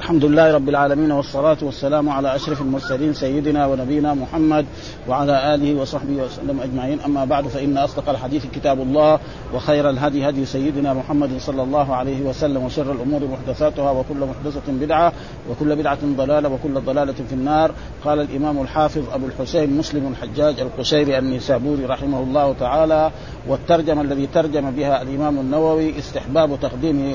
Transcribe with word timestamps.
الحمد 0.00 0.24
لله 0.24 0.54
رب 0.54 0.68
العالمين 0.68 1.12
والصلاة 1.12 1.56
والسلام 1.62 2.08
على 2.08 2.36
أشرف 2.36 2.60
المرسلين 2.60 3.14
سيدنا 3.14 3.66
ونبينا 3.66 4.14
محمد 4.14 4.66
وعلى 5.08 5.54
آله 5.54 5.80
وصحبه 5.80 6.22
وسلم 6.22 6.60
أجمعين. 6.60 7.00
أما 7.00 7.24
بعد 7.24 7.48
فإن 7.48 7.78
أصدق 7.78 8.08
الحديث 8.08 8.46
كتاب 8.46 8.80
الله 8.80 9.18
وخير 9.54 9.90
الهدي 9.90 10.28
هدي 10.28 10.44
سيدنا 10.46 10.94
محمد 10.94 11.30
صلى 11.38 11.62
الله 11.62 11.94
عليه 11.94 12.20
وسلم 12.20 12.64
وشر 12.64 12.92
الأمور 12.92 13.20
محدثاتها 13.24 13.90
وكل 13.90 14.16
محدثة 14.16 14.72
بدعة 14.72 15.12
وكل 15.50 15.76
بدعة 15.76 15.98
ضلالة 16.04 16.48
وكل 16.48 16.80
ضلالة 16.80 17.12
في 17.28 17.32
النار. 17.32 17.72
قال 18.04 18.20
الإمام 18.20 18.62
الحافظ 18.62 19.02
أبو 19.12 19.26
الحسين 19.26 19.76
مسلم 19.76 20.06
الحجاج 20.12 20.60
القشيري 20.60 21.18
النسابوري 21.18 21.84
رحمه 21.84 22.20
الله 22.20 22.54
تعالى 22.60 23.10
والترجمة 23.48 24.02
الذي 24.02 24.26
ترجم 24.26 24.70
بها 24.70 25.02
الإمام 25.02 25.38
النووي 25.38 25.98
استحباب 25.98 26.60
تقديم 26.60 27.14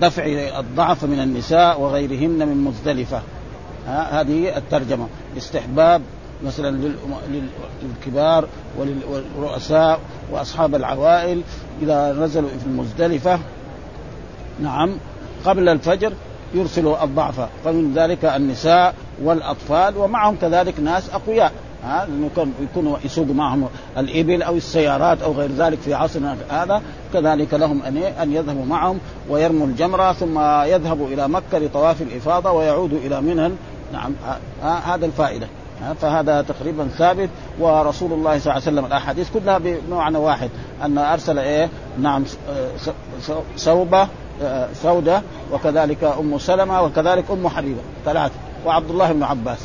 دفع 0.00 0.24
الضعف 0.58 0.89
من 1.02 1.20
النساء 1.20 1.80
وغيرهن 1.80 2.48
من 2.48 2.64
مزدلفة. 2.64 3.22
هذه 3.86 4.56
الترجمة. 4.56 5.06
استحباب 5.36 6.02
مثلا 6.44 6.92
للكبار 7.82 8.44
وللرؤساء 8.78 10.00
وأصحاب 10.32 10.74
العوائل 10.74 11.42
إذا 11.82 12.12
نزلوا 12.12 12.48
في 12.48 12.66
المزدلفة. 12.66 13.38
نعم 14.62 14.96
قبل 15.44 15.68
الفجر 15.68 16.12
يرسلوا 16.54 17.04
الضعف. 17.04 17.40
فمن 17.64 17.92
ذلك 17.94 18.24
النساء 18.24 18.94
والأطفال 19.22 19.96
ومعهم 19.96 20.36
كذلك 20.36 20.80
ناس 20.80 21.10
أقوياء. 21.10 21.52
ها؟ 21.84 22.08
يكونوا 22.62 22.96
يسوقوا 23.04 23.34
معهم 23.34 23.68
الإبل 23.98 24.42
أو 24.42 24.56
السيارات 24.56 25.22
أو 25.22 25.32
غير 25.32 25.50
ذلك 25.52 25.78
في 25.78 25.94
عصرنا 25.94 26.36
هذا. 26.50 26.82
كذلك 27.12 27.54
لهم 27.54 27.82
أن 27.82 27.96
أن 27.96 28.32
يذهبوا 28.32 28.64
معهم 28.64 28.98
ويرموا 29.28 29.66
الجمرة 29.66 30.12
ثم 30.12 30.38
يذهبوا 30.64 31.08
إلى 31.08 31.28
مكة 31.28 31.58
لطواف 31.58 32.02
الإفاضة 32.02 32.50
ويعودوا 32.50 32.98
إلى 32.98 33.20
منى 33.20 33.50
نعم 33.92 34.12
هذا 34.62 35.06
الفائدة 35.06 35.46
فهذا 36.00 36.42
تقريبا 36.42 36.88
ثابت. 36.98 37.28
ورسول 37.60 38.12
الله 38.12 38.38
صلى 38.38 38.40
الله 38.40 38.52
عليه 38.52 38.62
وسلم 38.62 38.84
الأحاديث 38.84 39.30
كلها 39.34 39.58
بمعنى 39.58 40.18
واحد 40.18 40.50
أن 40.84 40.98
أرسل 40.98 41.38
إيه؟ 41.38 41.68
نعم 41.98 42.24
سوبه 43.56 44.08
سودة 44.74 45.22
وكذلك 45.52 46.04
أم 46.04 46.38
سلمة 46.38 46.82
وكذلك 46.82 47.24
أم 47.30 47.48
حبيبة 47.48 47.80
ثلاثة 48.04 48.34
وعبد 48.66 48.90
الله 48.90 49.12
بن 49.12 49.22
عباس. 49.22 49.58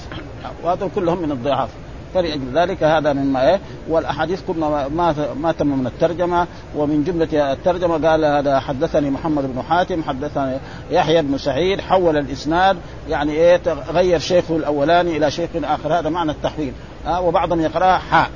وهذول 0.64 0.90
كلهم 0.96 1.22
من 1.22 1.32
الضعاف. 1.32 1.70
فلأجل 2.16 2.52
ذلك 2.54 2.84
هذا 2.84 3.14
مما 3.14 3.50
إيه 3.50 3.60
والأحاديث 3.90 4.42
كلها 4.48 4.88
ما 4.88 5.16
ما 5.42 5.52
تم 5.52 5.68
من 5.68 5.88
الترجمة 5.88 6.48
ومن 6.76 7.04
جملة 7.04 7.54
الترجمة 7.54 8.10
قال 8.10 8.26
هذا 8.26 8.60
حدثني 8.60 9.10
محمد 9.10 9.54
بن 9.56 9.62
حاتم 9.62 10.04
حدثني 10.04 10.58
يحيى 10.92 11.22
بن 11.22 11.38
سعيد 11.38 11.82
حول 11.82 12.18
الإسناد 12.18 12.78
يعني 13.10 13.32
إيه 13.32 13.62
غير 13.92 14.20
شيخه 14.20 14.56
الأولاني 14.56 15.18
إلى 15.18 15.32
شيخ 15.32 15.50
آخر 15.64 16.00
هذا 16.00 16.10
معنى 16.10 16.32
التحويل. 16.32 16.74
ها 17.06 17.20
وبعضهم 17.20 17.62
يقرأها 17.62 17.98
حاء. 17.98 18.30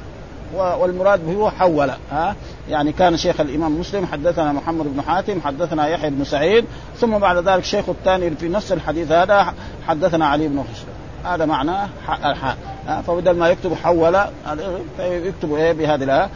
والمراد 0.55 1.25
به 1.25 1.49
حول. 1.49 1.91
ها 2.11 2.35
يعني 2.69 2.91
كان 2.91 3.17
شيخ 3.17 3.39
الإمام 3.41 3.79
مسلم 3.79 4.05
حدثنا 4.05 4.51
محمد 4.51 4.85
بن 4.93 5.01
حاتم 5.01 5.41
حدثنا 5.41 5.87
يحيى 5.87 6.09
بن 6.09 6.23
سعيد 6.23 6.65
ثم 6.97 7.17
بعد 7.17 7.37
ذلك 7.49 7.63
شيخ 7.63 7.89
الثاني 7.89 8.31
في 8.31 8.49
نفس 8.49 8.71
الحديث 8.71 9.11
هذا 9.11 9.53
حدثنا 9.87 10.27
علي 10.27 10.47
بن 10.47 10.63
خشب 10.63 10.87
هذا 11.25 11.45
معناه 11.45 11.87
الحاء. 12.25 12.57
فبدل 13.07 13.31
ما 13.31 13.49
يكتب 13.49 13.73
حول 13.73 14.19
يكتب 14.99 15.53
إيه 15.53 15.71
بهذه 15.71 16.03
الآية؟ 16.03 16.29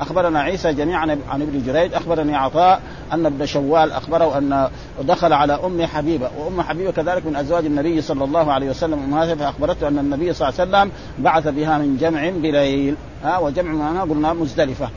أخبرنا 0.00 0.40
عيسى 0.40 0.72
جميعا 0.72 1.18
عن 1.30 1.42
ابن 1.42 1.62
جريج 1.66 1.94
أخبرني 1.94 2.36
عطاء 2.36 2.80
أن 3.12 3.26
ابن 3.26 3.46
شوال 3.46 3.92
أخبره 3.92 4.38
أن 4.38 4.68
دخل 5.02 5.32
على 5.32 5.58
أم 5.64 5.86
حبيبة 5.86 6.30
وأم 6.38 6.62
حبيبة 6.62 6.90
كذلك 6.90 7.26
من 7.26 7.36
أزواج 7.36 7.66
النبي 7.66 8.02
صلى 8.02 8.24
الله 8.24 8.52
عليه 8.52 8.70
وسلم. 8.70 8.98
امهاتها 8.98 9.34
فأخبرته 9.34 9.88
أن 9.88 9.98
النبي 9.98 10.32
صلى 10.32 10.48
الله 10.48 10.60
عليه 10.60 10.70
وسلم 10.70 10.92
بعث 11.18 11.48
بها 11.48 11.78
من 11.78 11.96
جمع 12.00 12.30
بليل 12.30 12.94
ها 13.24 13.38
وجمع 13.38 13.72
معنا 13.72 14.02
قلنا 14.02 14.32
مزدلفة. 14.32 14.88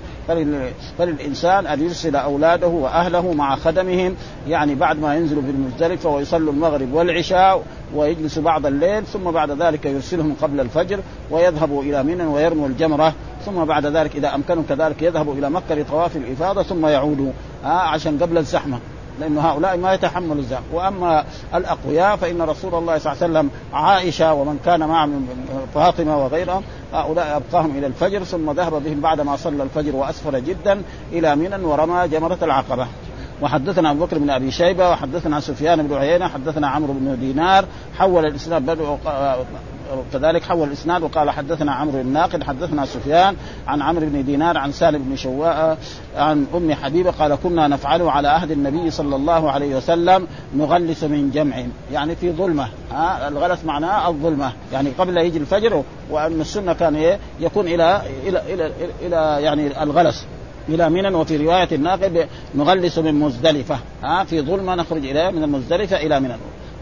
فللانسان 0.98 1.68
أن 1.68 1.82
يرسل 1.82 2.16
أولاده 2.16 2.68
وأهله 2.68 3.34
مع 3.34 3.56
خدمهم 3.56 4.16
يعني 4.48 4.76
بعد 4.76 5.00
ما 5.00 5.16
ينزلوا 5.16 5.42
في 5.42 5.50
المزدلفه 5.50 6.10
ويصلوا 6.10 6.54
المغرب 6.54 6.94
والعشاء 6.94 7.64
ويجلسوا 7.96 8.44
بعض 8.44 8.66
الليل 8.66 9.06
ثم 9.06 9.32
بعد 9.32 9.52
ذلك 9.52 9.86
يرسلهم 9.86 10.36
قبل 10.42 10.60
الفجر 10.60 11.00
ويذهبوا 11.32 11.84
إلى 11.84 12.04
منى 12.04 12.24
ويرموا 12.24 12.68
الجمرة 12.68 13.14
ثم 13.46 13.66
بعد 13.66 13.86
ذلك 13.86 14.16
إذا 14.16 14.36
امكنهم 14.36 14.66
كذلك 14.70 15.02
يذهبوا 15.02 15.34
إلى 15.34 15.50
مكة 15.50 15.76
لطواف 15.76 16.16
الإفاضة 16.16 16.64
ثم 16.64 16.86
يعودوا 16.86 17.32
آه 17.64 17.68
عشان 17.68 18.18
قبل 18.18 18.38
الزحمة. 18.38 18.80
لأن 19.20 19.38
هؤلاء 19.38 19.78
ما 19.78 19.94
يتحملوا 19.94 20.36
الزحمة 20.36 20.66
وأما 20.74 21.26
الأقوياء 21.56 22.16
فإن 22.16 22.42
رسول 22.42 22.76
الله 22.76 22.98
صلى 22.98 23.14
الله 23.14 23.24
عليه 23.24 23.34
وسلم 23.34 23.50
عائشة 23.74 24.34
ومن 24.34 24.60
كان 24.66 24.80
معه 24.80 25.06
من 25.06 25.68
فاطمة 25.74 26.18
وغيرهم 26.18 26.64
هؤلاء 26.94 27.38
أبقاهم 27.38 27.78
إلى 27.78 27.88
الفجر 27.88 28.24
ثم 28.24 28.52
ذهب 28.52 28.84
بهم 28.84 29.02
بعد 29.02 29.22
ما 29.22 29.36
صلى 29.36 29.64
الفجر 29.64 29.96
وأسفر 29.96 30.40
جدا 30.40 30.82
إلى 31.12 31.36
منى 31.36 31.64
ورمى 31.64 32.08
جمرة 32.08 32.38
العقبة. 32.42 32.88
وحدثنا 33.42 33.92
أبو 33.92 34.06
بكر 34.06 34.18
بن 34.18 34.30
أبي 34.30 34.52
شيبة 34.52 34.90
وحدثنا 34.90 35.40
سفيان 35.40 35.88
بن 35.88 35.96
عيينة 35.96 36.28
حدثنا 36.28 36.68
عمرو 36.68 36.94
بن 36.94 37.20
دينار 37.20 37.66
حول 37.98 38.26
الاسلام 38.26 38.66
بدء 38.66 38.98
كذلك 40.14 40.44
حول 40.44 40.68
الإسناد 40.68 41.04
وقال 41.04 41.30
حدثنا 41.30 41.72
عمرو 41.72 42.02
الناقد 42.02 42.44
حدثنا 42.44 42.86
سفيان 42.86 43.36
عن 43.68 43.82
عمرو 43.82 44.06
بن 44.06 44.26
دينار 44.26 44.58
عن 44.58 44.72
سالم 44.72 45.04
بن 45.04 45.16
شواء 45.16 45.78
عن 46.16 46.46
أم 46.56 46.74
حبيبة 46.74 47.12
قال 47.12 47.36
كنا 47.44 47.68
نفعله 47.68 48.12
على 48.12 48.28
عهد 48.28 48.52
النبي 48.52 48.92
صلى 48.92 49.16
الله 49.16 49.52
عليه 49.52 49.76
وسلم 49.76 50.28
نغلس 50.56 51.04
من 51.04 51.32
جمع. 51.32 51.56
يعني 51.92 52.16
في 52.16 52.32
ظلمة 52.32 52.68
ها؟ 52.92 53.28
الغلس 53.28 53.66
معناه 53.66 54.10
الظلمة. 54.10 54.52
يعني 54.74 54.90
قبل 54.90 55.18
يجي 55.18 55.38
الفجر 55.38 55.84
وأن 56.10 56.42
السنة 56.42 56.74
كان 56.74 56.96
إيه؟ 56.96 57.20
يكون 57.40 57.68
إلى 57.68 58.02
إلى 58.28 58.54
إلى, 58.54 58.72
إلى 59.02 59.44
يعني 59.44 59.84
الغلس. 59.84 60.26
إلى 60.70 60.90
منى 60.90 61.16
وفي 61.16 61.38
رواية 61.38 61.68
الناقد 61.72 62.28
نغلس 62.56 62.98
من 62.98 63.20
مزدلفة 63.20 63.80
ها؟ 64.04 64.24
في 64.24 64.42
ظلمة 64.42 64.76
نخرج 64.76 65.06
إلى 65.06 65.32
من 65.32 65.44
المزدلفة 65.44 65.98
إلى 65.98 66.20
منى. 66.20 66.34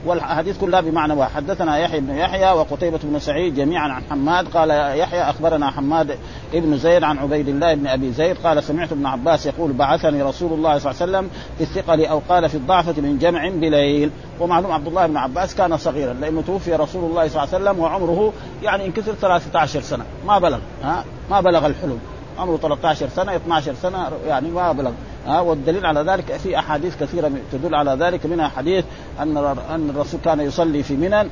والاحاديث 0.06 0.58
كلها 0.58 0.82
بمعنى 0.82 1.14
واحد. 1.14 1.36
حدثنا 1.36 1.78
يحيى 1.78 2.00
بن 2.00 2.16
يحيى 2.16 2.52
وقتيبة 2.52 3.00
بن 3.04 3.20
سعيد 3.20 3.56
جميعا 3.56 3.90
عن 3.90 4.04
حماد. 4.10 4.48
قال 4.48 4.70
يحيى 5.00 5.22
أخبرنا 5.22 5.72
حماد 5.72 6.18
ابن 6.54 6.78
زيد 6.78 7.04
عن 7.04 7.18
عبيد 7.18 7.48
الله 7.48 7.74
بن 7.74 7.88
أبي 7.88 8.12
زيد. 8.12 8.38
قال 8.44 8.64
سمعت 8.64 8.92
ابن 8.92 9.06
عباس 9.06 9.46
يقول 9.46 9.74
بعثني 9.74 10.22
رسول 10.22 10.54
الله 10.54 10.78
صلى 10.78 10.92
الله 10.92 11.02
عليه 11.02 11.12
وسلم 11.12 11.30
في 11.58 11.64
الثقل 11.64 12.06
أو 12.06 12.22
قال 12.30 12.50
في 12.50 12.56
الضعفة 12.56 13.02
من 13.02 13.18
جمع 13.18 13.50
بليل. 13.50 14.12
ومعلوم 14.40 14.72
عبد 14.72 14.88
الله 14.88 15.08
بن 15.08 15.18
عباس 15.18 15.56
كان 15.56 15.78
صغيرا 15.78 16.14
لأنه 16.14 16.42
توفي 16.42 16.76
رسول 16.76 17.10
الله 17.10 17.28
صلى 17.28 17.44
الله 17.44 17.56
عليه 17.56 17.64
وسلم 17.64 17.80
وعمره 17.80 18.34
يعني 18.64 18.86
انكسر 18.86 19.14
13 19.14 19.82
سنة. 19.82 20.04
ما 20.28 20.40
بلغ 20.40 20.60
ها؟ 20.84 21.04
ما 21.32 21.42
بلغ 21.42 21.66
الحلم. 21.66 22.00
عمره 22.40 22.58
13 22.58 23.10
سنة 23.10 23.36
12 23.36 23.74
سنة 23.74 24.12
يعني 24.28 24.50
ما 24.50 24.72
بلغ. 24.72 24.92
ها 25.28 25.40
والدليل 25.40 25.86
على 25.86 26.00
ذلك 26.12 26.38
في 26.38 26.60
أحاديث 26.60 27.00
كثيرة 27.00 27.32
تدل 27.52 27.76
على 27.76 27.92
ذلك 27.92 28.26
منها 28.26 28.48
حديث 28.48 28.86
أن 29.20 29.38
أن 29.70 29.90
الرسول 29.90 30.20
كان 30.26 30.40
يصلي 30.40 30.84
في 30.84 30.94
منى 30.94 31.28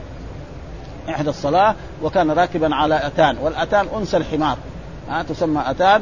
إحدى 1.09 1.29
الصلاة 1.29 1.75
وكان 2.03 2.31
راكبا 2.31 2.75
على 2.75 3.07
أتان 3.07 3.38
والأتان 3.38 3.88
أنثى 3.96 4.18
الحمار 4.18 4.57
ها 5.09 5.24
تسمى 5.24 5.63
أتان 5.68 6.02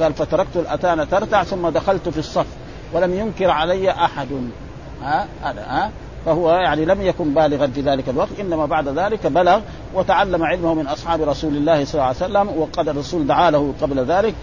قال 0.00 0.14
فتركت 0.14 0.56
الأتان 0.56 1.08
ترتع 1.08 1.44
ثم 1.44 1.68
دخلت 1.68 2.08
في 2.08 2.18
الصف 2.18 2.46
ولم 2.92 3.14
ينكر 3.14 3.50
علي 3.50 3.90
أحد. 3.90 4.28
ها 5.02 5.26
هذا 5.42 5.60
ها 5.60 5.90
فهو 6.26 6.50
يعني 6.50 6.84
لم 6.84 7.02
يكن 7.02 7.34
بالغا 7.34 7.66
في 7.66 7.80
ذلك 7.80 8.08
الوقت 8.08 8.40
إنما 8.40 8.66
بعد 8.66 8.88
ذلك 8.88 9.26
بلغ 9.26 9.60
وتعلم 9.94 10.42
علمه 10.44 10.74
من 10.74 10.86
أصحاب 10.86 11.22
رسول 11.22 11.56
الله 11.56 11.84
صلى 11.84 11.94
الله 11.94 12.04
عليه 12.04 12.16
وسلم 12.16 12.60
وقد 12.60 12.88
الرسول 12.88 13.26
دعا 13.26 13.50
له 13.50 13.74
قبل 13.80 14.04
ذلك 14.04 14.34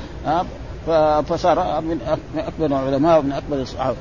فصار 1.24 1.82
من 1.82 2.18
أكبر 2.38 2.66
العلماء 2.66 3.20
ومن 3.20 3.32
أكبر 3.32 3.62
الصحابة. 3.62 3.98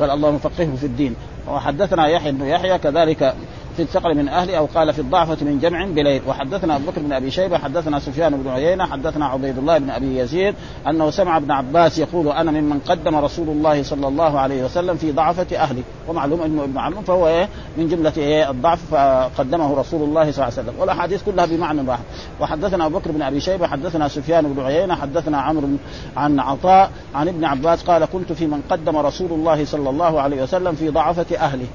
قال 0.00 0.10
اللهم 0.10 0.38
فقهه 0.38 0.76
في 0.76 0.86
الدين. 0.86 1.16
وحدثنا 1.48 2.06
يحيى 2.06 2.32
بن 2.32 2.46
يحيى 2.46 2.78
كذلك 2.78 3.34
في 3.76 3.82
الثقل 3.82 4.14
من 4.14 4.28
أهله 4.28 4.58
أو 4.58 4.66
قال 4.74 4.92
في 4.92 4.98
الضعفة 4.98 5.44
من 5.44 5.58
جمع 5.58 5.84
بليل. 5.84 6.22
وحدثنا 6.28 6.76
أبو 6.76 6.90
بكر 6.90 7.00
بن 7.00 7.12
أبي 7.12 7.30
شيبة 7.30 7.58
حدثنا 7.58 7.98
سفيان 7.98 8.42
بن 8.42 8.50
عيينة 8.50 8.86
حدثنا 8.86 9.26
عبيد 9.26 9.58
الله 9.58 9.78
بن 9.78 9.90
أبي 9.90 10.18
يزيد 10.18 10.54
أنه 10.88 11.10
سمع 11.10 11.36
ابن 11.36 11.50
عباس 11.50 11.98
يقول 11.98 12.28
أنا 12.28 12.50
ممن 12.50 12.78
قدم 12.78 13.16
رسول 13.16 13.48
الله 13.48 13.82
صلى 13.82 14.08
الله 14.08 14.38
عليه 14.40 14.64
وسلم 14.64 14.96
في 14.96 15.12
ضعفة 15.12 15.56
أهله. 15.56 15.82
ومعلوم 16.08 16.42
أنه 16.42 16.64
ابن 16.64 16.78
عم 16.78 17.02
فهو 17.02 17.28
إيه؟ 17.28 17.48
من 17.76 17.88
جملة 17.88 18.12
إيه؟ 18.16 18.50
الضعف 18.50 18.94
فقدمه 18.94 19.74
رسول 19.74 20.02
الله 20.02 20.32
صلى 20.32 20.48
الله 20.48 20.58
عليه 20.58 20.68
وسلم. 20.68 20.80
والأحاديث 20.80 21.22
كلها 21.22 21.46
بمعنى 21.46 21.88
واحد. 21.88 22.04
وحدثنا 22.40 22.86
أبو 22.86 22.98
بكر 22.98 23.12
بن 23.12 23.22
أبي 23.22 23.40
شيبة 23.40 23.66
حدثنا 23.66 24.08
سفيان 24.08 24.52
بن 24.52 24.62
عيينة 24.62 24.94
حدثنا 24.94 25.40
عمرو 25.40 25.68
عن 26.16 26.40
عطاء 26.40 26.90
عن 27.14 27.28
ابن 27.28 27.44
عباس 27.44 27.82
قال 27.82 28.04
كنت 28.04 28.32
في 28.32 28.46
من 28.46 28.62
قدم 28.70 28.96
رسول 28.96 29.32
الله 29.32 29.64
صلى 29.64 29.90
الله 29.90 30.20
عليه 30.20 30.42
وسلم 30.42 30.74
في 30.74 30.88
ضعفة 30.88 31.36
أهله. 31.36 31.66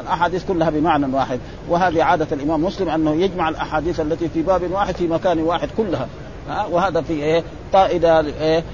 الأحاديث 0.00 0.44
كلها 0.48 0.70
بمعنى 0.70 1.14
واحد. 1.16 1.40
وهذه 1.68 2.02
عادة 2.02 2.26
الإمام 2.32 2.64
مسلم 2.64 2.88
أنه 2.88 3.14
يجمع 3.14 3.48
الأحاديث 3.48 4.00
التي 4.00 4.28
في 4.28 4.42
باب 4.42 4.70
واحد 4.70 4.94
في 4.96 5.06
مكان 5.06 5.38
واحد 5.38 5.68
كلها. 5.76 6.08
ها؟ 6.48 6.66
وهذا 6.66 7.00
في 7.00 7.12
إيه؟ 7.12 7.42
فائده 7.72 8.20
إيه؟ 8.20 8.64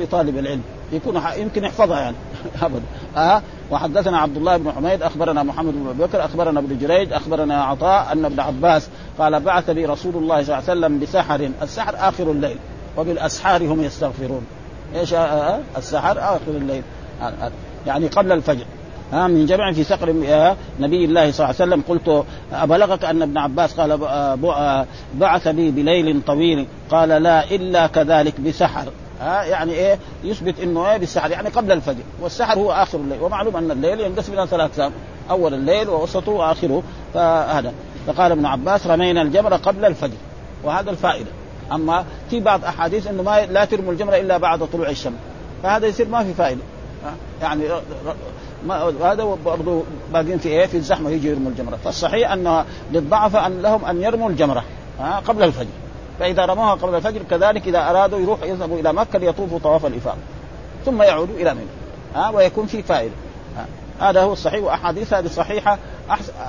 لطالب 0.00 0.38
العلم. 0.38 0.62
يكون 0.92 1.22
يمكن 1.36 1.64
يحفظها 1.64 2.00
يعني. 2.00 2.16
ابدا. 2.62 2.82
ها؟ 3.16 3.42
وحدثنا 3.70 4.18
عبد 4.18 4.36
الله 4.36 4.56
بن 4.56 4.72
حميد 4.72 5.02
أخبرنا 5.02 5.42
محمد 5.42 5.72
بن 5.72 6.06
بكر 6.06 6.24
أخبرنا 6.24 6.60
ابن 6.60 6.78
جريج 6.78 7.12
أخبرنا 7.12 7.64
عطاء 7.64 8.12
أن 8.12 8.24
ابن 8.24 8.40
عباس 8.40 8.88
قال 9.18 9.40
بعث 9.40 9.70
بي 9.70 9.86
رسول 9.86 10.16
الله 10.16 10.42
صلى 10.42 10.58
الله 10.58 10.70
عليه 10.70 10.80
وسلم 10.80 10.98
بسحر. 10.98 11.50
السحر 11.62 11.94
آخر 11.96 12.30
الليل. 12.30 12.56
وبالأسحار 12.96 13.62
هم 13.62 13.82
يستغفرون. 13.82 14.46
إيش؟ 14.94 15.14
آه، 15.14 15.18
آه، 15.18 15.60
السحر 15.76 16.18
آخر 16.18 16.38
الليل. 16.48 16.82
يعني 17.86 18.06
قبل 18.06 18.32
الفجر. 18.32 18.64
ها 19.12 19.26
من 19.26 19.46
جمع 19.46 19.72
في 19.72 19.84
سقر 19.84 20.12
نبي 20.80 21.04
الله 21.04 21.30
صلى 21.30 21.50
الله 21.50 21.56
عليه 21.60 21.72
وسلم. 21.72 21.82
قلت 21.88 22.24
أبلغك 22.52 23.04
أن 23.04 23.22
ابن 23.22 23.38
عباس 23.38 23.80
قال 23.80 23.98
بعث 25.14 25.48
بي 25.48 25.70
بليل 25.70 26.22
طويل. 26.26 26.66
قال 26.90 27.08
لا 27.08 27.44
إلا 27.44 27.86
كذلك 27.86 28.40
بسحر. 28.40 28.84
ها 29.20 29.42
يعني 29.42 29.72
إيه؟ 29.72 29.98
يثبت 30.24 30.60
إنه 30.60 30.90
إيه 30.90 30.96
بالسحر 30.96 31.30
يعني 31.30 31.48
قبل 31.48 31.72
الفجر. 31.72 32.02
والسحر 32.20 32.58
هو 32.58 32.72
آخر 32.72 32.98
الليل. 32.98 33.22
ومعلوم 33.22 33.56
أن 33.56 33.70
الليل 33.70 34.00
ينقسم 34.00 34.32
إلى 34.32 34.46
ثلاث 34.46 34.70
أقسام. 34.70 34.92
أول 35.30 35.54
الليل 35.54 35.88
ووسطه 35.88 36.32
وآخره. 36.32 36.82
فهذا. 37.14 37.72
فقال 38.06 38.32
ابن 38.32 38.46
عباس 38.46 38.86
رمينا 38.86 39.22
الجمر 39.22 39.54
قبل 39.56 39.84
الفجر. 39.84 40.16
وهذا 40.64 40.90
الفائدة. 40.90 41.30
أما 41.72 42.04
في 42.30 42.40
بعض 42.40 42.64
أحاديث 42.64 43.06
إنه 43.06 43.22
ما 43.22 43.46
لا 43.46 43.64
ترموا 43.64 43.92
الجمره 43.92 44.16
إلا 44.16 44.36
بعد 44.36 44.68
طلوع 44.72 44.88
الشمس. 44.88 45.18
فهذا 45.62 45.86
يصير 45.86 46.08
ما 46.08 46.24
في 46.24 46.34
فائدة. 46.34 46.60
يعني 47.42 47.64
هذا 49.02 49.36
برضه 49.44 49.82
باقيين 50.12 50.38
في 50.38 50.48
إيه؟ 50.48 50.66
في 50.66 50.76
الزحمة 50.76 51.10
يجي 51.10 51.28
يرموا 51.28 51.50
الجمرة. 51.50 51.76
فالصحيح 51.84 52.32
أن 52.32 52.64
للضعف 52.92 53.36
أن 53.36 53.62
لهم 53.62 53.84
أن 53.84 54.02
يرموا 54.02 54.30
الجمرة 54.30 54.64
ها 55.00 55.22
قبل 55.26 55.42
الفجر. 55.42 55.68
فإذا 56.20 56.44
رموها 56.44 56.74
قبل 56.74 56.94
الفجر 56.94 57.22
كذلك 57.30 57.68
إذا 57.68 57.90
أرادوا 57.90 58.18
يروح 58.18 58.42
يذهبوا 58.42 58.78
إلى 58.78 58.92
مكة 58.92 59.18
ليطوفوا 59.18 59.58
طواف 59.58 59.86
الإفاضة. 59.86 60.18
ثم 60.84 61.02
يعودوا 61.02 61.34
إلى 61.34 61.54
منى 61.54 61.66
ها 62.14 62.30
ويكون 62.30 62.66
في 62.66 62.82
فائدة 62.82 63.14
هذا 64.00 64.22
هو 64.22 64.32
الصحيح 64.32 64.64
وأحاديث 64.64 65.14
هذه 65.14 65.26
صحيحة 65.26 65.78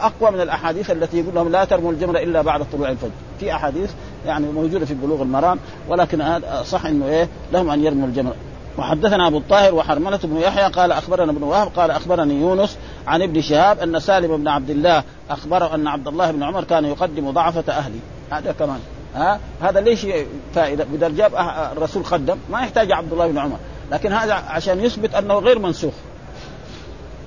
أقوى 0.02 0.32
من 0.32 0.42
الأحاديث 0.42 0.92
التي 0.92 1.20
يقول 1.20 1.36
لهم 1.36 1.50
لا 1.50 1.66
ترموا 1.66 1.92
الجمرة 1.92 2.20
إلا 2.20 2.42
بعد 2.42 2.66
طلوع 2.72 2.90
الفجر. 2.90 3.12
في 3.40 3.54
أحاديث 3.54 3.92
يعني 4.26 4.48
موجودة 4.48 4.86
في 4.86 4.94
بلوغ 4.94 5.22
المرام 5.22 5.60
ولكن 5.88 6.22
هذا 6.22 6.64
صح 6.64 6.86
إنه 6.86 7.06
إيه؟ 7.06 7.28
لهم 7.54 7.70
أن 7.70 7.84
يرموا 7.84 8.08
الجمرة. 8.08 8.36
وحدثنا 8.80 9.28
أبو 9.28 9.38
الطاهر 9.38 9.76
وحرملة 9.76 10.20
بن 10.24 10.38
يحيى 10.38 10.72
قال 10.72 10.92
أخبرنا 10.92 11.32
ابن 11.32 11.44
وهب 11.44 11.68
قال 11.76 11.92
أخبرني 11.92 12.42
يونس 12.42 12.78
عن 13.08 13.22
ابن 13.22 13.42
شهاب 13.42 13.80
أن 13.80 14.00
سالم 14.00 14.38
بن 14.38 14.48
عبد 14.48 14.70
الله 14.70 15.04
أخبره 15.30 15.76
أن 15.76 15.88
عبد 15.88 16.08
الله 16.08 16.32
بن 16.32 16.44
عمر 16.44 16.64
كان 16.64 16.86
يقدم 16.86 17.32
ضعفة 17.32 17.74
أهلي 17.74 18.00
هذا 18.32 18.52
كمان. 18.52 18.80
ها؟ 19.16 19.40
هذا 19.62 19.80
ليش 19.80 20.08
فائدة؟ 20.56 20.84
بدل 20.84 21.16
جاب 21.16 21.32
الرسول 21.78 22.04
قدم 22.04 22.38
ما 22.52 22.62
يحتاج 22.62 22.92
عبد 22.92 23.12
الله 23.12 23.28
بن 23.28 23.38
عمر. 23.38 23.58
لكن 23.92 24.14
هذا 24.14 24.34
عشان 24.34 24.80
يثبت 24.80 25.16
أنه 25.16 25.34
غير 25.34 25.60
منسوخ. 25.60 25.94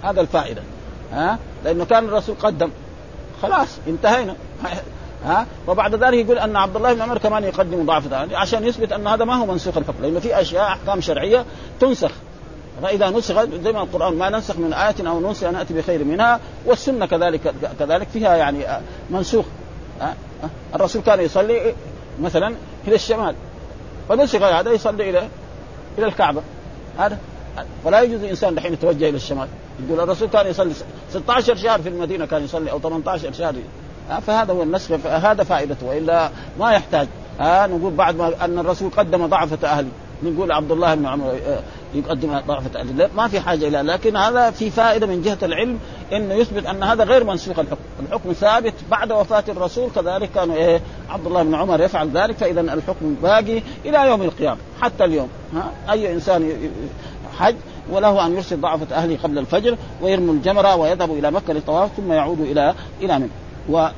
هذا 0.02 0.20
الفائدة. 0.20 0.62
ها؟ 1.12 1.38
لأنه 1.64 1.84
كان 1.84 2.04
الرسول 2.04 2.36
قدم. 2.42 2.70
خلاص 3.42 3.68
انتهينا. 3.88 4.34
ها؟ 5.24 5.46
وبعد 5.68 5.94
ذلك 5.94 6.14
يقول 6.14 6.38
أن 6.38 6.56
عبد 6.56 6.76
الله 6.76 6.92
بن 6.92 7.02
عمر 7.02 7.18
كمان 7.18 7.44
يقدم 7.44 7.86
ضعف 7.86 8.12
عشان 8.12 8.64
يثبت 8.64 8.92
أن 8.92 9.06
هذا 9.06 9.24
ما 9.24 9.34
هو 9.34 9.46
منسوخ 9.46 9.76
الحكم 9.76 10.02
لأنه 10.02 10.20
في 10.20 10.40
أشياء 10.40 10.62
أحكام 10.62 11.00
شرعية 11.00 11.44
تنسخ. 11.80 12.10
فإذا 12.82 13.10
نسخت 13.10 13.48
زي 13.64 13.72
ما 13.72 13.82
القرآن 13.82 14.14
ما 14.14 14.30
ننسخ 14.30 14.56
من 14.56 14.72
آية 14.72 15.08
أو 15.08 15.20
ننسخ 15.20 15.44
ناتي 15.44 15.74
بخير 15.74 16.04
منها 16.04 16.40
والسنة 16.66 17.06
كذلك 17.06 17.54
كذلك 17.78 18.08
فيها 18.08 18.36
يعني 18.36 18.66
منسوخ. 19.10 19.44
الرسول 20.74 21.02
كان 21.02 21.20
يصلي 21.20 21.74
مثلا 22.20 22.54
إلى 22.86 22.94
الشمال. 22.94 23.34
فنسخ 24.08 24.42
هذا 24.42 24.72
يصلي 24.72 25.10
إلى 25.10 25.28
إلى 25.98 26.06
الكعبة. 26.06 26.42
هذا 26.98 27.18
فلا 27.84 28.02
يجوز 28.02 28.22
الإنسان 28.22 28.54
دحين 28.54 28.72
يتوجه 28.72 29.08
إلى 29.08 29.16
الشمال. 29.16 29.48
يقول 29.86 30.00
الرسول 30.00 30.28
كان 30.28 30.46
يصلي 30.46 30.72
16 31.10 31.56
شهر 31.56 31.82
في 31.82 31.88
المدينة 31.88 32.26
كان 32.26 32.44
يصلي 32.44 32.70
أو 32.70 32.80
18 32.80 33.32
شهر 33.32 33.54
فهذا 34.26 34.52
هو 34.52 34.62
النسخ 34.62 34.96
فهذا 34.96 35.44
فائدته. 35.44 35.86
وإلا 35.86 36.30
ما 36.58 36.72
يحتاج. 36.72 37.08
ها 37.40 37.66
نقول 37.66 37.94
بعد 37.94 38.16
ما 38.16 38.44
أن 38.44 38.58
الرسول 38.58 38.90
قدم 38.90 39.26
ضعفة 39.26 39.68
اهله 39.68 39.88
نقول 40.22 40.52
عبد 40.52 40.70
الله 40.70 40.94
بن 40.94 41.06
عمر 41.06 41.30
آه، 41.30 41.60
يقدم 41.94 42.40
ضعفة 42.46 42.80
اهله 42.80 43.10
ما 43.16 43.28
في 43.28 43.40
حاجة 43.40 43.68
إلى. 43.68 43.82
لكن 43.82 44.16
هذا 44.16 44.50
في 44.50 44.70
فائدة 44.70 45.06
من 45.06 45.22
جهة 45.22 45.38
العلم 45.42 45.78
إنه 46.12 46.34
يثبت 46.34 46.66
أن 46.66 46.82
هذا 46.82 47.04
غير 47.04 47.24
منسوخ 47.24 47.58
الحكم، 47.58 47.80
الحكم 48.06 48.32
ثابت 48.32 48.74
بعد 48.90 49.12
وفاة 49.12 49.44
الرسول 49.48 49.90
كذلك 49.94 50.30
كانوا 50.34 50.54
إيه 50.54 50.80
عبد 51.10 51.26
الله 51.26 51.42
بن 51.42 51.54
عمر 51.54 51.80
يفعل 51.80 52.10
ذلك. 52.10 52.36
فاذا 52.36 52.60
الحكم 52.60 53.14
باقي 53.22 53.62
إلى 53.84 54.08
يوم 54.08 54.22
القيامة 54.22 54.58
حتى 54.80 55.04
اليوم. 55.04 55.28
ها؟ 55.54 55.92
أي 55.92 56.12
إنسان 56.12 56.70
حج 57.38 57.56
وله 57.90 58.26
أن 58.26 58.34
يرسل 58.34 58.60
ضعفة 58.60 58.96
أهله 58.96 59.18
قبل 59.22 59.38
الفجر 59.38 59.76
ويرموا 60.02 60.34
الجمرة 60.34 60.76
ويذهبوا 60.76 61.16
إلى 61.16 61.30
مكة 61.30 61.52
للطواف 61.52 61.90
ثم 61.96 62.12
يعودوا 62.12 62.44
إلى 62.44 62.74
إلى 63.00 63.18
منه. 63.18 63.30
و 63.70 63.88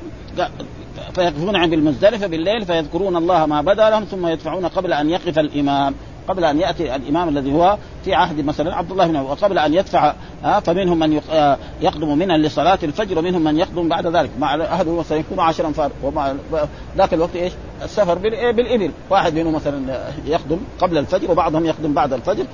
فيقفون 1.15 1.55
عند 1.55 1.73
المزدلفة 1.73 2.27
بالليل 2.27 2.65
فيذكرون 2.65 3.15
الله 3.15 3.45
ما 3.45 3.61
بدا 3.61 3.89
لهم 3.89 4.03
ثم 4.03 4.27
يدفعون 4.27 4.65
قبل 4.65 4.93
أن 4.93 5.09
يقف 5.09 5.39
الإمام 5.39 5.95
قبل 6.27 6.45
أن 6.45 6.59
يأتي 6.59 6.95
الإمام 6.95 7.29
الذي 7.29 7.53
هو 7.53 7.77
في 8.05 8.13
عهد 8.13 8.45
مثلا 8.45 8.75
عبد 8.75 8.91
الله 8.91 9.07
بن 9.07 9.15
وقبل 9.15 9.57
أن 9.57 9.73
يدفع 9.73 10.13
فمنهم 10.63 10.99
من 10.99 11.21
آه، 11.31 11.57
يقدم 11.81 12.17
منها 12.17 12.37
لصلاة 12.37 12.79
الفجر 12.83 13.19
ومنهم 13.19 13.43
من 13.43 13.57
يقدم 13.57 13.89
بعد 13.89 14.07
ذلك. 14.07 14.29
مع 14.39 14.55
احدهم 14.55 14.97
مثلا 14.97 15.17
يكون 15.17 15.39
عشرا 15.39 15.71
فار 15.71 15.91
ومع 16.03 16.33
ذاك 16.97 17.13
الوقت 17.13 17.35
إيش؟ 17.35 17.53
السفر 17.83 18.17
بالإبل. 18.17 18.91
واحد 19.09 19.33
منهم 19.35 19.53
مثلا 19.53 19.99
يقدم 20.25 20.57
قبل 20.79 20.97
الفجر 20.97 21.31
وبعضهم 21.31 21.65
يقدم 21.65 21.93
بعد 21.93 22.13
الفجر 22.13 22.45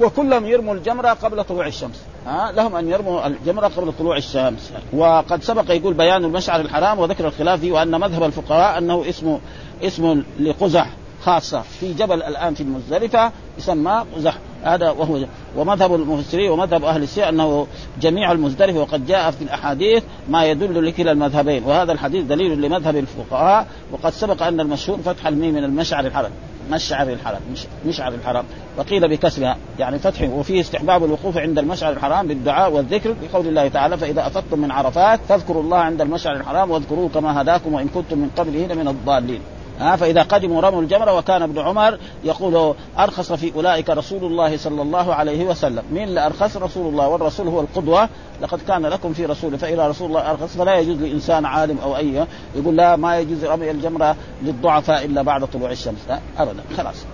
وكلهم 0.00 0.46
يرموا 0.46 0.74
الجمرة 0.74 1.08
قبل 1.08 1.44
طلوع 1.44 1.66
الشمس. 1.66 2.02
ها 2.28 2.52
لهم 2.52 2.76
أن 2.76 2.88
يرموا 2.88 3.26
الجمرة 3.26 3.68
قبل 3.68 3.92
طلوع 3.98 4.16
الشمس. 4.16 4.72
وقد 4.92 5.42
سبق 5.42 5.70
يقول 5.70 5.94
بيان 5.94 6.24
المشعر 6.24 6.60
الحرام 6.60 6.98
وذكر 6.98 7.26
الخلاف 7.26 7.60
فيه 7.60 7.72
وأن 7.72 8.00
مذهب 8.00 8.22
الفقهاء 8.22 8.78
أنه 8.78 9.04
اسمه 9.08 9.40
اسم 9.82 10.22
لقزح. 10.40 10.90
خاصة 11.28 11.60
في 11.80 11.92
جبل 11.92 12.22
الآن 12.22 12.54
في 12.54 12.60
المزدلفة 12.60 13.32
يسمى 13.58 14.04
قزح 14.16 14.38
هذا 14.62 14.90
وهو 14.90 15.18
ومذهب 15.56 15.94
المفسرين 15.94 16.50
ومذهب 16.50 16.84
أهل 16.84 17.02
السير 17.02 17.28
أنه 17.28 17.66
جميع 18.00 18.32
المزدلفة 18.32 18.78
وقد 18.78 19.06
جاء 19.06 19.30
في 19.30 19.42
الأحاديث 19.42 20.02
ما 20.28 20.44
يدل 20.44 20.86
لكلا 20.86 21.12
المذهبين 21.12 21.64
وهذا 21.64 21.92
الحديث 21.92 22.24
دليل 22.24 22.60
لمذهب 22.60 22.96
الفقهاء 22.96 23.66
وقد 23.92 24.12
سبق 24.12 24.42
أن 24.42 24.60
المشهور 24.60 24.98
فتح 24.98 25.26
الميم 25.26 25.54
من 25.54 25.64
المشعر 25.64 26.06
الحرم 26.06 26.30
مشعر 26.70 27.08
الحرم 27.08 27.40
مش 27.52 27.60
مشعر 27.86 28.14
الحرام 28.14 28.44
وقيل 28.78 29.08
بكسرها 29.08 29.56
يعني 29.78 29.98
فتح 29.98 30.22
وفيه 30.22 30.60
استحباب 30.60 31.04
الوقوف 31.04 31.36
عند 31.36 31.58
المشعر 31.58 31.92
الحرام 31.92 32.26
بالدعاء 32.26 32.72
والذكر 32.72 33.14
بقول 33.22 33.48
الله 33.48 33.68
تعالى 33.68 33.96
فإذا 33.96 34.26
أفضتم 34.26 34.58
من 34.58 34.70
عرفات 34.70 35.20
فاذكروا 35.28 35.62
الله 35.62 35.78
عند 35.78 36.00
المشعر 36.00 36.36
الحرام 36.36 36.70
واذكروه 36.70 37.08
كما 37.08 37.42
هداكم 37.42 37.74
وإن 37.74 37.88
كنتم 37.88 38.18
من 38.18 38.30
قبله 38.36 38.66
لمن 38.66 38.88
الضالين. 38.88 39.40
ها 39.78 39.96
فإذا 39.96 40.22
قدموا 40.22 40.62
رموا 40.62 40.82
الجمره 40.82 41.16
وكان 41.18 41.42
ابن 41.42 41.58
عمر 41.58 41.98
يقول 42.24 42.74
أرخص 42.98 43.32
في 43.32 43.54
أولئك 43.54 43.90
رسول 43.90 44.24
الله 44.24 44.56
صلى 44.56 44.82
الله 44.82 45.14
عليه 45.14 45.44
وسلم. 45.44 45.82
مين 45.92 46.08
اللي 46.08 46.26
أرخص؟ 46.26 46.56
رسول 46.56 46.88
الله 46.92 47.08
والرسول 47.08 47.48
هو 47.48 47.60
القدوة. 47.60 48.08
لقد 48.42 48.60
كان 48.68 48.86
لكم 48.86 49.12
في 49.12 49.26
رسول 49.26 49.58
فاذا 49.58 49.88
رسول 49.88 50.08
الله 50.08 50.30
أرخص. 50.30 50.56
فلا 50.56 50.78
يجوز 50.78 51.02
لإنسان 51.02 51.44
عالم 51.44 51.78
أو 51.78 51.96
أي 51.96 52.26
يقول 52.54 52.76
لا 52.76 52.96
ما 52.96 53.18
يجوز 53.18 53.44
رمي 53.44 53.70
الجمره 53.70 54.16
للضعفاء 54.42 55.04
إلا 55.04 55.22
بعد 55.22 55.44
طلوع 55.44 55.70
الشمس. 55.70 55.98
لا 56.08 56.18
ابدا 56.38 56.62
خلاص. 56.76 57.04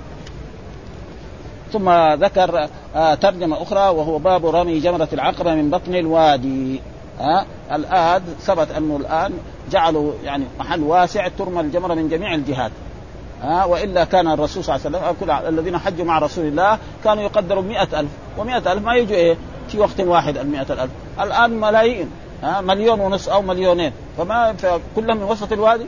ثم 1.73 1.90
ذكر 2.25 2.68
آه 2.94 3.14
ترجمة 3.14 3.62
أخرى 3.62 3.88
وهو 3.88 4.18
باب 4.18 4.47
رمي 4.47 4.80
جمرة 4.80 5.09
العقبة 5.12 5.54
من 5.54 5.71
بطن 5.71 5.94
الوادي. 5.94 6.80
ها؟ 7.21 7.47
الان 7.73 8.23
ثبت 8.40 8.71
أنه 8.71 8.97
الآن 8.97 9.33
جعلوا 9.71 10.12
يعني 10.25 10.44
محل 10.59 10.83
واسع 10.83 11.28
ترمى 11.28 11.61
الجمره 11.61 11.94
من 11.94 12.09
جميع 12.09 12.35
الجهات. 12.35 12.71
ها؟ 13.42 13.64
وإلا 13.64 14.04
كان 14.04 14.28
الرسول 14.28 14.64
صلى 14.64 14.76
الله 14.76 14.87
عليه 14.87 15.09
وسلم 15.09 15.16
كل 15.21 15.49
الذين 15.49 15.78
حجوا 15.78 16.04
مع 16.04 16.18
رسول 16.18 16.44
الله 16.44 16.78
كانوا 17.04 17.23
يقدروا 17.23 17.62
مئة 17.62 18.00
ألف. 18.00 18.11
ومئة 18.38 18.73
ألف 18.73 18.85
ما 18.85 18.94
يجوا 18.94 19.16
إيه؟ 19.16 19.37
في 19.68 19.78
وقت 19.78 20.00
واحد 20.00 20.38
المئة 20.38 20.66
الألف 20.73 20.90
الآن 21.21 21.61
ملايين. 21.61 22.11
ها؟ 22.42 22.61
مليون 22.61 23.00
ونصف 23.00 23.28
أو 23.28 23.42
مليونين. 23.42 23.92
فما 24.18 24.54
كلهم 24.97 25.16
من 25.16 25.23
وسط 25.23 25.52
الوادي؟ 25.52 25.87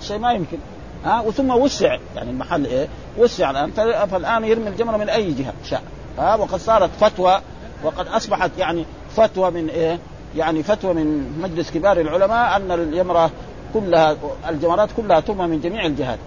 شيء 0.00 0.18
ما 0.18 0.32
يمكن. 0.32 0.58
ها؟ 1.04 1.20
وثم 1.20 1.50
وسع. 1.50 1.98
يعني 2.16 2.30
المحل 2.30 2.66
إيه؟ 2.66 2.88
وسع 3.18 3.50
الآن. 3.50 3.70
فالآن 4.06 4.44
يرمي 4.44 4.68
الجمرة 4.68 4.96
من 4.96 5.08
أي 5.08 5.32
جهة؟ 5.32 5.52
شاء. 5.64 5.82
ها؟ 6.18 6.34
وقد 6.34 6.58
صارت 6.58 6.90
فتوى 7.00 7.40
وقد 7.84 8.08
أصبحت 8.08 8.50
يعني 8.58 8.84
فتوى 9.16 9.50
من 9.50 9.68
إيه؟ 9.68 9.98
يعني 10.36 10.62
فتوى 10.62 10.94
من 10.94 11.38
مجلس 11.42 11.70
كبار 11.70 12.00
العلماء 12.00 12.56
أن 12.56 12.70
الجمره 12.70 13.30
كلها 13.74 14.16
الجمرات 14.48 14.88
كلها 14.96 15.20
ترمى 15.20 15.46
من 15.46 15.60
جميع 15.60 15.86
الجهات 15.86 16.18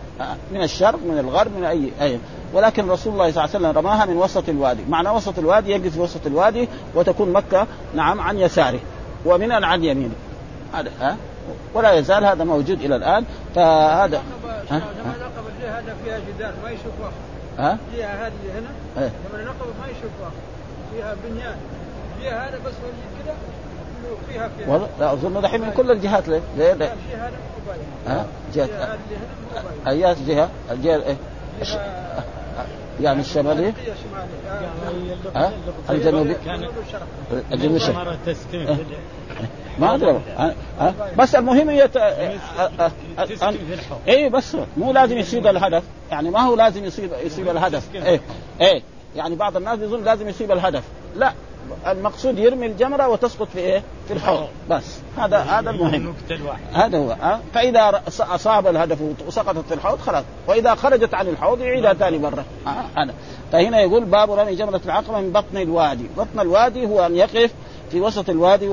من 0.53 0.63
الشرق 0.63 1.00
من 1.06 1.18
الغرب 1.20 1.58
من 1.58 1.63
اي 1.63 1.91
أي. 2.01 2.20
ولكن 2.53 2.89
رسول 2.89 3.13
الله 3.13 3.32
صلى 3.32 3.46
الله 3.46 3.56
عليه 3.56 3.68
وسلم 3.68 3.77
رماها 3.77 4.06
من 4.06 4.18
وسط 4.18 4.50
الوادي. 4.50 4.84
معنى 4.89 5.10
وسط 5.10 5.39
الوادي 5.39 5.72
يقف 5.72 5.94
في 5.94 6.00
وسط 6.00 6.25
الوادي 6.25 6.68
وتكون 6.96 7.34
مكة 7.34 7.68
نعم 7.96 8.22
عن 8.22 8.39
يساره 8.39 8.79
ومن 9.25 9.51
عن 9.51 9.84
يمينه. 9.84 10.15
هذا 10.74 10.91
ها؟ 11.01 11.18
ولا 11.74 11.94
يزال 11.94 12.25
هذا 12.25 12.44
موجود 12.44 12.82
إلى 12.82 12.96
الآن. 12.96 13.25
فهذا 13.56 14.22
ها؟ 14.72 14.82
هذا 15.62 15.96
فيها 16.03 16.20
جدار 16.20 16.53
ما 16.63 16.70
يشوفها 16.70 17.12
ها؟ 17.58 17.77
فيها 17.96 18.27
هذه 18.27 18.60
هنا 18.60 18.70
إيه. 19.03 19.12
لما 19.34 19.44
نقب 19.44 19.68
ما 19.82 19.88
يشوفها 19.88 20.32
فيها 20.94 21.15
بنيان. 21.24 21.56
الجهه 22.20 22.48
هذا 22.48 22.60
بس 22.65 22.74
كذا 23.25 23.36
فيها 24.30 24.50
فيها 24.58 24.68
والله 24.70 24.88
لا 25.00 25.13
أظن 25.13 25.42
دحين 25.42 25.62
من 25.62 25.72
كل 25.72 25.92
الجهات 25.92 26.28
ليه؟ 26.28 26.42
ليه؟ 26.58 26.74
ليه؟ 26.74 26.94
ها؟ 28.08 28.25
جهة. 28.56 28.98
ايات 29.88 30.18
جهة؟ 30.28 30.50
الجهه 30.72 30.96
إيه؟ 30.96 31.18
الش- 31.62 31.78
يعني 33.01 33.20
الشمالية؟ 33.22 33.68
هي 33.68 33.74
شماليه 33.86 35.16
ها؟ 35.36 35.51
الجنوبي 35.89 36.36
جنوب 36.46 36.72
الشرق 36.88 37.08
الجنوب 37.51 37.75
الشمالي 37.75 37.98
مرة 38.06 38.18
تسكن. 38.25 38.60
إيه. 38.68 38.78
ما 39.80 39.96
أدري 39.96 40.20
ها؟ 40.38 40.94
بس 41.18 41.36
المهم 41.36 41.70
هي 41.70 41.89
اي 44.08 44.30
بس 44.30 44.58
مو 44.78 44.92
لازم 44.92 45.18
يصيب 45.18 45.48
الهدف. 45.48 45.84
يعني 46.12 46.30
ما 46.30 46.39
هو 46.39 46.56
لازم 46.56 46.86
يصيب 46.86 47.10
يصيب 47.25 47.50
الهدف. 47.50 47.96
إيه. 47.96 48.22
إيه. 48.62 48.82
يعني 49.16 49.36
بعض 49.36 49.58
الناس 49.58 49.80
يظن 49.80 50.04
لازم 50.04 50.30
يصيب 50.30 50.51
الهدف. 50.51 50.84
لا. 51.16 51.34
المقصود 51.88 52.40
يرمي 52.40 52.66
الجمرة 52.66 53.08
وتسقط 53.08 53.48
في 53.54 53.60
إيه؟ 53.60 53.84
في 54.08 54.14
الحوض. 54.14 54.48
بس. 54.70 55.00
هذا 55.18 55.38
هذا 55.38 55.70
المهم. 55.70 56.14
هذا 56.74 56.98
هو؟ 56.98 57.16
فإذا 57.54 58.02
أصاب 58.20 58.68
الهدف 58.68 58.98
وسقطت 59.28 59.68
في 59.68 59.74
الحوض 59.74 60.00
خلاص. 60.00 60.24
وإذا 60.48 60.76
خرجت 60.76 61.14
عن 61.14 61.28
الحوض 61.28 61.62
يعيدها 61.62 61.94
ثاني 61.94 62.18
مرة؟ 62.18 62.46
هذا. 62.98 63.14
فهنا 63.52 63.82
يقول 63.82 64.06
باب 64.06 64.32
رمي 64.32 64.56
جمرة 64.56 64.82
العقبه 64.86 65.20
من 65.20 65.32
بطن 65.32 65.58
الوادي. 65.58 66.06
بطن 66.18 66.40
الوادي 66.40 66.86
هو 66.86 67.06
أن 67.06 67.16
يقف 67.16 67.54
في 67.92 68.02
وسط 68.02 68.30
الوادي 68.30 68.70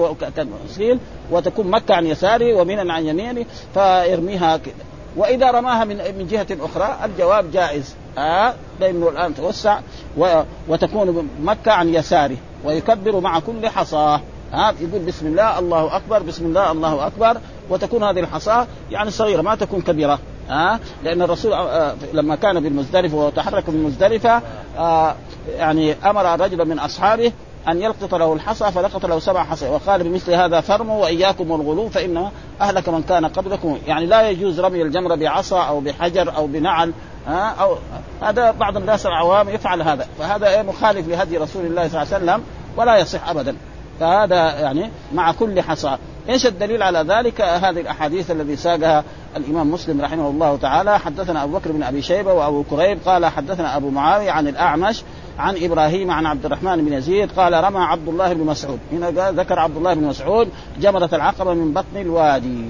وتكون 1.30 1.70
مكة 1.70 1.94
عن 1.94 2.06
يساره 2.06 2.54
ومنى 2.54 2.92
عن 2.92 3.06
يمينه 3.06 3.44
فيرميها 3.74 4.56
كده. 4.56 4.74
وإذا 5.16 5.50
رماها 5.50 5.84
من 5.84 5.96
من 5.96 6.26
جهة 6.26 6.46
أخرى 6.60 6.98
الجواب 7.04 7.50
جائز. 7.50 7.94
ها 8.18 8.54
لأنه 8.80 9.08
الان 9.08 9.34
توسع. 9.34 9.78
و... 10.18 10.42
وتكون 10.68 11.28
مكة 11.42 11.72
عن 11.72 11.94
يساره 11.94 12.36
ويكبر 12.64 13.20
مع 13.20 13.38
كل 13.38 13.68
حصاة. 13.68 14.20
ها 14.52 14.74
يقول 14.80 15.02
بسم 15.02 15.26
الله 15.26 15.58
الله 15.58 15.96
أكبر 15.96 16.22
بسم 16.22 16.46
الله 16.46 16.72
الله 16.72 17.06
أكبر. 17.06 17.40
وتكون 17.70 18.02
هذه 18.02 18.20
الحصاة 18.20 18.66
يعني 18.90 19.10
صغيرة 19.10 19.42
ما 19.42 19.54
تكون 19.54 19.80
كبيرة. 19.80 20.18
ها 20.48 20.80
لأن 21.04 21.22
الرسول 21.22 21.52
آه، 21.52 21.94
لما 22.12 22.36
كان 22.36 22.60
بالمزدلفة 22.60 23.16
وتحرك 23.16 23.68
من 23.68 23.82
مزدلفه 23.82 24.42
آه، 24.78 25.14
يعني 25.56 25.92
أمر 26.04 26.40
رجلا 26.40 26.64
من 26.64 26.78
أصحابه 26.78 27.32
أن 27.68 27.82
يلقط 27.82 28.14
له 28.14 28.32
الحصى 28.32 28.72
فلقط 28.72 29.06
له 29.06 29.18
سبع 29.18 29.44
حصى. 29.44 29.68
وقال 29.68 30.02
بمثل 30.04 30.34
هذا 30.34 30.60
فرموا 30.60 31.02
وإياكم 31.02 31.50
والغلو 31.50 31.88
فإن 31.88 32.30
أهلك 32.60 32.88
من 32.88 33.02
كان 33.02 33.26
قبلكم. 33.26 33.78
يعني 33.86 34.06
لا 34.06 34.30
يجوز 34.30 34.60
رمي 34.60 34.82
الجمره 34.82 35.14
بعصا 35.14 35.62
أو 35.62 35.80
بحجر 35.80 36.36
أو 36.36 36.46
بنعل 36.46 36.92
أو 37.28 37.76
هذا 38.22 38.50
بعض 38.50 38.76
الناس 38.76 39.06
العوام 39.06 39.48
يفعل 39.48 39.82
هذا. 39.82 40.06
فهذا 40.18 40.48
إيه 40.48 40.62
مخالف 40.62 41.08
لهدي 41.08 41.38
رسول 41.38 41.66
الله 41.66 41.88
صلى 41.88 42.02
الله 42.02 42.14
عليه 42.14 42.24
وسلم 42.24 42.42
ولا 42.76 42.96
يصح 42.96 43.28
ابدا. 43.28 43.56
فهذا 44.00 44.60
يعني 44.60 44.90
مع 45.14 45.32
كل 45.32 45.62
حصى. 45.62 45.98
إيش 46.28 46.46
الدليل 46.46 46.82
على 46.82 46.98
ذلك؟ 46.98 47.40
هذه 47.40 47.80
الأحاديث 47.80 48.30
الذي 48.30 48.56
ساقها 48.56 49.04
الإمام 49.36 49.70
مسلم 49.70 50.00
رحمه 50.00 50.28
الله 50.28 50.56
تعالى. 50.56 50.98
حدثنا 50.98 51.44
أبو 51.44 51.58
بكر 51.58 51.72
بن 51.72 51.82
أبي 51.82 52.02
شيبة 52.02 52.32
وأبو 52.32 52.62
كريب 52.62 52.98
قال 53.06 53.26
حدثنا 53.26 53.76
أبو 53.76 53.90
معاوية 53.90 54.30
عن 54.30 54.48
الأعمش 54.48 55.02
عن 55.38 55.56
إبراهيم 55.62 56.10
عن 56.10 56.26
عبد 56.26 56.44
الرحمن 56.44 56.84
بن 56.84 56.92
يزيد 56.92 57.30
قال 57.32 57.64
رمى 57.64 57.78
عبد 57.78 58.08
الله 58.08 58.32
بن 58.32 58.44
مسعود. 58.44 58.78
هنا 58.92 59.30
ذكر 59.30 59.58
عبد 59.58 59.76
الله 59.76 59.94
بن 59.94 60.04
مسعود 60.04 60.48
جمرة 60.80 61.10
العقبة 61.12 61.54
من 61.54 61.72
بطن 61.72 61.96
الوادي. 61.96 62.64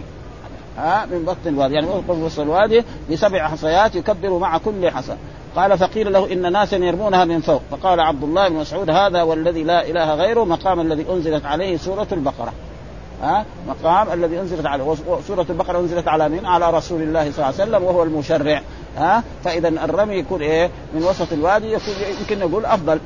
ها 0.78 1.06
من 1.06 1.24
بطن 1.24 1.46
الوادي. 1.46 1.74
يعني 1.74 1.86
وقف 1.86 2.10
وسط 2.10 2.40
الوادي 2.40 2.84
بسبع 3.10 3.48
حصيات 3.48 3.94
يكبر 3.94 4.38
مع 4.38 4.58
كل 4.58 4.90
حصى. 4.90 5.16
قال 5.56 5.78
فقيل 5.78 6.12
له 6.12 6.32
إن 6.32 6.52
ناسا 6.52 6.76
يرمونها 6.76 7.24
من 7.24 7.40
فوق. 7.40 7.62
فقال 7.70 8.00
عبد 8.00 8.22
الله 8.22 8.48
بن 8.48 8.54
مسعود 8.54 8.90
هذا 8.90 9.22
والذي 9.22 9.62
لا 9.62 9.88
إله 9.88 10.14
غيره 10.14 10.44
مقام 10.44 10.80
الذي 10.80 11.06
أنزلت 11.10 11.46
عليه 11.46 11.76
سورة 11.76 12.06
البقرة. 12.12 12.52
ها؟ 13.22 13.44
مقام 13.68 14.12
الذي 14.12 14.40
أنزلت 14.40 14.66
على 14.66 14.96
سورة 15.26 15.46
البقرة 15.50 15.78
أنزلت 15.78 16.08
على 16.08 16.28
مين؟ 16.28 16.46
على 16.46 16.70
رسول 16.70 17.02
الله 17.02 17.20
صلى 17.20 17.34
الله 17.34 17.44
عليه 17.44 17.54
وسلم 17.54 17.82
وهو 17.82 18.02
المشرع. 18.02 18.62
ها؟ 18.96 19.22
فإذا 19.44 19.68
الرمي 19.68 20.14
يكون 20.14 20.42
إيه؟ 20.42 20.70
من 20.94 21.02
وسط 21.02 21.32
الوادي 21.32 21.72
يكون 21.72 21.94
يمكن 22.20 22.38
نقول 22.38 22.64
أفضل. 22.64 23.00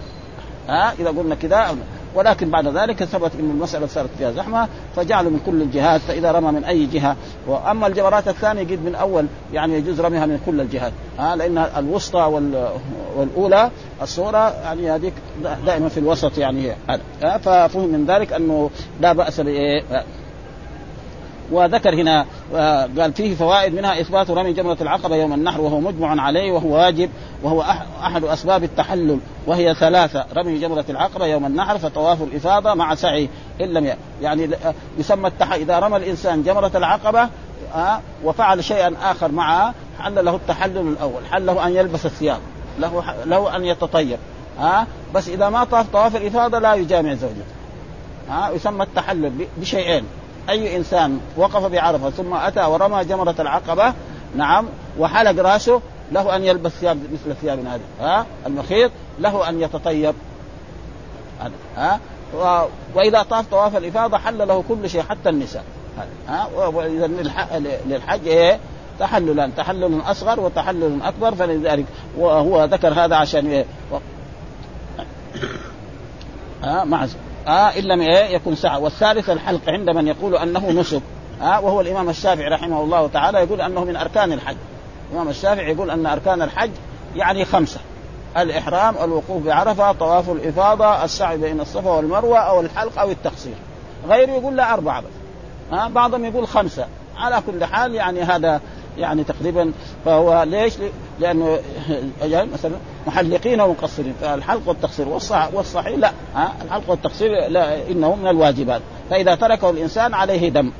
ها؟ 0.68 0.92
إذا 0.98 1.08
قلنا 1.08 1.34
كذا 1.34 1.76
ولكن 2.14 2.50
بعد 2.50 2.66
ذلك 2.66 3.04
ثبت 3.04 3.30
إن 3.40 3.50
المسألة 3.50 3.86
صارت 3.86 4.10
فيها 4.18 4.30
زحمة 4.30 4.68
فجعلوا 4.96 5.30
من 5.30 5.40
كل 5.46 5.62
الجهات 5.62 6.00
فإذا 6.00 6.32
رمى 6.32 6.52
من 6.52 6.64
أي 6.64 6.86
جهة. 6.86 7.16
وأما 7.46 7.86
الجمرات 7.86 8.28
الثانية 8.28 8.62
قد 8.62 8.84
من 8.84 8.94
أول 8.94 9.26
يعني 9.52 9.74
يجوز 9.74 10.00
رميها 10.00 10.26
من 10.26 10.40
كل 10.46 10.60
الجهات. 10.60 10.92
ها 11.18 11.36
لأن 11.36 11.58
الوسطى 11.76 12.18
وال 12.18 12.68
والأولى 13.16 13.70
الصورة 14.02 14.50
يعني 14.62 14.90
هذيك 14.90 15.12
دائما 15.66 15.88
في 15.88 16.00
الوسط 16.00 16.38
يعني 16.38 16.72
هذا 17.22 17.38
ففهم 17.38 17.88
من 17.88 18.06
ذلك 18.06 18.32
أنه 18.32 18.70
لا 19.00 19.12
بأس 19.12 19.40
بايه 19.40 19.82
وذكر 21.50 21.94
هنا 21.94 22.26
آه، 22.54 22.88
قال 22.98 23.12
فيه 23.12 23.34
فوائد 23.34 23.74
منها 23.74 24.00
إثبات 24.00 24.30
رمي 24.30 24.52
جمرة 24.52 24.76
العقبة 24.80 25.16
يوم 25.16 25.32
النحر 25.32 25.60
وهو 25.60 25.80
مجمع 25.80 26.22
عليه 26.22 26.52
وهو 26.52 26.74
واجب 26.74 27.10
وهو 27.42 27.64
أحد 28.02 28.24
أسباب 28.24 28.64
التحلل 28.64 29.18
وهي 29.46 29.74
ثلاثة 29.74 30.24
رمي 30.36 30.58
جمرة 30.58 30.84
العقبة 30.88 31.26
يوم 31.26 31.46
النحر 31.46 31.78
فطواف 31.78 32.22
الإفاضة 32.22 32.74
مع 32.74 32.94
سعي 32.94 33.28
إن 33.60 33.66
لم 33.66 33.94
يعني 34.22 34.44
آه، 34.44 34.74
يسمى 34.98 35.28
التح... 35.28 35.52
إذا 35.52 35.78
رمى 35.78 35.96
الإنسان 35.96 36.42
جمرة 36.42 36.72
العقبة 36.74 37.28
آه، 37.74 38.00
وفعل 38.24 38.64
شيئا 38.64 38.94
آخر 39.02 39.32
معها 39.32 39.74
حل 39.98 40.24
له 40.24 40.34
التحلل 40.34 40.88
الأول 40.88 41.26
حل 41.30 41.46
له 41.46 41.66
أن 41.66 41.76
يلبس 41.76 42.06
الثياب 42.06 42.40
له 42.78 43.04
له 43.26 43.56
أن 43.56 43.64
يتطيب 43.64 44.18
ها 44.58 44.86
بس 45.14 45.28
إذا 45.28 45.48
ما 45.48 45.64
طاف 45.64 45.86
طواف 45.92 46.16
الإفاضة 46.16 46.58
لا 46.58 46.74
يجامع 46.74 47.14
زوجته 47.14 47.44
ها 48.30 48.50
يسمى 48.50 48.82
التحلل 48.82 49.46
بشيئين. 49.56 50.04
أي 50.50 50.76
إنسان 50.76 51.20
وقف 51.36 51.64
بعرفة 51.64 52.10
ثم 52.10 52.34
أتى 52.34 52.60
ورمى 52.60 53.04
جمرة 53.04 53.34
العقبة 53.38 53.92
نعم 54.36 54.66
وحلق 54.98 55.42
رأسه 55.42 55.80
له 56.12 56.36
أن 56.36 56.44
يلبس 56.44 56.70
ثياب 56.70 56.98
مثل 57.12 57.36
ثياب 57.36 57.58
هذه 57.58 57.80
ها؟ 58.00 58.26
المخيط 58.46 58.90
له 59.18 59.48
أن 59.48 59.60
يتطيب. 59.60 60.14
ها؟ 61.76 62.00
و... 62.36 62.64
وإذا 62.94 63.22
طاف 63.22 63.46
طواف 63.50 63.76
الإفاضة 63.76 64.18
حل 64.18 64.48
له 64.48 64.64
كل 64.68 64.90
شيء 64.90 65.02
حتى 65.02 65.28
النساء. 65.28 65.64
ها؟ 66.28 66.46
وإذا 66.46 67.06
للح... 67.06 67.54
للحج 67.86 68.28
إيه؟ 68.28 68.58
تحللان 68.98 69.54
تحلل 69.54 70.00
أصغر 70.06 70.40
وتحلل 70.40 71.02
أكبر 71.02 71.34
فلذلك 71.34 71.86
وهو 72.18 72.64
ذكر 72.64 72.92
هذا 73.04 73.16
عشان 73.16 73.46
إيه؟ 73.46 73.64
و... 73.92 73.96
ها؟ 76.62 76.84
معز 76.84 77.16
آه 77.48 77.68
إن 77.78 77.82
لم 77.82 78.00
إيه 78.00 78.24
يكن 78.34 78.54
سعى 78.54 78.80
والثالث 78.80 79.30
الحلق 79.30 79.60
عند 79.68 79.90
من 79.90 80.08
يقول 80.08 80.36
أنه 80.36 80.70
نسك 80.70 81.02
آه 81.42 81.60
وهو 81.60 81.80
الإمام 81.80 82.08
الشافعي 82.08 82.48
رحمه 82.48 82.80
الله 82.80 83.06
تعالى 83.06 83.38
يقول 83.38 83.60
أنه 83.60 83.84
من 83.84 83.96
أركان 83.96 84.32
الحج. 84.32 84.56
الإمام 85.10 85.28
الشافعي 85.28 85.72
يقول 85.72 85.90
أن 85.90 86.06
أركان 86.06 86.42
الحج 86.42 86.70
يعني 87.16 87.44
خمسة. 87.44 87.80
الإحرام 88.36 88.94
الوقوف 89.04 89.42
بعرفة 89.42 89.92
طواف 89.92 90.30
الإفاضة 90.30 91.04
السعي 91.04 91.38
بين 91.38 91.60
الصفا 91.60 91.90
والمروة 91.90 92.38
أو 92.38 92.60
الحلق 92.60 92.98
أو 92.98 93.10
التقصير 93.10 93.54
غيره 94.08 94.30
يقول 94.30 94.56
لا 94.56 94.74
أربعة 94.74 95.00
بس. 95.00 95.06
آه 95.72 95.88
بعضهم 95.88 96.24
يقول 96.24 96.48
خمسة. 96.48 96.86
على 97.16 97.42
كل 97.46 97.64
حال 97.64 97.94
يعني 97.94 98.22
هذا 98.22 98.60
يعني 98.98 99.24
تقريبا 99.24 99.72
فهو 100.04 100.42
ليش؟ 100.42 100.74
لأنه 101.20 101.58
يعني 102.22 102.50
مثلا 102.52 102.72
محلقين 103.06 103.60
ومقصرين 103.60 104.14
فالحلق 104.20 104.68
والتقصير 104.68 105.08
والصح 105.08 105.48
والصحيح 105.52 105.98
لا 105.98 106.12
ها؟ 106.34 106.52
الحلق 106.64 106.90
والتقصير 106.90 107.48
لا 107.48 107.90
إنه 107.90 108.14
من 108.14 108.28
الواجبات. 108.28 108.82
فإذا 109.10 109.34
تركه 109.34 109.70
الإنسان 109.70 110.14
عليه 110.14 110.48
دم. 110.48 110.72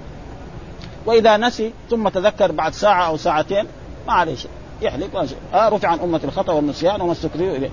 وإذا 1.07 1.37
نسي 1.37 1.73
ثم 1.91 2.09
تذكر 2.09 2.53
بعد 2.53 2.73
ساعة 2.73 3.07
أو 3.07 3.17
ساعتين 3.17 3.65
ما 4.07 4.13
عليه 4.13 4.35
شيء. 4.35 4.51
يحلق 4.83 5.27
آه 5.55 5.69
رفع 5.69 5.89
عن 5.89 5.99
أمة 5.99 6.21
الخطأ 6.25 6.53
والنسيان 6.53 7.01
وما 7.01 7.13
استكرهوا 7.13 7.57
إليه. 7.57 7.71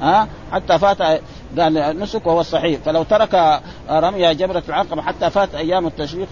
ها؟ 0.00 0.28
حتى 0.52 0.78
فات 0.78 1.20
قال 1.58 2.00
نسك 2.00 2.26
وهو 2.26 2.40
الصحيح. 2.40 2.80
فلو 2.80 3.02
ترك 3.02 3.60
رمي 3.90 4.34
جبرة 4.34 4.62
العقبة 4.68 5.02
حتى 5.02 5.30
فات 5.30 5.54
أيام 5.54 5.86
التشريق 5.86 6.28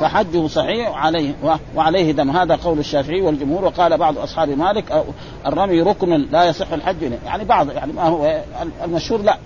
فحجه 0.00 0.46
صحيح 0.46 0.96
عليه 1.04 1.34
وعليه 1.74 2.12
دم. 2.12 2.30
هذا 2.30 2.56
قول 2.56 2.78
الشافعي 2.78 3.20
والجمهور 3.20 3.64
وقال 3.64 3.98
بعض 3.98 4.18
أصحاب 4.18 4.48
مالك 4.48 5.04
الرمي 5.46 5.82
ركن 5.82 6.26
لا 6.30 6.44
يصح 6.44 6.72
الحج. 6.72 7.12
يعني 7.26 7.44
بعض 7.44 7.70
يعني 7.70 7.92
ما 7.92 8.02
هو 8.02 8.42
المشهور 8.84 9.22
لا 9.22 9.38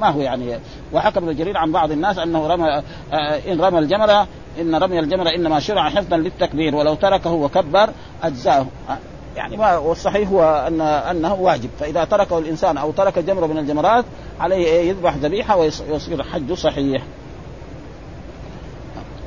ما 0.00 0.08
هو 0.08 0.20
يعني. 0.20 0.58
وحكى 0.92 1.18
ابن 1.18 1.36
جرير 1.36 1.58
عن 1.58 1.72
بعض 1.72 1.90
الناس 1.90 2.18
أنه 2.18 2.46
رمى 2.46 2.82
إن 3.48 3.60
رمى 3.60 3.78
الجمرة 3.78 4.26
إن 4.60 4.74
رمي 4.74 4.98
الجمرة 4.98 5.30
إنما 5.34 5.60
شرع 5.60 5.88
حفظا 5.88 6.16
للتكبير 6.16 6.76
ولو 6.76 6.94
تركه 6.94 7.32
وكبر 7.32 7.90
أجزاه. 8.22 8.66
يعني 9.36 9.56
ما 9.56 9.76
والصحيح 9.76 10.28
هو 10.28 10.64
ان 10.66 10.80
أنه 10.80 11.34
واجب. 11.34 11.70
فإذا 11.80 12.04
تركه 12.04 12.38
الإنسان 12.38 12.76
أو 12.76 12.90
ترك 12.90 13.18
جمره 13.18 13.46
من 13.46 13.58
الجمرات 13.58 14.04
عليه 14.40 14.68
يذبح 14.68 15.16
ذبيحة 15.16 15.56
ويصير 15.56 16.22
حجه 16.22 16.54
صحيح. 16.54 17.02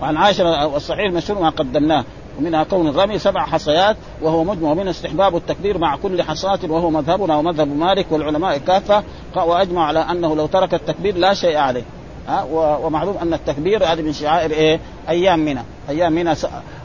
وعن 0.02 0.18
عائشة 0.18 0.68
والصحيح 0.68 1.06
المشهور 1.06 1.42
ما 1.42 1.50
قدمناه 1.50 2.04
ومنها 2.40 2.64
كون 2.64 2.88
الرمي 2.88 3.20
سبع 3.20 3.46
حصيات 3.46 3.98
وهو 4.22 4.44
مجمع 4.44 4.74
من 4.74 4.88
استحباب 4.88 5.36
التكبير 5.36 5.78
مع 5.78 5.96
كل 5.96 6.24
حصاة 6.24 6.60
وهو 6.70 6.90
مذهبنا 6.90 7.38
ومذهب 7.38 7.78
مالك 7.78 8.12
والعلماء 8.12 8.58
كافة 8.58 9.04
وأجمع 9.36 9.86
على 9.86 10.00
أنه 10.00 10.36
لو 10.36 10.46
ترك 10.46 10.74
التكبير 10.74 11.18
لا 11.18 11.34
شيء 11.34 11.58
عليه. 11.58 11.84
ها؟ 12.28 12.44
ومعلوم 12.54 13.18
أن 13.18 13.34
التكبير 13.34 13.84
هذه 13.84 14.02
من 14.02 14.14
شعائر 14.14 14.52
إيه؟ 14.52 14.80
أيام 15.10 15.40
منى، 15.40 15.62
أيام 15.90 16.14
منى 16.14 16.36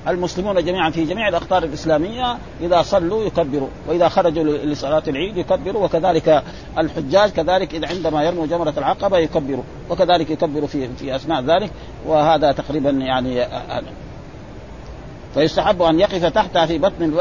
المسلمون 0.09 0.65
جميعا 0.65 0.91
في 0.91 1.05
جميع 1.05 1.29
الأقطار 1.29 1.65
الإسلامية 1.65 2.39
إذا 2.61 2.83
صلوا 2.83 3.25
يكبروا، 3.25 3.69
وإذا 3.89 4.09
خرجوا 4.09 4.45
لصلاة 4.45 5.03
العيد 5.09 5.37
يكبروا 5.37 5.85
وكذلك 5.85 6.43
الحجاج 6.79 7.31
كذلك 7.31 7.75
إذا 7.75 7.89
عندما 7.89 8.23
يرموا 8.23 8.47
جمرة 8.47 8.75
العقبة 8.77 9.19
يكبروا، 9.19 9.65
وكذلك 9.91 10.31
يكبروا 10.31 10.69
في 10.69 10.89
في 10.89 11.17
أثناء 11.17 11.43
ذلك 11.43 11.71
وهذا 12.07 12.53
تقريبا 12.53 12.91
يعني 12.91 13.47
فيستحب 15.35 15.83
أن 15.83 16.01
يقف 16.01 16.25
تحتها 16.25 16.67
في 16.67 16.79
بطن 16.79 17.15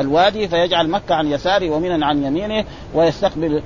الوادي 0.00 0.48
فيجعل 0.48 0.88
مكة 0.90 1.14
عن 1.14 1.26
يساره 1.26 1.70
ومنا 1.70 2.06
عن 2.06 2.24
يمينه 2.24 2.64
ويستقبل 2.94 3.62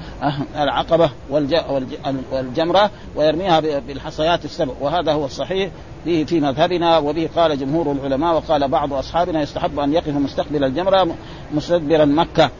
العقبة 0.56 1.10
والج- 1.30 1.64
والج- 1.70 2.14
والجمرة 2.32 2.90
ويرميها 3.16 3.60
بالحصيات 3.60 4.44
السبع. 4.44 4.72
وهذا 4.80 5.12
هو 5.12 5.24
الصحيح 5.24 5.70
به 6.06 6.24
في 6.24 6.40
مذهبنا 6.40 6.98
وبه 6.98 7.28
قال 7.36 7.58
جمهور 7.58 7.92
العلماء 7.92 8.34
وقال 8.34 8.68
بعض 8.68 8.92
أصحابنا 8.92 9.42
يستحب 9.42 9.78
أن 9.78 9.92
يقف 9.92 10.08
مستقبل 10.08 10.64
الجمرة 10.64 11.14
مستدبرا 11.54 12.04
مكة. 12.04 12.50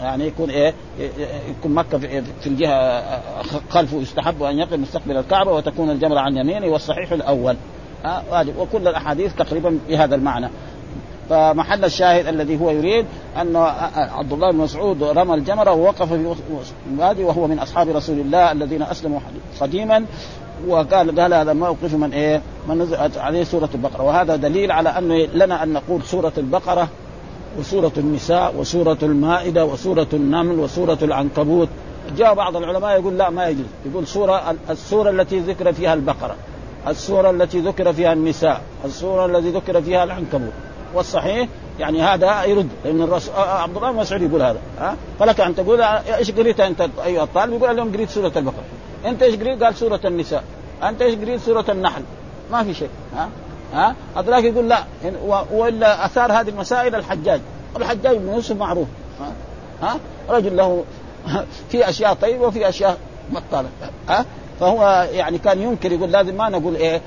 يعني 0.00 0.26
يكون 0.26 0.50
إيه؟ 0.50 0.74
يكون 1.58 1.74
مكة 1.74 1.98
في 1.98 2.22
في 2.40 2.46
الجهة 2.46 3.02
خلفه 3.70 3.96
يستحب 3.96 4.42
أن 4.42 4.58
يقف 4.58 4.72
مستقبل 4.72 5.16
الكعبة 5.16 5.52
وتكون 5.52 5.90
الجمرة 5.90 6.20
عن 6.20 6.36
يمينه 6.36 6.66
والصحيح 6.66 7.12
الأول. 7.12 7.56
واجب. 8.30 8.58
وكل 8.58 8.88
الأحاديث 8.88 9.34
تقريبا 9.34 9.78
بهذا 9.88 10.14
المعنى. 10.14 10.48
فمحل 11.30 11.84
الشاهد 11.84 12.26
الذي 12.26 12.60
هو 12.60 12.70
يريد 12.70 13.06
أن 13.40 13.56
عبد 13.96 14.32
الله 14.32 14.50
بن 14.50 14.58
مسعود 14.58 15.02
رمى 15.02 15.34
الجمره 15.34 15.72
ووقف 15.72 16.12
في 16.12 16.34
الوادي 16.94 17.24
وهو 17.24 17.46
من 17.46 17.58
أصحاب 17.58 17.88
رسول 17.88 18.18
الله 18.18 18.52
الذين 18.52 18.82
أسلموا 18.82 19.20
قديما. 19.60 20.04
وقال 20.68 21.20
قال 21.20 21.34
هذا 21.34 21.52
موقف 21.52 21.94
من 21.94 22.12
إيه؟ 22.12 22.42
من 22.68 22.78
نزلت 22.78 23.18
عليه 23.18 23.44
سورة 23.44 23.68
البقرة. 23.74 24.02
وهذا 24.02 24.36
دليل 24.36 24.72
على 24.72 24.88
انه 24.88 25.14
لنا 25.34 25.62
أن 25.62 25.72
نقول 25.72 26.02
سورة 26.02 26.32
البقرة 26.38 26.88
وسورة 27.58 27.92
النساء 27.96 28.54
وسورة 28.56 28.98
المائدة 29.02 29.64
وسورة 29.64 30.06
النمل 30.12 30.58
وسورة 30.58 30.98
العنكبوت. 31.02 31.68
جاء 32.16 32.34
بعض 32.34 32.56
العلماء 32.56 33.00
يقول 33.00 33.18
لا 33.18 33.30
ما 33.30 33.48
يجوز. 33.48 33.66
يقول 33.86 34.06
سورة 34.06 34.54
السورة 34.70 35.10
التي 35.10 35.38
ذكر 35.38 35.72
فيها 35.72 35.94
البقرة. 35.94 36.34
السورة 36.88 37.30
التي 37.30 37.60
ذكر 37.60 37.92
فيها 37.92 38.12
النساء 38.12 38.60
السورة 38.84 39.26
التي 39.26 39.50
ذكر 39.50 39.82
فيها 39.82 40.04
العنكبوت. 40.04 40.52
والصحيح 40.94 41.48
يعني 41.78 42.02
هذا 42.02 42.44
يرد 42.44 42.68
لأن 42.84 43.02
الرسول 43.02 43.34
عبد 43.34 43.76
الله 43.76 43.92
مسعود 43.92 44.22
يقول 44.22 44.42
هذا 44.42 44.58
ها؟ 44.78 44.96
فلك 45.20 45.40
أن 45.40 45.56
تقول 45.56 45.82
إيش 45.82 46.30
قريت 46.30 46.60
أنت؟ 46.60 46.88
أيها 47.04 47.24
الطالب 47.24 47.52
يقول 47.52 47.70
اليوم 47.70 47.92
قريت 47.92 48.10
سورة 48.10 48.32
البقرة. 48.36 48.64
أنت 49.06 49.22
إيش 49.22 49.34
قريت؟ 49.36 49.62
قال 49.62 49.74
سورة 49.74 50.00
النساء. 50.04 50.44
أنت 50.82 51.02
إيش 51.02 51.14
قريت؟ 51.14 51.40
سورة 51.40 51.64
النحل. 51.68 52.02
ما 52.52 52.64
في 52.64 52.74
شيء 52.74 52.90
ها؟ 53.16 53.28
ها؟ 53.74 53.94
هذاك 54.16 54.44
يقول 54.44 54.68
لا 54.68 54.84
وإلا 55.52 56.06
أثار 56.06 56.32
هذه 56.32 56.48
المسائل 56.48 56.94
الحجاج. 56.94 57.40
الحجاج 57.76 58.16
بن 58.16 58.32
يوسف 58.32 58.56
معروف 58.56 58.88
ها؟ 59.20 59.32
ها؟ 59.82 59.98
رجل 60.28 60.56
له 60.56 60.84
في 61.70 61.88
أشياء 61.88 62.14
طيبة 62.14 62.46
وفي 62.46 62.68
أشياء 62.68 62.98
بطالة 63.30 63.68
ها؟ 64.08 64.24
فهو 64.62 65.08
يعني 65.12 65.38
كان 65.38 65.62
ينكر 65.62 65.92
يقول 65.92 66.12
لازم 66.12 66.34
ما 66.36 66.48
نقول 66.48 66.76
إيه 66.76 67.00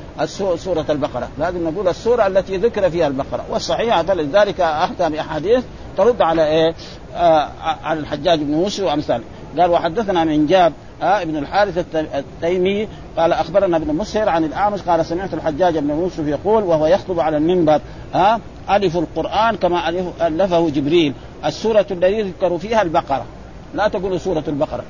سورة 0.56 0.86
البقرة، 0.90 1.30
لازم 1.38 1.68
نقول 1.68 1.88
السورة 1.88 2.28
التي 2.28 2.58
ذكر 2.58 2.90
فيها 2.90 3.08
البقرة، 3.08 3.46
والصحيح 3.50 4.02
فلذلك 4.02 4.62
أحكم 4.62 5.10
باحاديث 5.10 5.64
ترد 5.98 6.22
على 6.22 6.48
إيه؟ 6.48 6.74
آه 7.16 7.50
على 7.84 8.00
الحجاج 8.00 8.40
بن 8.40 8.54
يوسف 8.54 8.84
وأمثاله، 8.84 9.24
قال 9.60 9.72
وحدثنا 9.72 10.24
من 10.24 10.48
جاب 10.48 10.74
آه 11.02 11.22
ابن 11.22 11.38
الحارث 11.38 11.78
الت- 11.78 12.10
التيمي 12.16 12.88
قال 13.18 13.34
أخبرنا 13.34 13.78
ابن 13.78 13.96
مسهر 13.96 14.30
عن 14.30 14.44
الأعمش 14.44 14.82
قال 14.82 15.06
سمعت 15.06 15.34
الحجاج 15.34 15.78
بن 15.78 15.90
يوسف 15.90 16.28
يقول 16.28 16.64
وهو 16.64 16.86
يخطب 16.88 17.20
على 17.20 17.38
المنبر 17.38 17.82
ها 18.14 18.40
ألف 18.70 18.98
القرآن 18.98 19.56
كما 19.56 19.90
ألفه 20.22 20.70
جبريل. 20.70 21.14
السورة 21.46 21.86
التي 21.92 22.12
يذكر 22.14 22.58
فيها 22.58 22.82
البقرة. 22.82 23.26
لا 23.74 23.88
تقول 23.88 24.20
سورة 24.20 24.44
البقرة. 24.48 24.84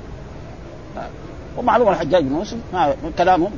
ومعلوم 1.57 1.89
الحجاج 1.89 2.23
بن 2.23 2.43
ما 2.73 2.93
كلامهم 3.17 3.51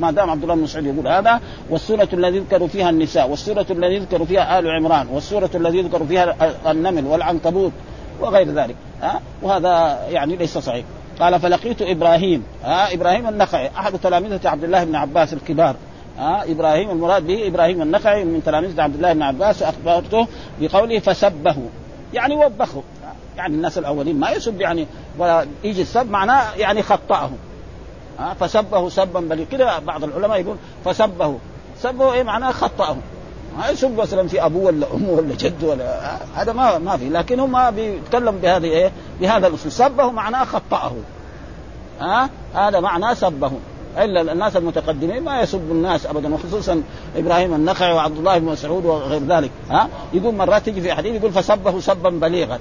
ما 0.00 0.10
دام 0.10 0.30
عبد 0.30 0.42
الله 0.42 0.54
بن 0.54 0.62
مسعود 0.62 0.86
يقول 0.86 1.08
هذا 1.08 1.40
والسورة 1.70 2.08
الذي 2.12 2.36
يذكر 2.36 2.68
فيها 2.68 2.90
النساء 2.90 3.30
والسورة 3.30 3.66
الذي 3.70 3.94
يذكر 3.94 4.24
فيها 4.24 4.58
آل 4.58 4.70
عمران 4.70 5.06
والسورة 5.08 5.50
الذي 5.54 5.78
يذكر 5.78 6.04
فيها 6.04 6.36
النمل 6.70 7.06
والعنكبوت 7.06 7.72
وغير 8.20 8.50
ذلك 8.52 8.76
ها؟ 9.02 9.20
وهذا 9.42 9.98
يعني 10.10 10.36
ليس 10.36 10.58
صحيح. 10.58 10.84
قال 11.20 11.40
فلقيت 11.40 11.82
إبراهيم 11.82 12.42
ها؟ 12.64 12.94
إبراهيم 12.94 13.28
النخعي 13.28 13.70
أحد 13.78 13.98
تلامذة 13.98 14.48
عبد 14.48 14.64
الله 14.64 14.84
بن 14.84 14.94
عباس 14.94 15.32
الكبار 15.32 15.76
ها؟ 16.18 16.44
إبراهيم 16.52 16.90
المراد 16.90 17.26
به 17.26 17.46
إبراهيم 17.46 17.82
النخعي 17.82 18.24
من 18.24 18.42
تلامذة 18.44 18.82
عبد 18.82 18.94
الله 18.94 19.12
بن 19.12 19.22
عباس 19.22 19.62
واخبرته 19.62 20.26
بقوله 20.60 20.98
فسبه 20.98 21.56
يعني 22.14 22.34
وبخه 22.34 22.82
يعني 23.40 23.54
الناس 23.54 23.78
الأولين. 23.78 24.20
ما 24.20 24.30
يسب 24.30 24.60
يعني 24.60 24.86
ولا 25.18 25.46
يجي 25.64 25.82
السب 25.82 26.10
معناه 26.10 26.54
يعني 26.54 26.82
خطأه. 26.82 27.30
ها 28.18 28.34
فسبه 28.40 28.88
سبا. 28.88 29.20
بل 29.20 29.46
كده 29.52 29.78
بعض 29.78 30.04
العلماء 30.04 30.40
يقول 30.40 30.56
فسبه. 30.84 31.38
سبه 31.82 32.12
إيه 32.12 32.22
معناه 32.22 32.52
خطأه. 32.52 32.96
ما 33.58 33.68
يسب 33.68 34.00
مثلا 34.00 34.28
في 34.28 34.44
أبوه 34.44 34.64
ولا 34.64 34.86
أمه 34.94 35.10
ولا 35.10 35.34
جده 35.34 35.68
ولا 35.68 36.16
هذا 36.34 36.52
ما 36.52 36.78
ما 36.78 36.96
في. 36.96 37.08
لكن 37.08 37.40
هم 37.40 37.70
بيتكلم 37.70 38.38
بهذه 38.38 38.64
إيه 38.64 38.92
بهذا 39.20 39.46
الاسلوب 39.46 39.72
سبه 39.72 40.10
معناه 40.10 40.44
خطأه. 40.44 40.92
ها 42.00 42.30
هذا 42.54 42.80
معناه 42.80 43.14
سبه. 43.14 43.52
إلا 43.98 44.32
الناس 44.32 44.56
المتقدمين 44.56 45.22
ما 45.22 45.40
يسب 45.40 45.70
الناس 45.70 46.06
ابدا 46.06 46.34
وخصوصا 46.34 46.82
إبراهيم 47.16 47.54
النخعي 47.54 47.92
وعبد 47.92 48.18
الله 48.18 48.38
بن 48.38 48.46
مسعود 48.46 48.84
وغير 48.84 49.22
ذلك. 49.22 49.50
ها 49.70 49.88
يقول 50.12 50.34
مرات 50.34 50.62
تيجي 50.62 50.80
في 50.80 50.94
حديث 50.94 51.14
يقول 51.14 51.32
فسبه 51.32 51.80
سبا 51.80 52.10
بليغا. 52.10 52.58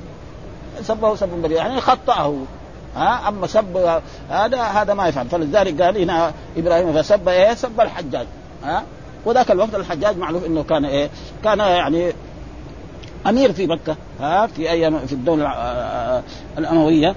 سبه 0.81 1.15
سبا 1.15 1.35
بليغا 1.35 1.61
يعني 1.61 1.81
خطأه. 1.81 2.35
ها؟ 2.95 3.27
أما 3.27 3.47
سب 3.47 4.01
هذا 4.29 4.61
هذا 4.61 4.93
ما 4.93 5.07
يفعل 5.07 5.29
فلذلك 5.29 5.81
قال 5.81 5.97
هنا 5.97 6.33
إبراهيم 6.57 6.93
فسب 6.93 7.29
إيه؟ 7.29 7.53
سب 7.53 7.81
الحجاج. 7.81 8.27
ها؟ 8.63 8.83
وذاك 9.25 9.51
الوقت 9.51 9.75
الحجاج 9.75 10.17
معروف 10.17 10.45
إنه 10.45 10.63
كان 10.63 10.85
إيه؟ 10.85 11.09
كان 11.43 11.59
يعني 11.59 12.13
أمير 13.27 13.53
في 13.53 13.67
مكة. 13.67 13.95
ها؟ 14.19 14.47
في 14.47 14.69
أيام 14.69 14.99
في 14.99 15.13
الدولة 15.13 15.53
الأموية. 16.57 17.15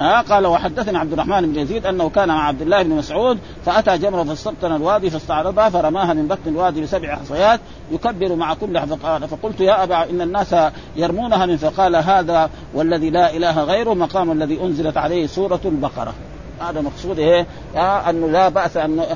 ها؟ 0.00 0.20
قال 0.20 0.46
وحدثني 0.46 0.98
عبد 0.98 1.12
الرحمن 1.12 1.52
بن 1.52 1.60
يزيد 1.60 1.86
أنه 1.86 2.08
كان 2.08 2.28
مع 2.28 2.48
عبد 2.48 2.62
الله 2.62 2.82
بن 2.82 2.90
مسعود 2.90 3.38
فأتى 3.64 3.98
جمره 3.98 4.22
فاستبطن 4.22 4.76
الوادي 4.76 5.10
فاستعرضها 5.10 5.68
فرماها 5.68 6.14
من 6.14 6.28
بطن 6.28 6.40
الوادي 6.46 6.80
بسبع 6.80 7.16
حصيات 7.16 7.60
يكبر 7.92 8.34
مع 8.34 8.54
كل 8.54 8.86
فقال 8.86 9.28
فقلت 9.28 9.60
يا 9.60 9.82
أبا 9.82 10.10
إن 10.10 10.20
الناس 10.20 10.56
يرمونها 10.96 11.46
من 11.46 11.56
فقال 11.56 11.96
هذا 11.96 12.50
والذي 12.74 13.10
لا 13.10 13.36
إله 13.36 13.64
غيره 13.64 13.94
مقام 13.94 14.32
الذي 14.32 14.60
أنزلت 14.60 14.96
عليه 14.96 15.26
سورة 15.26 15.60
البقرة. 15.64 16.14
هذا 16.60 16.80
مقصود 16.80 17.18
إيه؟ 17.18 17.46
آه 17.76 18.10
انه 18.10 18.28
لا 18.28 18.48
بأس 18.48 18.76
أن 18.76 19.06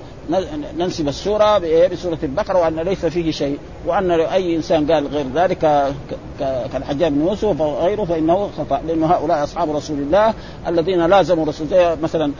ننسب 0.79 1.09
السورة 1.09 1.59
بايه؟ 1.59 1.89
بسورة 1.89 2.19
البقرة 2.23 2.59
وأن 2.59 2.81
ليس 2.81 3.07
فيه 3.07 3.31
شيء 3.31 3.59
وأن 3.87 4.11
اي 4.11 4.57
إنسان 4.57 4.93
قال 4.93 5.07
غير 5.07 5.27
ذلك 5.35 5.93
كالحجاج 6.73 7.13
بن 7.13 7.21
يوسف 7.21 7.61
وغيره 7.61 8.05
فإنه 8.05 8.51
خطأ 8.59 8.81
لأنه 8.87 9.07
هؤلاء 9.07 9.45
أصحاب 9.45 9.77
رسول 9.77 9.99
الله 9.99 10.35
الذين 10.67 11.07
لازموا 11.07 11.47
رسول 11.47 11.67
زي 11.67 11.97
مثلا 12.03 12.33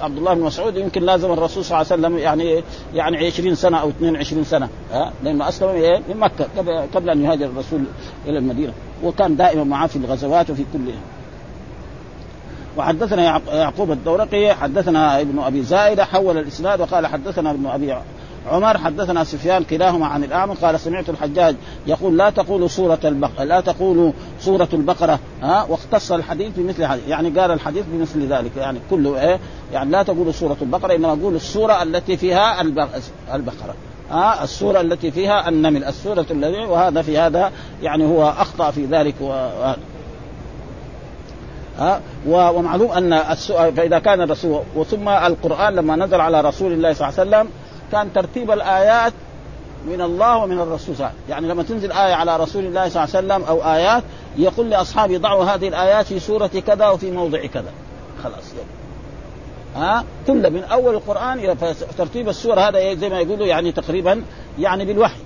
عبد 0.00 0.18
الله 0.18 0.34
بن 0.34 0.40
مسعود 0.40 0.76
يمكن 0.76 1.02
لازم 1.02 1.32
الرسول 1.32 1.64
صلى 1.64 1.80
الله 1.80 1.92
عليه 1.92 2.02
وسلم 2.02 2.18
يعني 2.18 2.62
يعني 2.94 3.26
20 3.26 3.54
سنة 3.54 3.78
أو 3.78 3.88
22 3.88 4.44
سنة 4.44 4.68
ها 4.92 5.12
لأنه 5.24 5.48
أسلم 5.48 5.68
إيه؟ 5.68 6.02
من 6.08 6.16
مكة 6.16 6.46
قبل 6.94 7.10
أن 7.10 7.24
يهاجر 7.24 7.46
الرسول 7.46 7.84
إلى 8.26 8.38
المدينة 8.38 8.72
وكان 9.04 9.36
دائما 9.36 9.64
معه 9.64 9.86
في 9.86 9.96
الغزوات 9.96 10.50
وفي 10.50 10.64
كل 10.72 10.88
وحدثنا 12.76 13.22
يعق- 13.22 13.52
يعقوب 13.54 13.92
الدورقي 13.92 14.54
حدثنا 14.54 15.20
ابن 15.20 15.38
أبي 15.38 15.62
زائده 15.62 16.04
حول 16.04 16.38
الإسناد 16.38 16.80
وقال 16.80 17.06
حدثنا 17.06 17.50
ابن 17.50 17.66
أبي 17.66 17.94
عمر 18.50 18.78
حدثنا 18.78 19.24
سفيان 19.24 19.64
كلاهما 19.64 20.06
عن 20.06 20.24
الاعمى 20.24 20.54
قال 20.62 20.80
سمعت 20.80 21.08
الحجاج 21.08 21.56
يقول 21.86 22.16
لا 22.18 22.30
تقولوا 22.30 22.68
سورة 22.68 22.98
البقره 23.04 23.44
لا 23.44 23.60
تقولوا 23.60 24.12
سورة 24.40 24.68
البقرة 24.72 25.18
ها 25.42 25.66
واختص 25.68 26.12
الحديث 26.12 26.52
بمثل 26.56 26.82
هذا 26.82 27.00
يعني 27.08 27.28
قال 27.40 27.50
الحديث 27.50 27.84
بمثل 27.92 28.26
ذلك 28.26 28.56
يعني 28.56 28.78
كله 28.90 29.20
إيه 29.20 29.38
يعني 29.72 29.90
لا 29.90 30.02
تقولوا 30.02 30.32
سورة 30.32 30.56
البقرة 30.62 30.94
إنما 30.94 31.10
قولوا 31.10 31.36
السورة 31.36 31.82
التي 31.82 32.16
فيها 32.16 32.60
البق- 32.62 32.88
البقرة 33.34 33.74
ها 34.10 34.44
السورة 34.44 34.80
التي 34.80 35.10
فيها 35.10 35.48
النمل 35.48 35.84
السورة 35.84 36.26
الذي 36.30 36.64
وهذا 36.64 37.02
في 37.02 37.18
هذا 37.18 37.52
يعني 37.82 38.04
هو 38.04 38.28
أخطأ 38.28 38.70
في 38.70 38.84
ذلك 38.86 39.14
و- 39.20 39.74
ها؟ 41.78 42.00
ومعلوم 42.26 42.90
أن 42.90 43.12
السؤال 43.12 43.76
فإذا 43.76 43.98
كان 43.98 44.20
الرسول 44.20 44.62
وثم 44.76 45.08
القرآن 45.08 45.74
لما 45.74 45.96
نزل 45.96 46.20
على 46.20 46.40
رسول 46.40 46.72
الله 46.72 46.92
صلى 46.92 47.08
الله 47.08 47.20
عليه 47.20 47.30
وسلم 47.30 47.52
كان 47.92 48.12
ترتيب 48.12 48.50
الآيات 48.50 49.12
من 49.86 50.00
الله 50.00 50.36
ومن 50.36 50.60
الرسول 50.60 50.96
صلى 50.96 51.06
الله 51.06 51.06
عليه 51.06 51.14
وسلم. 51.14 51.30
يعني 51.30 51.48
لما 51.48 51.62
تنزل 51.62 51.92
آية 51.92 52.14
على 52.14 52.36
رسول 52.36 52.64
الله 52.64 52.88
صلى 52.88 53.04
الله 53.04 53.16
عليه 53.16 53.26
وسلم 53.26 53.44
أو 53.48 53.74
آيات 53.74 54.02
يقول 54.36 54.70
لأصحابه 54.70 55.18
ضعوا 55.18 55.44
هذه 55.44 55.68
الآيات 55.68 56.06
في 56.06 56.20
سورة 56.20 56.46
كذا 56.46 56.88
وفي 56.88 57.10
موضع 57.10 57.46
كذا. 57.46 57.72
خلاص 58.24 58.44
ها؟ 59.76 60.04
كله 60.26 60.48
من 60.48 60.64
أول 60.64 60.94
القرآن 60.94 61.38
إلى 61.38 61.56
ترتيب 61.98 62.28
السور 62.28 62.60
هذا 62.60 62.78
إيه؟ 62.78 62.96
زي 62.96 63.08
ما 63.08 63.20
يقولوا 63.20 63.46
يعني 63.46 63.72
تقريبا 63.72 64.22
يعني 64.58 64.84
بالوحي. 64.84 65.20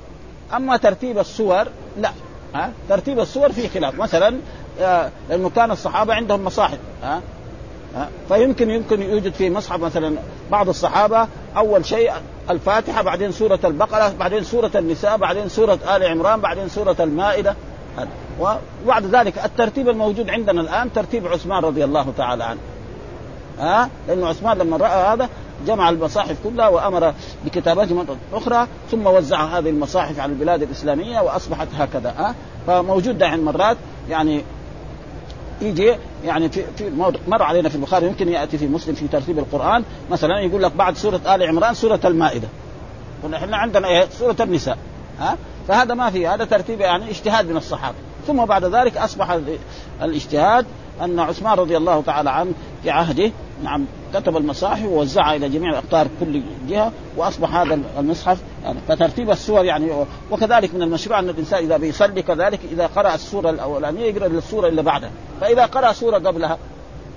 أما 0.56 0.76
ترتيب 0.76 1.18
السور 1.18 1.64
لا. 2.00 2.10
ها؟ 2.54 2.72
ترتيب 2.88 3.20
السور 3.20 3.52
فيه 3.52 3.68
خلاف. 3.68 3.94
مثلا 3.94 4.38
لأنه 4.78 5.50
كان 5.56 5.70
الصحابة 5.70 6.14
عندهم 6.14 6.44
مصاحف 6.44 6.78
ها؟ 7.02 7.20
فيمكن 8.28 8.70
يمكن 8.70 9.02
يوجد 9.02 9.32
في 9.32 9.50
مصحف 9.50 9.80
مثلا 9.80 10.16
بعض 10.50 10.68
الصحابة 10.68 11.28
أول 11.56 11.86
شيء 11.86 12.12
الفاتحة 12.50 13.02
بعدين 13.02 13.32
سورة 13.32 13.58
البقرة 13.64 14.12
بعدين 14.18 14.44
سورة 14.44 14.70
النساء 14.74 15.16
بعدين 15.16 15.48
سورة 15.48 15.78
آل 15.96 16.04
عمران 16.04 16.40
بعدين 16.40 16.68
سورة 16.68 16.96
المائدة 17.00 17.54
وبعد 18.40 19.04
ذلك 19.04 19.44
الترتيب 19.44 19.88
الموجود 19.88 20.30
عندنا 20.30 20.60
الآن 20.60 20.92
ترتيب 20.92 21.26
عثمان 21.26 21.64
رضي 21.64 21.84
الله 21.84 22.12
تعالى 22.16 22.44
عنه 22.44 22.60
ها؟ 23.58 23.88
لأنه 24.08 24.26
عثمان 24.26 24.58
لما 24.58 24.76
رأى 24.76 25.14
هذا 25.14 25.28
جمع 25.66 25.88
المصاحف 25.88 26.36
كلها 26.44 26.68
وأمر 26.68 27.14
بكتابتها 27.44 28.04
أخرى 28.32 28.66
ثم 28.90 29.06
وزع 29.06 29.44
هذه 29.44 29.70
المصاحف 29.70 30.20
على 30.20 30.32
البلاد 30.32 30.62
الإسلامية 30.62 31.20
وأصبحت 31.20 31.68
هكذا 31.78 32.14
ها؟ 32.18 32.34
فموجود 32.66 33.18
دائما 33.18 33.52
مرات 33.52 33.76
يعني 34.08 34.42
يجي 35.62 35.94
يعني 36.24 36.48
في 36.48 36.64
في 36.78 36.90
مر 37.28 37.42
علينا 37.42 37.68
في 37.68 37.74
البخاري 37.74 38.06
يمكن 38.06 38.28
يأتي 38.28 38.58
في 38.58 38.66
مسلم 38.66 38.94
في 38.94 39.08
ترتيب 39.08 39.38
القرآن. 39.38 39.84
مثلا 40.10 40.40
يقول 40.40 40.62
لك 40.62 40.72
بعد 40.72 40.96
سورة 40.96 41.20
آل 41.26 41.42
عمران 41.42 41.74
سورة 41.74 42.00
المائدة. 42.04 42.48
إحنا 43.34 43.56
عندنا 43.56 43.88
إيه؟ 43.88 44.06
سورة 44.18 44.36
النساء. 44.40 44.78
ها؟ 45.20 45.36
فهذا 45.68 45.94
ما 45.94 46.10
في 46.10 46.26
هذا 46.26 46.44
ترتيب 46.44 46.80
يعني 46.80 47.10
اجتهاد 47.10 47.50
من 47.50 47.56
الصحابة. 47.56 47.96
ثم 48.26 48.44
بعد 48.44 48.64
ذلك 48.64 48.96
أصبح 48.96 49.38
الاجتهاد 50.02 50.66
أن 51.04 51.18
عثمان 51.20 51.58
رضي 51.58 51.76
الله 51.76 52.02
تعالى 52.02 52.30
عنه 52.30 52.52
في 52.82 52.90
عهده 52.90 53.30
نعم 53.64 53.84
كتب 54.14 54.36
المصاحف 54.36 54.84
ووزعها 54.84 55.36
إلى 55.36 55.48
جميع 55.48 55.78
أقطار 55.78 56.06
كل 56.20 56.42
جهة 56.68 56.92
وأصبح 57.16 57.54
هذا 57.54 57.78
المصحف 57.98 58.38
يعني 58.64 58.78
فترتيب 58.88 59.30
السور 59.30 59.64
يعني 59.64 59.90
وكذلك 60.30 60.74
من 60.74 60.82
المشروع 60.82 61.18
أن 61.18 61.28
الإنسان 61.28 61.64
إذا 61.64 61.76
بيصلي 61.76 62.22
كذلك 62.22 62.60
إذا 62.72 62.86
قرأ 62.86 63.14
السورة 63.14 63.50
الأولانية 63.50 64.04
يقرأ 64.04 64.26
السورة 64.26 64.68
اللي 64.68 64.82
بعدها. 64.82 65.10
فإذا 65.40 65.66
قرأ 65.66 65.92
سورة 65.92 66.18
قبلها 66.18 66.58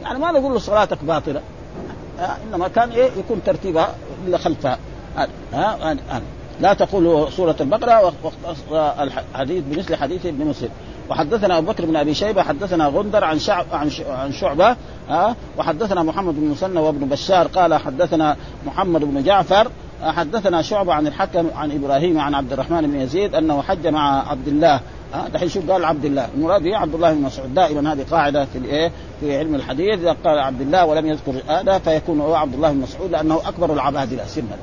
يعني 0.02 0.20
ما 0.20 0.32
نقول 0.32 0.54
له 0.54 0.60
صلاتك 0.60 1.04
باطلة 1.04 1.42
إنما 2.20 2.68
كان 2.68 2.90
إيه 2.90 3.10
يكون 3.20 3.42
ترتيبها 3.46 3.96
إلا 4.28 4.38
خلفها. 4.38 4.78
ها 5.18 5.28
ها 5.54 6.22
لا 6.62 6.74
تقول 6.74 7.32
سورة 7.32 7.56
البقرة 7.62 8.14
الحديث 9.00 9.64
بمثل 9.68 9.96
حديث 9.96 10.26
ابن 10.26 10.46
مسلم. 10.46 10.70
وحدثنا 11.12 11.58
أبو 11.58 11.72
بكر 11.72 11.86
بن 11.86 11.96
أبي 11.96 12.14
شيبة 12.14 12.44
حدثنا 12.44 12.88
غندر 12.88 13.24
عن 13.24 13.40
شعب 13.40 13.66
عن 14.10 14.32
شعبة 14.32 14.76
ها؟ 15.10 15.36
وحدثنا 15.58 16.04
محمد 16.04 16.36
بن 16.36 16.48
مسنى 16.48 16.80
وابن 16.80 17.08
بشار 17.08 17.48
قال 17.48 17.74
حدثنا 17.74 18.36
محمد 18.66 19.02
بن 19.02 19.24
جعفر 19.24 19.68
حدثنا 20.04 20.62
شعبة 20.62 20.94
عن 20.94 21.08
الحكم 21.08 21.48
عن 21.56 21.72
إبراهيم 21.72 22.20
عن 22.20 22.36
عبد 22.36 22.54
الرحمن 22.54 22.82
بن 22.82 23.02
يزيد 23.02 23.36
أنه 23.36 23.62
حج 23.62 23.88
مع 23.88 24.30
عبد 24.30 24.48
الله 24.48 24.80
دحين 25.34 25.50
شوف 25.50 25.72
قال 25.72 25.86
عبد 25.86 26.06
الله 26.06 26.28
المراد 26.36 26.62
به 26.64 26.78
عبد 26.78 26.96
الله 26.96 27.14
بن 27.14 27.22
مسعود. 27.22 27.54
دائما 27.54 27.94
هذه 27.94 28.06
قاعدة 28.12 28.46
في 28.46 28.58
الإيه؟ 28.58 28.92
في 29.20 29.38
علم 29.38 29.56
الحديث 29.56 30.00
إذا 30.00 30.16
قال 30.24 30.40
عبد 30.40 30.62
الله 30.62 30.86
ولم 30.86 31.06
يذكر 31.06 31.34
هذا 31.48 31.80
فيكون 31.80 32.22
هو 32.22 32.36
عبد 32.36 32.54
الله 32.54 32.72
بن 32.72 32.80
مسعود 32.80 33.12
لأنه 33.12 33.42
أكبر 33.46 33.74
العبادله 33.74 34.26
سنا 34.26 34.58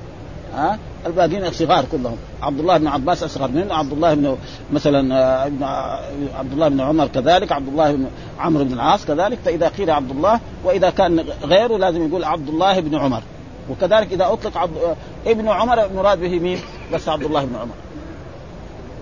ها؟ 0.58 0.78
الباقيين 1.06 1.52
صغار 1.52 1.84
كلهم. 1.92 2.16
عبد 2.42 2.60
الله 2.60 2.78
بن 2.78 2.86
عباس 2.86 3.22
أصغر 3.22 3.48
منه 3.48 3.74
عبد 3.74 3.92
الله 3.92 4.14
بن 4.14 4.36
مثلا 4.72 5.14
آه، 5.14 5.50
آه، 5.62 6.00
عبد 6.38 6.52
الله 6.52 6.68
بن 6.68 6.80
عمر 6.80 7.06
كذلك 7.06 7.52
عبد 7.52 7.68
الله 7.68 7.92
بن 7.92 8.06
عمرو 8.38 8.64
بن 8.64 8.72
العاص 8.72 9.06
كذلك. 9.06 9.38
فإذا 9.44 9.68
قيل 9.68 9.90
عبد 9.90 10.10
الله 10.10 10.40
وإذا 10.64 10.90
كان 10.90 11.24
غيره 11.44 11.76
لازم 11.76 12.08
يقول 12.08 12.24
عبد 12.24 12.48
الله 12.48 12.80
بن 12.80 12.94
عمر. 12.94 13.22
وكذلك 13.70 14.12
إذا 14.12 14.32
أطلق 14.32 14.56
عبد 14.56 14.76
آه، 14.76 14.96
ابن 15.30 15.48
عمر 15.48 15.84
المراد 15.84 16.20
به 16.20 16.38
مين؟ 16.38 16.58
بس 16.92 17.08
عبد 17.08 17.24
الله 17.24 17.44
بن 17.44 17.56
عمر. 17.56 17.74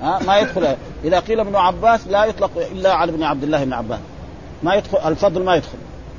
ها؟ 0.02 0.18
ما 0.26 0.38
يدخل. 0.38 0.76
إذا 1.04 1.20
قيل 1.20 1.40
ابن 1.40 1.56
عباس 1.56 2.06
لا 2.08 2.24
يطلق 2.24 2.50
إلا 2.72 2.92
على 2.92 3.12
ابن 3.12 3.22
عبد 3.22 3.42
الله 3.42 3.64
بن 3.64 3.72
عباس. 3.72 4.00
ما 4.62 4.74
يدخل 4.74 4.98
الفضل 4.98 5.42
ما 5.42 5.54
يدخل. 5.56 5.78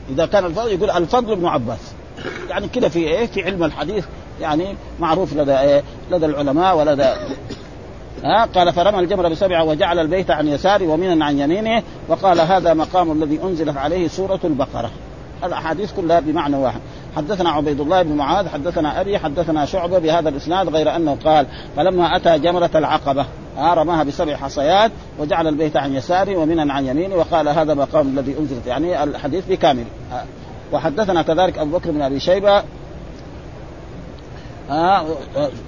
إذا 0.10 0.26
كان 0.26 0.46
الفضل 0.46 0.72
يقول 0.72 0.90
الفضل 0.90 1.36
بن 1.36 1.46
عباس. 1.46 1.80
يعني 2.50 2.68
كده 2.68 2.90
في 2.90 3.00
إيه؟ 3.00 3.26
في 3.28 3.44
علم 3.44 3.64
الحديث 3.64 4.06
يعني 4.42 4.76
معروف 5.00 5.34
لدى 5.34 5.60
إيه؟ 5.60 5.84
لدى 6.12 6.26
العلماء 6.26 6.78
ولدى 6.78 7.14
ها؟ 8.24 8.46
قال 8.46 8.74
فرمى 8.74 9.00
الجمر 9.00 9.30
بسبعه 9.30 9.64
وجعل 9.64 10.00
البيت 10.00 10.32
عن 10.32 10.48
يساره 10.48 10.88
ومنا 10.88 11.26
عن 11.26 11.40
يمينه. 11.40 11.84
وقال 12.08 12.42
هذا 12.42 12.74
مقام 12.74 13.12
الذي 13.12 13.40
أنزلت 13.44 13.78
عليه 13.78 14.08
سورة 14.08 14.40
البقرة. 14.44 14.92
الاحاديث 15.44 15.94
كلها 15.94 16.20
بمعنى 16.20 16.56
واحد. 16.56 16.80
حدثنا 17.16 17.50
عبيد 17.50 17.80
الله 17.80 18.02
بن 18.02 18.16
معاذ 18.16 18.48
حدثنا 18.48 19.02
أبي 19.02 19.20
حدثنا 19.20 19.66
شعبة 19.66 20.00
بهذا 20.00 20.30
الإسناد 20.30 20.70
غير 20.70 20.96
أنه 20.96 21.18
قال 21.26 21.48
فلما 21.76 22.16
أتى 22.16 22.40
جمرة 22.40 22.70
العقبة 22.76 23.26
رماها 23.60 24.04
بسبع 24.04 24.36
حصيات 24.36 24.92
وجعل 25.20 25.48
البيت 25.48 25.78
عن 25.78 25.96
يساره 25.96 26.38
ومنا 26.38 26.74
عن 26.74 26.86
يمينه. 26.86 27.16
وقال 27.16 27.50
هذا 27.50 27.74
مقام 27.74 28.08
الذي 28.08 28.36
أنزلت. 28.40 28.68
يعني 28.68 29.04
الحديث 29.04 29.46
بكامل. 29.50 29.86
وحدثنا 30.74 31.22
كذلك 31.22 31.58
أبو 31.58 31.78
بكر 31.78 31.92
بن 31.92 32.02
أبي 32.02 32.20
شيبة 32.20 32.64
ها 34.70 35.06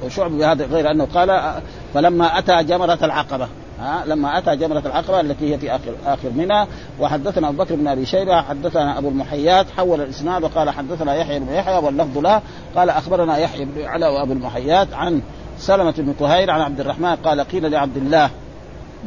شعب 0.07 0.31
بهذا 0.31 0.65
غير 0.65 0.91
أنه 0.91 1.07
قال 1.13 1.53
فلما 1.93 2.39
أتى 2.39 2.63
جمرة 2.63 2.97
العقبة 3.03 3.47
ها 3.79 4.03
لما 4.05 4.37
أتى 4.37 4.55
جمرة 4.55 4.83
العقبة 4.85 5.19
التي 5.19 5.53
هي 5.53 5.57
في 5.57 5.71
آخر 5.75 5.91
آخر 6.05 6.29
منى 6.29 6.65
وحدثنا 6.99 7.49
أبو 7.49 7.63
بكر 7.63 7.75
بن 7.75 7.87
أبي 7.87 8.05
شيبة 8.05 8.41
حدثنا 8.41 8.97
أبو 8.97 9.09
المحيات 9.09 9.65
حول 9.77 10.01
الإسناد 10.01 10.43
وقال 10.43 10.69
حدثنا 10.69 11.15
يحيى 11.15 11.39
بن 11.39 11.53
يحيى 11.53 11.77
واللفظ 11.77 12.17
له 12.17 12.41
قال 12.75 12.89
أخبرنا 12.89 13.37
يحيى 13.37 13.65
بن 13.65 13.85
علا 13.85 14.09
وابو 14.09 14.33
المحيات 14.33 14.93
عن 14.93 15.21
سلمة 15.59 15.93
بن 15.97 16.13
كهير 16.19 16.51
عن 16.51 16.61
عبد 16.61 16.79
الرحمن 16.79 17.15
قال 17.15 17.41
قيل 17.41 17.71
لعبد 17.71 17.97
الله 17.97 18.29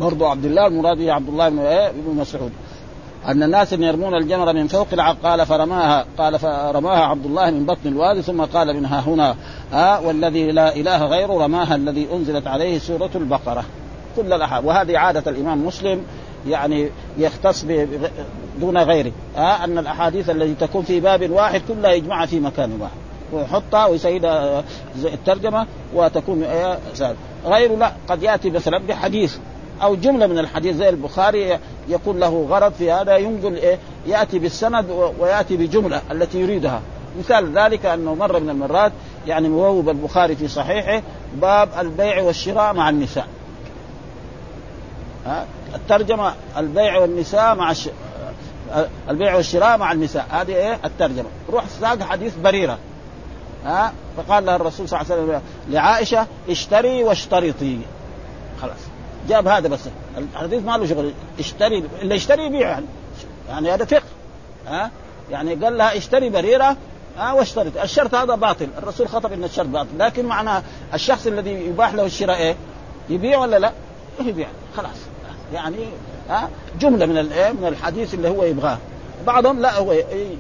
برضو 0.01 0.27
عبد 0.27 0.45
الله 0.45 0.67
المراد 0.67 0.99
به 0.99 1.13
عبد 1.13 1.29
الله 1.29 1.49
بن 1.49 1.59
إيه؟ 1.59 1.93
مسعود 2.17 2.53
أن 3.27 3.43
الناس 3.43 3.73
يرمون 3.73 4.15
الجمر 4.15 4.53
من 4.53 4.67
فوق 4.67 4.87
العق 4.93 5.17
قال 5.23 5.47
فرماها 5.47 6.05
قال 6.19 6.39
فرماها 6.39 7.05
عبد 7.05 7.27
الله 7.27 7.51
من 7.51 7.67
بطن 7.67 7.89
الوادي 7.89 8.23
ثم 8.23 8.45
قال 8.45 8.77
منها 8.77 9.01
هنا 9.01 9.37
ها 9.73 9.99
والذي 9.99 10.53
لا 10.53 10.77
إله 10.77 11.07
غيره 11.07 11.45
رماها 11.45 11.75
الذي 11.75 12.09
أنزلت 12.13 12.47
عليه 12.47 12.79
سورة 12.79 13.11
البقرة 13.15 13.65
كل 14.17 14.33
الاحاد 14.33 14.65
وهذه 14.65 14.99
عادة 14.99 15.31
الإمام 15.31 15.67
مسلم 15.67 16.05
يعني 16.49 16.91
يختص 17.19 17.65
دون 18.61 18.79
غيره. 18.79 19.13
ها 19.37 19.65
أن 19.65 19.79
الأحاديث 19.79 20.31
التي 20.31 20.67
تكون 20.67 20.83
في 20.83 21.01
باب 21.01 21.31
واحد 21.31 21.63
كلها 21.69 21.93
يجمعها 21.93 22.27
في 22.27 22.41
مكان 22.41 22.81
واحد. 22.81 22.93
ويحطها 23.33 23.87
ويسيدها 23.87 24.65
الترجمة 25.05 25.67
وتكون 25.95 26.45
غيره 27.45 27.77
لا 27.77 27.93
قد 28.09 28.23
يأتي 28.23 28.51
مثلا 28.51 28.79
بحديث 28.79 29.37
أو 29.83 29.95
جملة 29.95 30.27
من 30.27 30.39
الحديث 30.39 30.77
زي 30.77 30.89
البخاري 30.89 31.59
يكون 31.89 32.21
له 32.21 32.47
غرض 32.51 32.73
في 32.73 32.93
هذا 32.93 33.17
ينقل 33.17 33.55
إيه 33.55 33.79
يأتي 34.07 34.39
بالسند 34.39 34.87
ويأتي 35.21 35.57
بجملة 35.57 36.01
التي 36.11 36.41
يريدها. 36.41 36.81
مثال 37.19 37.59
ذلك 37.59 37.87
أنه 37.87 38.15
مره 38.15 38.39
من 38.39 38.51
المرات 38.51 38.93
يعني 39.27 39.49
موهب 39.49 39.89
البخاري 39.89 40.37
في 40.37 40.49
صحيحه 40.49 41.03
باب 41.35 41.69
البيع 41.79 42.23
والشراء 42.23 42.75
مع 42.75 42.89
النساء. 42.89 43.27
ها؟ 45.27 45.47
الترجمة 45.75 46.35
البيع 46.57 46.99
والنساء 46.99 47.55
مع 47.55 47.71
الش... 47.71 47.89
البيع 49.09 49.35
والشراء 49.35 49.79
مع 49.79 49.93
النساء 49.93 50.27
هذه 50.31 50.55
إيه؟ 50.55 50.79
الترجمة. 50.85 51.29
روح 51.51 51.65
ساق 51.81 52.03
حديث 52.03 52.37
بريرة. 52.37 52.79
ها؟ 53.65 53.93
فقال 54.17 54.47
لها 54.47 54.57
الرسول 54.57 54.89
صلى 54.89 55.01
الله 55.01 55.13
عليه 55.13 55.23
وسلم 55.23 55.43
لعائشة 55.69 56.27
اشتري 56.49 57.05
واشترطي. 57.05 57.79
خلاص. 58.63 58.79
جاب 59.29 59.49
هذا 59.49 59.69
بس. 59.69 59.81
الحديث 60.19 60.65
ما 60.65 60.77
له 60.77 60.87
شغل. 60.87 61.13
اشتري 61.39 61.85
اللي 62.03 62.15
يشتري 62.15 62.47
يبيع 62.47 62.69
يعني. 62.69 62.87
يعني 63.49 63.71
هذا 63.71 63.85
فقه. 63.85 64.03
ها؟ 64.67 64.91
يعني 65.31 65.55
قال 65.55 65.79
لها 65.79 65.97
اشتري 65.97 66.31
بريرة 66.31 66.77
ها 67.17 67.33
واشترط. 67.33 67.77
الشرط 67.77 68.15
هذا 68.15 68.35
باطل. 68.35 68.69
الرسول 68.79 69.09
خطب 69.09 69.33
إن 69.33 69.45
الشرط 69.45 69.67
باطل. 69.67 69.99
لكن 69.99 70.27
معناه 70.27 70.63
الشخص 70.95 71.27
الذي 71.27 71.51
يباح 71.51 71.95
له 71.95 72.07
الشراء 72.07 72.37
إيه؟ 72.37 72.57
يبيع 73.11 73.39
ولا 73.39 73.59
لا؟ 73.59 73.73
يبيع. 74.21 74.49
خلاص. 74.77 74.97
يعني 75.55 75.77
ها 76.29 76.49
جملة 76.81 77.07
من 77.07 77.19
الايه 77.19 77.53
من 77.53 77.67
الحديث 77.67 78.15
اللي 78.15 78.29
هو 78.29 78.45
يبغاه. 78.45 78.79
بعضهم 79.27 79.61
لا 79.61 79.79
هو 79.79 79.93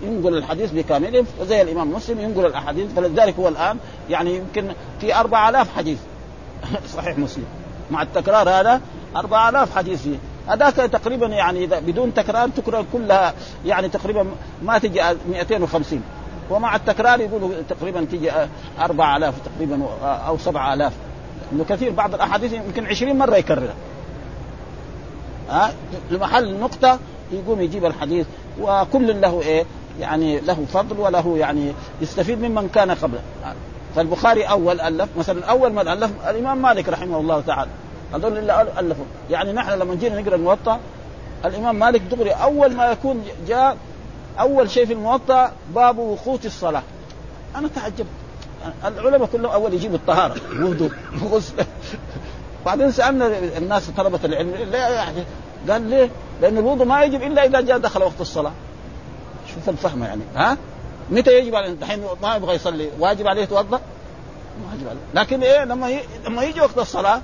ينقل 0.02 0.36
الحديث 0.36 0.70
بكامله. 0.70 1.24
وزي 1.40 1.62
الإمام 1.62 1.92
مسلم 1.92 2.20
ينقل 2.20 2.46
الأحاديث. 2.46 2.92
فلذلك 2.96 3.34
هو 3.38 3.48
الآن 3.48 3.78
يعني 4.10 4.36
يمكن 4.36 4.72
في 5.00 5.14
4000 5.14 5.76
حديث. 5.76 5.98
صحيح 6.96 7.18
مسلم. 7.18 7.46
مع 7.90 8.02
التكرار 8.02 8.48
هذا 8.48 8.80
4000 9.16 9.76
حديث. 9.76 10.02
فيه 10.02 10.16
هذاك 10.48 10.74
تقريبا 10.74 11.26
يعني 11.26 11.66
بدون 11.66 12.14
تكرار 12.14 12.48
تكرر 12.48 12.84
كلها. 12.92 13.34
يعني 13.66 13.88
تقريبا 13.88 14.26
ما 14.62 14.78
تجي 14.78 15.02
250 15.30 16.02
ومع 16.50 16.76
التكرار 16.76 17.20
يقولوا 17.20 17.50
تقريبا 17.68 18.04
تجي 18.04 18.30
4000 18.80 19.34
تقريبا 19.44 19.86
أو 20.04 20.38
7000 20.38 20.92
إنه 21.52 21.64
كثير 21.64 21.90
بعض 21.92 22.14
الأحاديث 22.14 22.52
يمكن 22.52 22.86
20 22.86 23.18
مرة 23.18 23.36
يكررها. 23.36 23.74
ها؟ 25.50 25.72
لمحل 26.10 26.60
نقطة 26.60 26.98
يقوم 27.32 27.60
يجيب 27.60 27.84
الحديث 27.84 28.26
وكل 28.60 29.20
له 29.20 29.40
إيه؟ 29.40 29.64
يعني 30.00 30.40
له 30.40 30.64
فضل 30.72 31.00
وله 31.00 31.38
يعني 31.38 31.72
يستفيد 32.00 32.40
ممن 32.40 32.68
كان 32.68 32.90
قبله. 32.90 33.20
فالبخاري 33.96 34.42
أول 34.42 34.80
ألف 34.80 35.08
مثلا 35.18 35.44
أول 35.44 35.72
من 35.72 35.88
ألف 35.88 36.10
الإمام 36.28 36.62
مالك 36.62 36.88
رحمه 36.88 37.18
الله 37.18 37.40
تعالى. 37.40 37.70
هذول 38.14 38.38
اللي 38.38 38.66
الفوا 38.78 39.04
يعني 39.30 39.52
نحن 39.52 39.70
لما 39.78 39.94
جينا 39.94 40.20
نقرأ 40.20 40.34
الموطأ 40.34 40.80
الإمام 41.44 41.78
مالك 41.78 42.00
دغري 42.00 42.30
أول 42.30 42.74
ما 42.74 42.92
يكون 42.92 43.24
جاء 43.48 43.76
أول 44.40 44.70
شيء 44.70 44.86
في 44.86 44.92
الموطأ 44.92 45.52
باب 45.74 45.98
وقوت 45.98 46.46
الصلاة. 46.46 46.82
أنا 47.56 47.68
تعجبت. 47.68 48.06
العلماء 48.84 49.28
كلهم 49.32 49.52
أول 49.52 49.74
يجيبوا 49.74 49.96
الطهارة 49.96 50.36
وضوء 50.60 50.90
غسل 51.24 51.54
بعدين 52.66 52.92
سألنا 52.92 53.38
الناس 53.58 53.90
طلبة 53.90 54.18
العلم 54.24 54.50
لا 54.50 54.88
يعني 54.88 55.24
قال 55.70 55.82
ليه؟ 55.82 56.10
لأن 56.40 56.58
الوضوء 56.58 56.86
ما 56.86 57.02
يجب 57.02 57.22
إلا 57.22 57.44
إذا 57.44 57.60
جاء 57.60 57.78
دخل 57.78 58.02
وقت 58.02 58.20
الصلاة. 58.20 58.52
شوف 59.54 59.68
الفهم 59.68 60.02
يعني 60.02 60.22
ها؟ 60.36 60.56
متى 61.10 61.38
يجب 61.38 61.54
عليه؟ 61.54 61.72
الحين 61.72 62.04
ما 62.22 62.36
يبغى 62.36 62.54
يصلي. 62.54 62.90
واجب 62.98 63.26
عليه 63.26 63.42
يتوضأ؟ 63.42 63.80
واجب 64.70 64.88
عليه. 64.88 65.00
لكن 65.14 65.42
إيه 65.42 65.64
لما 65.64 65.90
ي... 65.90 66.00
لما 66.26 66.42
يجي 66.42 66.60
وقت 66.60 66.78
الصلاة 66.78 67.20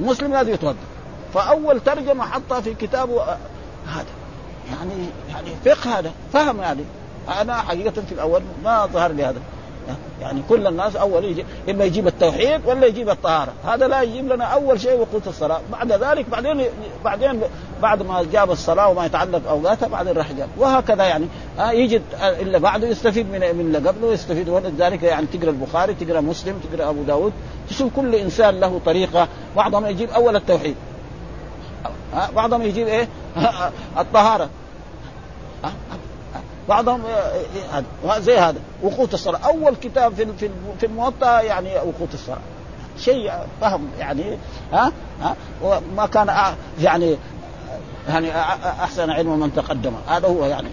المسلم 0.00 0.32
لازم 0.32 0.52
يتوضأ. 0.52 0.78
فأول 1.34 1.80
ترجمة 1.80 2.24
حطها 2.24 2.60
في 2.60 2.74
كتابه 2.74 3.22
هذا. 3.86 4.17
يعني 4.70 5.08
يعني 5.30 5.50
فقه 5.64 5.98
هذا 5.98 6.12
فهم 6.32 6.60
يعني 6.60 6.84
أنا 7.40 7.54
حقيقة 7.54 7.90
في 7.90 8.12
الأول 8.12 8.42
ما 8.64 8.86
ظهر 8.86 9.12
لي 9.12 9.24
هذا. 9.24 9.40
يعني 10.20 10.42
كل 10.48 10.66
الناس 10.66 10.96
أول 10.96 11.24
يجي 11.24 11.44
إما 11.70 11.84
يجيب 11.84 12.06
التوحيد 12.06 12.60
ولا 12.66 12.86
يجيب 12.86 13.08
الطهارة. 13.08 13.52
هذا 13.66 13.88
لا 13.88 14.02
يجيب 14.02 14.32
لنا 14.32 14.44
أول 14.44 14.80
شيء 14.80 15.00
وقوت 15.00 15.26
الصلاة. 15.26 15.60
بعد 15.72 15.92
ذلك 15.92 16.28
بعدين 16.28 16.64
بعدين 17.04 17.40
بعد 17.82 18.02
ما 18.02 18.22
جاب 18.32 18.50
الصلاة 18.50 18.88
وما 18.88 19.06
يتعلق 19.06 19.48
اوقاتها 19.48 19.88
بعدين 19.88 20.12
راح 20.12 20.32
جاب. 20.32 20.48
وهكذا 20.58 21.04
يعني. 21.04 21.26
ها 21.58 21.72
يجد 21.72 22.02
إلا 22.22 22.58
بعده 22.58 22.88
يستفيد 22.88 23.26
من 23.26 23.40
من 23.40 23.74
اللي 23.74 23.88
قبله 23.88 24.12
يستفيد. 24.12 24.48
ولذلك 24.48 25.02
يعني 25.02 25.26
تقرأ 25.26 25.50
البخاري 25.50 25.94
تقرأ 25.94 26.20
مسلم 26.20 26.60
تقرأ 26.72 26.90
أبو 26.90 27.02
داود. 27.02 27.32
تشوف 27.70 27.96
كل 27.96 28.14
إنسان 28.14 28.60
له 28.60 28.80
طريقة. 28.86 29.28
بعضهم 29.56 29.86
يجيب 29.86 30.10
أول 30.10 30.36
التوحيد. 30.36 30.76
بعضهم 32.34 32.62
يجيب 32.62 32.86
إيه؟ 32.86 33.08
الطهارة. 33.98 34.48
بعضهم 36.68 37.02
زي 38.18 38.38
هذا 38.38 38.60
وقوت 38.82 39.14
الصلاة. 39.14 39.38
أول 39.38 39.76
كتاب 39.76 40.14
في 40.14 40.50
في 40.80 40.86
الموطأ 40.86 41.40
يعني 41.40 41.74
وقوت 41.74 42.14
الصلاة. 42.14 42.38
شيء 42.98 43.32
فهم 43.60 43.88
يعني 43.98 44.38
ها 44.72 44.92
ها 45.22 45.36
وما 45.62 46.06
كان 46.06 46.54
يعني 46.80 47.16
يعني 48.08 48.30
أحسن 48.82 49.10
علم 49.10 49.40
من 49.40 49.54
تقدم. 49.54 49.92
هذا 50.08 50.28
هو 50.28 50.44
يعني 50.44 50.68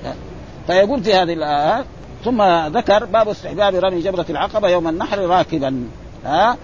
فيقول 0.68 1.04
في 1.04 1.14
هذه 1.14 1.86
ثم 2.26 2.42
ذكر 2.78 3.06
باب 3.06 3.30
استحباب 3.30 3.76
رمي 3.76 4.02
جبرة 4.02 4.26
العقبة 4.30 4.70
يوم 4.70 4.88
النحر 4.88 5.20
راكبا 5.20 5.88
ها 6.26 6.58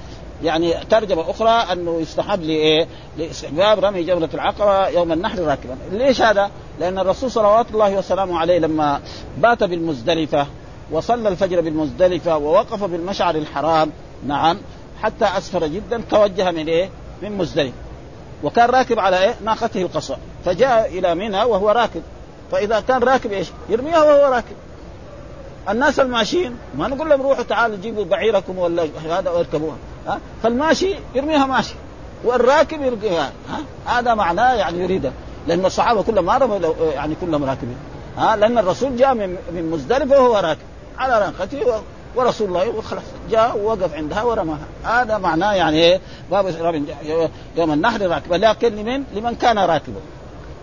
يعني 0.43 0.73
ترجمة 0.89 1.29
أخرى 1.29 1.49
أنه 1.49 2.01
يستحب 2.01 2.41
لإيه؟ 2.41 2.87
لاستحباب 3.17 3.85
رمي 3.85 4.03
جمرة 4.03 4.29
العقبة 4.33 4.87
يوم 4.87 5.11
النحر 5.11 5.39
راكبا، 5.39 5.75
ليش 5.91 6.21
هذا؟ 6.21 6.51
لأن 6.79 6.99
الرسول 6.99 7.31
صلوات 7.31 7.65
الله 7.71 7.97
وسلامه 7.97 8.39
عليه 8.39 8.59
لما 8.59 9.01
بات 9.37 9.63
بالمزدلفة 9.63 10.47
وصلى 10.91 11.29
الفجر 11.29 11.61
بالمزدلفة 11.61 12.37
ووقف 12.37 12.83
بالمشعر 12.83 13.35
الحرام 13.35 13.91
نعم 14.27 14.57
حتى 15.01 15.25
أسفر 15.25 15.67
جدا 15.67 16.03
توجه 16.09 16.51
من 16.51 16.67
إيه؟ 16.67 16.89
من 17.21 17.37
مزدلفة 17.37 17.75
وكان 18.43 18.69
راكب 18.69 18.99
على 18.99 19.23
إيه؟ 19.23 19.35
ناقته 19.43 19.81
القصوى 19.81 20.17
فجاء 20.45 20.87
إلى 20.99 21.15
منى 21.15 21.43
وهو 21.43 21.69
راكب 21.69 22.01
فإذا 22.51 22.79
كان 22.79 23.03
راكب 23.03 23.31
إيش؟ 23.31 23.47
يرميها 23.69 24.03
وهو 24.03 24.33
راكب 24.33 24.55
الناس 25.69 25.99
الماشيين 25.99 26.57
ما 26.77 26.87
نقول 26.87 27.09
لهم 27.09 27.21
روحوا 27.21 27.43
تعالوا 27.43 27.77
جيبوا 27.77 28.05
بعيركم 28.05 28.57
ولا 28.57 28.87
هذا 29.09 29.29
واركبوها 29.29 29.75
فالماشي 30.43 30.95
يرميها 31.15 31.45
ماشي. 31.45 31.75
والراكب 32.23 32.81
يرميها 32.81 33.31
ها؟ 33.49 33.59
هذا 33.99 34.13
معناه 34.13 34.53
يعني 34.53 34.79
يريده. 34.79 35.11
لأن 35.47 35.65
الصحابة 35.65 36.03
كلهم 36.03 36.25
ما 36.25 36.37
رموا 36.37 36.59
يعني 36.93 37.15
كلهم 37.21 37.43
راكبين 37.43 37.77
ها؟ 38.17 38.35
لأن 38.35 38.57
الرسول 38.57 38.97
جاء 38.97 39.13
من 39.13 39.37
من 39.53 39.71
مزدلفة 39.71 40.21
وهو 40.21 40.37
راكب 40.37 40.61
على 40.97 41.19
ناقته 41.19 41.81
ورسول 42.15 42.47
الله 42.47 42.81
خلاص 42.81 43.03
جاء 43.31 43.57
ووقف 43.57 43.93
عندها 43.93 44.23
ورماها. 44.23 44.67
هذا 44.83 45.17
معناه 45.17 45.53
يعني 45.53 45.77
إيه؟ 45.77 45.99
باب 46.31 46.55
يوم 47.57 47.71
النحر 47.71 48.01
راكبا 48.01 48.35
لكن 48.35 48.75
لمن 48.75 49.03
لمن 49.15 49.35
كان 49.35 49.59
راكبا. 49.59 49.99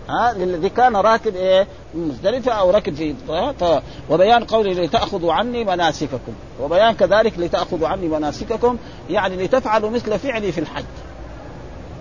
ها 0.09 0.31
الذي 0.31 0.69
كان 0.69 0.95
راكب 0.95 1.35
إيه؟ 1.35 1.67
مزدلفة 1.95 2.51
أو 2.51 2.71
ركب 2.71 2.95
في. 2.95 3.15
وبيان 4.09 4.43
قوله 4.43 4.71
لتأخذوا 4.71 5.33
عني 5.33 5.63
مناسككم. 5.63 6.33
وبيان 6.61 6.93
كذلك 6.93 7.39
لتأخذوا 7.39 7.87
عني 7.87 8.07
مناسككم. 8.07 8.77
يعني 9.09 9.45
لتفعلوا 9.45 9.89
مثل 9.89 10.19
فعلي 10.19 10.51
في 10.51 10.59
الحج. 10.61 10.83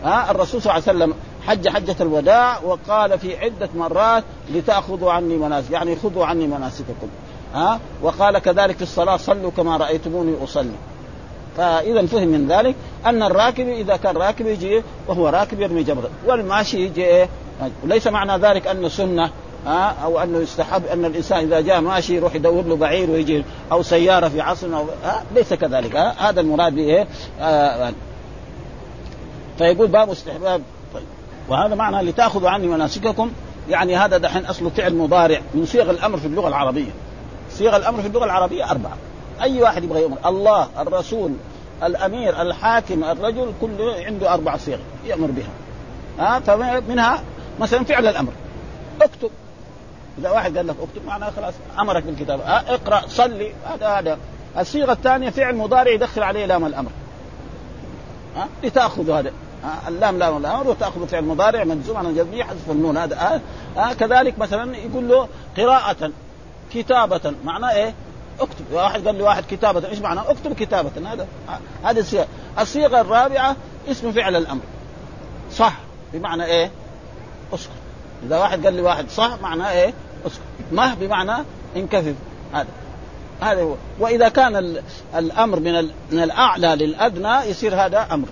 ها؟ 0.04 0.30
الرسول 0.30 0.62
صلى 0.62 0.72
الله 0.72 0.88
عليه 0.88 0.98
وسلم 0.98 1.14
حج 1.46 1.68
حجة 1.68 1.96
الوداع 2.00 2.58
وقال 2.64 3.18
في 3.18 3.36
عدة 3.36 3.68
مرات 3.74 4.24
لتأخذوا 4.54 5.12
عني 5.12 5.36
مناسك 5.36 5.70
يعني 5.70 5.96
خذوا 5.96 6.24
عني 6.24 6.46
مناسككم. 6.46 7.08
ها؟ 7.54 7.80
وقال 8.02 8.38
كذلك 8.38 8.76
في 8.76 8.82
الصلاة 8.82 9.16
صلوا 9.16 9.50
كما 9.50 9.76
رأيتموني 9.76 10.44
أصلي. 10.44 10.76
فإذا 11.56 12.06
فهم 12.06 12.28
من 12.28 12.48
ذلك 12.48 12.74
أن 13.06 13.22
الراكب 13.22 13.68
إذا 13.68 13.96
كان 13.96 14.16
راكب 14.16 14.46
يجي 14.46 14.82
وهو 15.08 15.28
راكب 15.28 15.60
يرمي 15.60 15.82
جمرة 15.82 16.10
والماشي 16.26 16.84
يجي 16.84 17.04
إيه؟ 17.04 17.28
وليس 17.84 18.06
معنى 18.06 18.42
ذلك 18.42 18.66
أنه 18.66 18.88
سنة 18.88 19.30
ها 19.66 19.94
أو 20.04 20.18
انه 20.18 20.38
يستحب 20.38 20.86
أن 20.86 21.04
الإنسان 21.04 21.38
إذا 21.38 21.60
جاء 21.60 21.80
ماشي 21.80 22.16
يروح 22.16 22.34
يدور 22.34 22.64
له 22.64 22.76
بعير 22.76 23.10
ويجي 23.10 23.44
أو 23.72 23.82
سيارة 23.82 24.28
في 24.28 24.40
عصر 24.40 24.76
أو 24.76 24.86
ها 25.04 25.22
ليس 25.34 25.54
كذلك 25.54 25.96
ها 25.96 26.30
هذا 26.30 26.40
المراد 26.40 26.74
به 26.74 27.06
آه 27.40 27.92
فيقول 29.58 29.88
باب 29.88 30.10
استحباب. 30.10 30.62
طيب. 30.94 31.04
وهذا 31.48 31.74
معنى 31.74 32.10
لتأخذوا 32.10 32.50
عني 32.50 32.66
مناسككم 32.66 33.30
يعني 33.68 33.96
هذا 33.96 34.18
دحين 34.18 34.46
اصله 34.46 34.68
فعل 34.68 34.94
مضارع 34.94 35.40
من 35.54 35.66
صيغ 35.66 35.90
الأمر 35.90 36.18
في 36.18 36.26
اللغة 36.26 36.48
العربية. 36.48 36.90
صيغ 37.50 37.76
الأمر 37.76 38.00
في 38.02 38.08
اللغة 38.08 38.24
العربية 38.24 38.70
أربعة. 38.70 38.96
أي 39.42 39.62
واحد 39.62 39.84
يبغى 39.84 40.02
يؤمر 40.02 40.16
الله 40.26 40.68
الرسول 40.78 41.32
الأمير 41.82 42.42
الحاكم 42.42 43.04
الرجل 43.04 43.52
كله 43.60 44.04
عنده 44.04 44.34
أربع 44.34 44.56
صيغ 44.56 44.78
يامر 45.06 45.26
بها. 45.30 45.50
ها 46.18 46.40
فمنها 46.40 47.22
مثلا 47.60 47.84
فعل 47.84 48.06
الأمر. 48.06 48.32
اكتب. 49.02 49.30
إذا 50.18 50.30
واحد 50.30 50.56
قال 50.56 50.66
لك 50.66 50.76
اكتب 50.82 51.06
معناه 51.06 51.30
خلاص 51.30 51.54
أمرك 51.78 52.02
بالكتابة. 52.02 52.44
ها 52.44 52.74
اقرأ 52.74 53.02
صلي 53.08 53.52
هذا 53.66 53.88
هذا. 53.88 54.18
الصيغة 54.58 54.92
الثانية 54.92 55.30
فعل 55.30 55.56
مضارع 55.56 55.90
يدخل 55.90 56.22
عليه 56.22 56.46
لام 56.46 56.66
الأمر. 56.66 56.90
ها 58.36 58.48
لتاخذوا 58.64 59.18
هذا. 59.18 59.32
اللام 59.88 60.18
لام 60.18 60.36
الامر 60.36 60.68
وتأخذ 60.68 61.06
فعل 61.06 61.24
مضارع 61.24 61.64
منزوم 61.64 61.96
عن 61.96 62.06
الجزميه 62.06 62.44
حذف 62.44 62.70
النون 62.70 62.96
هذا. 62.96 63.40
آه 63.76 63.92
كذلك 63.92 64.38
مثلا 64.38 64.76
يقول 64.76 65.08
له 65.08 65.28
قراءة 65.56 66.10
كتابة. 66.74 67.34
معناه 67.44 67.72
إيه؟ 67.72 67.94
اكتب. 68.40 68.64
واحد 68.72 69.06
قال 69.06 69.14
لي 69.14 69.22
واحد 69.22 69.44
كتابة 69.50 69.88
إيش 69.88 69.98
معناه؟ 69.98 70.30
اكتب 70.30 70.52
كتابة. 70.52 70.90
هذا 71.12 71.26
هذه 71.84 71.98
الصيغة. 71.98 72.26
الصيغة 72.60 73.00
الرابعة 73.00 73.56
اسم 73.90 74.12
فعل 74.12 74.36
الأمر. 74.36 74.62
صح. 75.52 75.76
بمعنى 76.12 76.44
إيه؟ 76.44 76.70
اسكت. 77.54 77.70
إذا 78.26 78.38
واحد 78.38 78.64
قال 78.64 78.74
لي 78.74 78.82
واحد 78.82 79.10
صح 79.10 79.30
معناه 79.42 79.70
إيه؟ 79.70 79.94
اسكت. 80.26 80.42
مه 80.72 80.94
بمعنى 80.94 81.44
انكفف 81.76 82.14
هذا. 82.52 82.68
هذا 83.40 83.62
هو. 83.62 83.74
وإذا 83.98 84.28
كان 84.28 84.76
الأمر 85.16 85.60
من 85.60 85.84
من 86.12 86.22
الأعلى 86.22 86.76
للأدنى 86.76 87.50
يصير 87.50 87.74
هذا 87.74 88.06
أمر. 88.12 88.28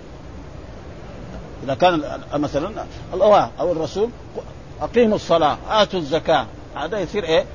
إذا 1.63 1.73
كان 1.73 2.19
مثلا 2.33 2.85
الله 3.13 3.51
أو 3.59 3.71
الرسول 3.71 4.09
أقيموا 4.81 5.15
الصلاة 5.15 5.57
آتوا 5.69 5.99
الزكاة. 5.99 6.45
هذا 6.75 6.99
يصير 6.99 7.23
إيه؟ 7.23 7.45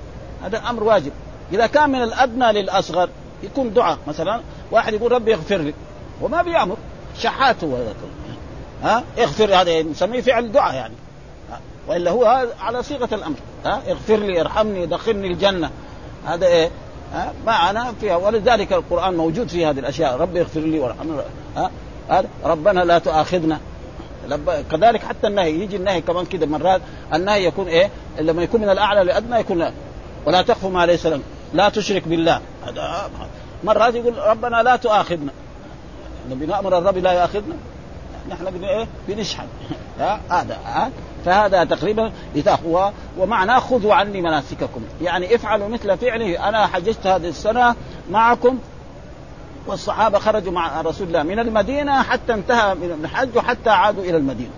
هذا 0.45 0.59
أمر 0.59 0.85
واجب. 0.85 1.13
إذا 1.53 1.67
كان 1.67 1.91
من 1.91 2.03
الأدنى 2.03 2.53
للأصغر 2.53 3.09
يكون 3.43 3.75
دعاء. 3.75 3.99
مثلا 4.07 4.41
واحد 4.71 4.95
يقول 4.95 5.13
ربي 5.13 5.35
اغفر 5.35 5.57
لي. 5.57 5.75
وما 6.21 6.43
بيأمر. 6.43 6.77
شحات 7.19 7.65
هو 7.65 7.77
ها؟ 8.83 9.05
اغفر 9.19 9.55
هذا 9.55 9.83
نسميه 9.83 10.21
فعل 10.21 10.53
دعاء 10.53 10.75
يعني. 10.75 10.95
وإلا 11.89 12.11
هو 12.11 12.47
على 12.61 12.83
صيغة 12.83 13.15
الأمر. 13.15 13.37
ها؟ 13.65 13.83
اغفر 13.89 14.17
لي 14.17 14.41
ارحمني 14.41 14.87
دخلني 14.87 15.27
الجنة. 15.27 15.71
هذا 16.27 16.47
إيه؟ 16.47 16.71
ها؟ 17.15 17.33
معنا 17.47 17.93
فيها. 18.01 18.17
ولذلك 18.17 18.73
القرآن 18.73 19.17
موجود 19.17 19.49
في 19.49 19.67
هذه 19.67 19.79
الأشياء. 19.79 20.17
ربي 20.17 20.41
اغفر 20.41 20.61
لي 20.61 20.79
وارحمني. 20.79 21.23
ها؟ 21.57 21.71
ربنا 22.45 22.81
لا 22.81 22.99
تؤاخذنا. 22.99 23.61
كذلك 24.71 25.03
حتى 25.03 25.27
النهي. 25.27 25.61
يجي 25.61 25.77
النهي 25.77 26.01
كمان 26.01 26.25
كده 26.25 26.47
مرات. 26.47 26.81
النهي 27.15 27.45
يكون 27.45 27.69
إيه؟ 27.69 27.91
لما 28.19 28.43
يكون 28.43 28.61
من 28.61 28.71
الأعلى 28.71 29.03
للادنى 29.03 29.41
يكون 29.41 29.59
لا. 29.59 29.73
ولا 30.27 30.43
تخف 30.43 30.65
ما 30.65 30.87
ليس 30.87 31.07
لك. 31.07 31.21
لا 31.55 31.69
تشرك 31.69 32.09
بالله. 32.09 32.41
هذا 32.67 33.11
مرات 33.65 33.95
يقول 33.95 34.19
ربنا 34.19 34.63
لا 34.63 34.77
تؤاخذنا. 34.77 35.33
نبي 36.31 36.47
نأمر 36.47 36.79
الرب 36.79 36.99
لا 36.99 37.13
ياخذنا 37.13 37.55
نحن 38.29 38.65
إيه؟ 38.65 38.87
بنشحن 39.09 39.47
هذا. 40.31 40.59
ها؟ 40.65 40.91
فهذا 41.25 41.65
تقريبا 41.65 42.13
لتأخذوها 42.35 42.93
ومعناه 43.19 43.59
خذوا 43.59 43.95
عني 43.95 44.23
مناسككم. 44.23 44.81
يعني 45.03 45.35
افعلوا 45.35 45.69
مثل 45.69 45.99
فعله. 45.99 46.49
أنا 46.49 46.67
حججت 46.67 47.07
هذه 47.07 47.29
السنة 47.29 47.75
معكم 48.11 48.59
والصحابة 49.67 50.19
خرجوا 50.19 50.53
مع 50.53 50.81
رسول 50.81 51.07
الله 51.07 51.23
من 51.23 51.39
المدينة 51.39 52.03
حتى 52.03 52.35
انتهى 52.35 52.75
من 52.75 53.01
الحج 53.05 53.37
وحتى 53.37 53.71
عادوا 53.71 54.05
إلى 54.05 54.17
المدينة. 54.17 54.51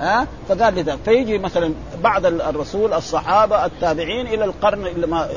ها؟ 0.00 0.26
فقال 0.48 0.74
لذلك 0.74 0.98
فيجي 1.04 1.38
مثلا 1.38 1.74
بعد 2.02 2.26
الرسول 2.26 2.92
الصحابة 2.92 3.64
التابعين 3.64 4.26
إلى 4.26 4.44
القرن 4.44 4.86
اللي 4.86 5.06
ما 5.06 5.28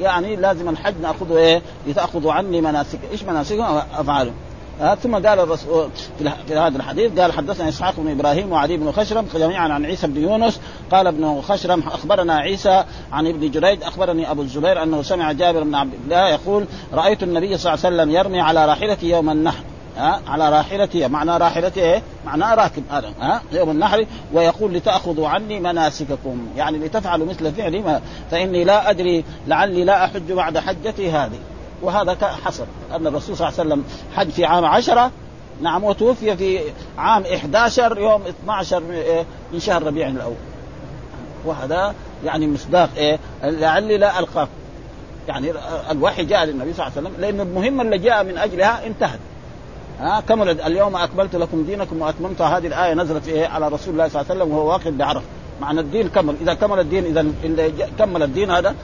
يعني 0.00 0.36
لازم 0.36 0.68
الحج 0.68 0.94
نأخذه 1.02 1.36
إيه؟ 1.36 1.62
لتأخذوا 1.86 2.32
عني 2.32 2.60
مناسك. 2.60 2.98
إيش 3.12 3.22
مناسكهم؟ 3.22 3.82
افعالهم 3.94 4.34
آه 4.80 4.94
ثم 4.94 5.14
قال 5.14 5.40
الرسول 5.40 5.88
في 6.18 6.54
هذا 6.54 6.76
الحديث 6.76 7.20
قال 7.20 7.32
حدثنا 7.32 7.68
إسحاق 7.68 7.94
بن 7.96 8.10
إبراهيم 8.10 8.52
وعلي 8.52 8.76
بن 8.76 8.92
خشرم 8.92 9.26
جميعا 9.34 9.68
عن 9.68 9.84
عيسى 9.84 10.06
بن 10.06 10.22
يونس 10.22 10.60
قال 10.90 11.06
ابن 11.06 11.40
خشرم 11.40 11.80
أخبرنا 11.80 12.34
عيسى 12.34 12.84
عن 13.12 13.26
ابن 13.26 13.50
جريج 13.50 13.82
أخبرني 13.82 14.30
أبو 14.30 14.42
الزبير 14.42 14.82
أنه 14.82 15.02
سمع 15.02 15.32
جابر 15.32 15.62
بن 15.62 15.74
عبد 15.74 15.92
الله 16.04 16.28
يقول 16.28 16.66
رأيت 16.92 17.22
النبي 17.22 17.58
صلى 17.58 17.74
الله 17.74 17.86
عليه 17.86 17.96
وسلم 17.96 18.10
يرمي 18.10 18.40
على 18.40 18.66
راحلته 18.66 19.06
يوم 19.06 19.30
النحر. 19.30 19.64
ها 19.96 20.20
على 20.26 20.50
راحلته 20.50 21.08
معنى 21.08 21.36
راحلته 21.36 21.80
إيه؟ 21.82 22.02
معناه 22.26 22.54
راكب 22.54 22.82
هذا. 22.90 23.12
ها 23.20 23.42
يوم 23.52 23.70
النحر 23.70 24.06
ويقول 24.32 24.74
لتأخذوا 24.74 25.28
عني 25.28 25.60
مناسككم. 25.60 26.46
يعني 26.56 26.78
لتفعلوا 26.78 27.26
مثل 27.26 27.52
فعلي 27.52 27.78
ما 27.78 28.00
فإني 28.30 28.64
لا 28.64 28.90
أدري 28.90 29.24
لعلي 29.46 29.84
لا 29.84 30.04
أحج 30.04 30.32
بعد 30.32 30.58
حجتي 30.58 31.10
هذه. 31.10 31.38
وهذا 31.82 32.16
حصل 32.44 32.64
أن 32.94 33.06
الرسول 33.06 33.36
صلى 33.36 33.48
الله 33.48 33.60
عليه 33.60 33.70
وسلم 33.70 33.84
حج 34.14 34.30
في 34.30 34.44
عام 34.44 34.64
عشرة 34.64 35.10
نعم 35.60 35.84
وتوفي 35.84 36.36
في 36.36 36.60
عام 36.98 37.22
11 37.22 37.98
يوم 37.98 38.22
12 38.22 38.82
من 39.52 39.60
شهر 39.60 39.82
ربيع 39.82 40.08
الأول. 40.08 40.34
وهذا 41.44 41.94
يعني 42.24 42.46
مصداق 42.46 42.88
إيه 42.96 43.18
لعلي 43.42 43.98
لا 43.98 44.18
القاك 44.18 44.48
يعني 45.28 45.52
الوحي 45.90 46.24
جاء 46.24 46.44
للنبي 46.44 46.72
صلى 46.72 46.86
الله 46.86 46.98
عليه 46.98 47.08
وسلم 47.08 47.20
لأن 47.20 47.40
المهمه 47.40 47.82
اللي 47.82 47.98
جاء 47.98 48.24
من 48.24 48.38
أجلها 48.38 48.86
انتهت. 48.86 49.18
ها 50.00 50.20
كملت 50.20 50.66
اليوم 50.66 50.96
اكملت 50.96 51.36
لكم 51.36 51.64
دينكم 51.64 52.02
وأتممت 52.02 52.42
هذه 52.42 52.66
الآية 52.66 52.94
نزلت 52.94 53.28
إيه 53.28 53.46
على 53.46 53.68
رسول 53.68 53.94
الله 53.94 54.08
صلى 54.08 54.20
الله 54.20 54.30
عليه 54.32 54.42
وسلم 54.42 54.56
وهو 54.56 54.68
واقف 54.68 54.88
بعرف 54.88 55.22
معنى 55.60 55.80
الدين 55.80 56.08
كمل. 56.08 56.34
إذا 56.40 56.54
كمل 56.54 56.80
الدين 56.80 57.04
إذا 57.18 57.26
كمل 57.98 58.22
الدين 58.22 58.50
هذا 58.50 58.74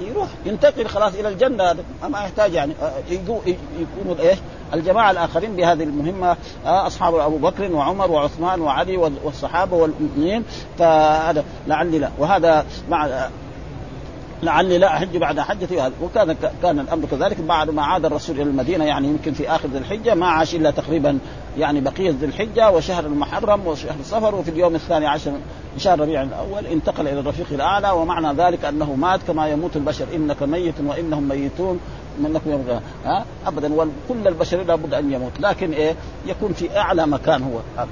يروح 0.00 0.28
ينتقل 0.46 0.86
خلاص 0.86 1.14
إلى 1.14 1.28
الجنة. 1.28 1.64
هذا 1.64 1.84
ما 2.08 2.18
يحتاج 2.18 2.54
يعني 2.54 2.72
يكونوا 3.10 4.18
إيش؟ 4.18 4.38
الجماعة 4.74 5.10
الآخرين 5.10 5.56
بهذه 5.56 5.82
المهمة 5.82 6.36
أصحاب 6.64 7.14
أبو 7.14 7.36
بكر 7.36 7.72
وعمر 7.72 8.10
وعثمان 8.10 8.60
وعلي 8.60 8.96
والصحابة 8.96 9.76
والمؤمنين. 9.76 10.44
فهذا 10.78 11.44
لعلي 11.66 11.98
لا. 11.98 12.10
وهذا 12.18 12.66
مع 12.90 13.28
لعلي 14.44 14.78
لا 14.78 14.96
أحج 14.96 15.16
بعد 15.16 15.40
حجتي 15.40 15.90
وكان 16.02 16.36
كان 16.62 16.80
الأمر 16.80 17.06
كذلك 17.10 17.40
بعد 17.40 17.70
ما 17.70 17.82
عاد 17.82 18.04
الرسول 18.04 18.36
إلى 18.36 18.50
المدينة 18.50 18.84
يعني 18.84 19.08
يمكن 19.08 19.32
في 19.32 19.50
آخر 19.50 19.68
ذي 19.68 19.78
الحجة 19.78 20.14
ما 20.14 20.26
عاش 20.26 20.54
إلا 20.54 20.70
تقريبا 20.70 21.18
يعني 21.58 21.80
بقية 21.80 22.10
ذي 22.10 22.26
الحجة 22.26 22.70
وشهر 22.70 23.06
المحرم 23.06 23.66
وشهر 23.66 23.94
الصفر 24.00 24.34
وفي 24.34 24.50
اليوم 24.50 24.74
الثاني 24.74 25.06
عشر 25.06 25.30
من 25.30 25.78
شهر 25.78 26.00
ربيع 26.00 26.22
الأول 26.22 26.66
انتقل 26.66 27.08
إلى 27.08 27.20
الرفيق 27.20 27.46
الأعلى 27.52 27.90
ومعنى 27.90 28.32
ذلك 28.42 28.64
أنه 28.64 28.94
مات 28.94 29.20
كما 29.26 29.48
يموت 29.48 29.76
البشر. 29.76 30.06
إنك 30.14 30.42
ميت 30.42 30.74
وإنهم 30.86 31.28
ميتون. 31.28 31.80
منكم 32.20 32.50
يوم 32.50 32.80
ها؟ 33.04 33.24
ابدا. 33.46 33.74
وكل 33.74 34.28
البشر 34.28 34.62
لابد 34.62 34.94
أن 34.94 35.12
يموت. 35.12 35.32
لكن 35.40 35.72
إيه؟ 35.72 35.94
يكون 36.26 36.52
في 36.52 36.78
أعلى 36.78 37.06
مكان 37.06 37.42
هو. 37.42 37.86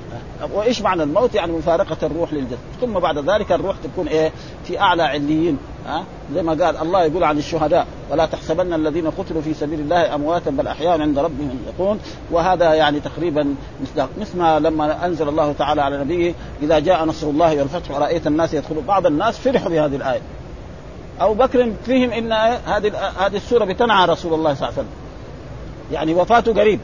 وإيش 0.55 0.83
معنى 0.83 1.03
الموت؟ 1.03 1.35
يعني 1.35 1.53
مفارقة 1.53 2.07
الروح 2.07 2.33
للجسد. 2.33 2.59
ثم 2.81 2.93
بعد 2.93 3.19
ذلك 3.19 3.53
الروح 3.53 3.77
تكون 3.85 4.09
إيه؟ 4.09 4.33
في 4.65 4.81
أعلى 4.81 5.03
عليين. 5.03 5.59
ها؟ 5.87 6.05
زي 6.35 6.43
ما 6.43 6.65
قال 6.65 6.77
الله 6.77 7.05
يقول 7.05 7.25
عن 7.25 7.39
الشهداء 7.39 7.87
ولا 8.11 8.27
تحسبن 8.27 8.73
الذين 8.73 9.11
قتلوا 9.11 9.43
في 9.43 9.55
سبيل 9.55 9.81
الله 9.81 10.15
أمواتا 10.15 10.51
بل 10.51 10.67
احياء 10.67 11.01
عند 11.01 11.19
ربهم 11.19 11.59
يقول 11.67 11.99
وهذا 12.31 12.75
يعني 12.75 13.01
تقريبا 13.01 13.55
مثل 14.21 14.39
ما 14.39 14.59
لما 14.59 15.07
أنزل 15.07 15.29
الله 15.29 15.53
تعالى 15.53 15.83
على 15.83 15.99
نبيه 15.99 16.35
إذا 16.63 16.79
جاء 16.79 17.05
نصر 17.05 17.27
الله 17.27 17.59
والفتح 17.59 17.91
ورأيت 17.91 18.27
الناس 18.27 18.55
يدخلون. 18.55 18.85
بعض 18.85 19.07
الناس 19.07 19.39
فرحوا 19.39 19.69
بهذه 19.71 19.97
الآية. 19.97 20.21
أبو 21.21 21.35
بكر 21.35 21.73
فيهم 21.87 22.11
إن 22.11 22.33
هذه 22.67 22.93
هذه 23.19 23.37
السورة 23.37 23.65
بتنعى 23.65 24.07
رسول 24.07 24.35
الله 24.35 24.55
صلى 24.55 24.69
الله 24.69 24.79
عليه 24.79 24.89
وسلم. 24.89 24.97
يعني 25.93 26.15
وفاته 26.15 26.55
قريب. 26.55 26.81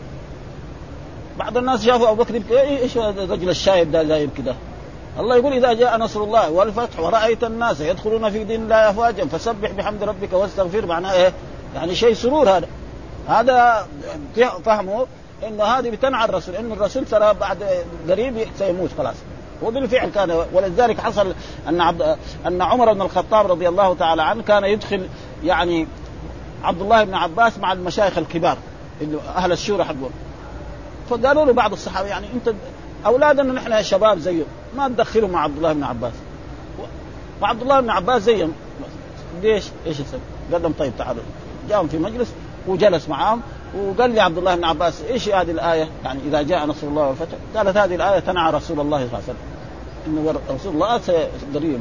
بعض 1.38 1.56
الناس 1.56 1.84
شافوا 1.84 2.10
أبو 2.10 2.22
بكر 2.22 2.42
إيش 2.50 2.96
الرجل 2.96 3.48
الشايب 3.48 3.92
ده 3.92 4.02
جايب 4.02 4.30
كده؟ 4.38 4.54
الله 5.18 5.36
يقول 5.36 5.52
إذا 5.52 5.72
جاء 5.72 5.98
نصر 5.98 6.22
الله 6.22 6.50
والفتح 6.50 7.00
ورأيت 7.00 7.44
الناس 7.44 7.80
يدخلون 7.80 8.30
في 8.30 8.44
دين 8.44 8.62
الله 8.62 8.90
أفواجا 8.90 9.24
فسبح 9.24 9.70
بحمد 9.70 10.02
ربك 10.02 10.32
واستغفر 10.32 10.86
معناه 10.86 11.12
إيه؟ 11.12 11.32
يعني 11.74 11.94
شيء 11.94 12.14
سرور 12.14 12.50
هذا. 12.50 12.68
هذا 13.28 13.86
فهمه 14.64 15.06
انه 15.48 15.64
هذه 15.64 15.90
بتنعى 15.90 16.24
الرسول 16.24 16.54
انه 16.54 16.74
الرسول 16.74 17.04
ترى 17.04 17.34
بعد 17.34 17.64
قريب 18.08 18.46
سيموت 18.58 18.90
خلاص. 18.98 19.14
وبالفعل 19.62 20.08
كان 20.08 20.44
ولذلك 20.52 21.00
حصل 21.00 21.34
أن 21.68 21.80
عبد 21.80 22.16
أن 22.46 22.62
عمر 22.62 22.92
بن 22.92 23.02
الخطاب 23.02 23.50
رضي 23.50 23.68
الله 23.68 23.94
تعالى 23.94 24.22
عنه 24.22 24.42
كان 24.42 24.64
يدخل 24.64 25.08
يعني 25.44 25.86
عبد 26.64 26.80
الله 26.80 27.04
بن 27.04 27.14
عباس 27.14 27.58
مع 27.58 27.72
المشايخ 27.72 28.18
الكبار 28.18 28.56
اللي 29.00 29.18
أهل 29.36 29.52
الشورى 29.52 29.84
حقهم. 29.84 30.10
فقالوا 31.10 31.44
له 31.44 31.52
بعض 31.52 31.72
الصحابة 31.72 32.08
يعني 32.08 32.26
أنت 32.34 32.54
أولادنا 33.06 33.52
نحن 33.52 33.82
شباب 33.82 34.18
زيه 34.18 34.42
ما 34.76 34.88
تدخلهم 34.88 35.30
مع 35.30 35.42
عبد 35.42 35.56
الله 35.56 35.72
بن 35.72 35.84
عباس. 35.84 36.12
وعبد 37.42 37.62
الله 37.62 37.80
بن 37.80 37.90
عباس 37.90 38.22
زيهم. 38.22 38.52
ليش؟ 39.42 39.64
إيش 39.86 40.00
يسوي؟ 40.00 40.20
قال 40.52 40.62
لهم 40.62 40.72
طيب 40.78 40.92
تعالوا. 40.98 41.22
جاءهم 41.68 41.88
في 41.88 41.98
مجلس 41.98 42.32
وجلس 42.66 43.08
معهم 43.08 43.40
وقال 43.76 44.10
لي 44.10 44.20
عبد 44.20 44.38
الله 44.38 44.54
بن 44.54 44.64
عباس 44.64 45.02
إيش 45.10 45.28
هذه 45.28 45.50
الآية؟ 45.50 45.88
يعني 46.04 46.20
إذا 46.28 46.42
جاء 46.42 46.66
نصر 46.66 46.86
الله 46.86 47.08
والفتح. 47.08 47.36
قالت 47.56 47.76
هذه 47.76 47.94
الآية 47.94 48.18
تنعى 48.18 48.52
رسول 48.52 48.80
الله 48.80 48.98
صلى 48.98 49.06
الله 49.06 49.22
عليه 49.22 49.24
وسلم. 49.24 49.58
إنه 50.06 50.54
رسول 50.54 50.74
الله 50.74 50.98
سيقدر 50.98 51.78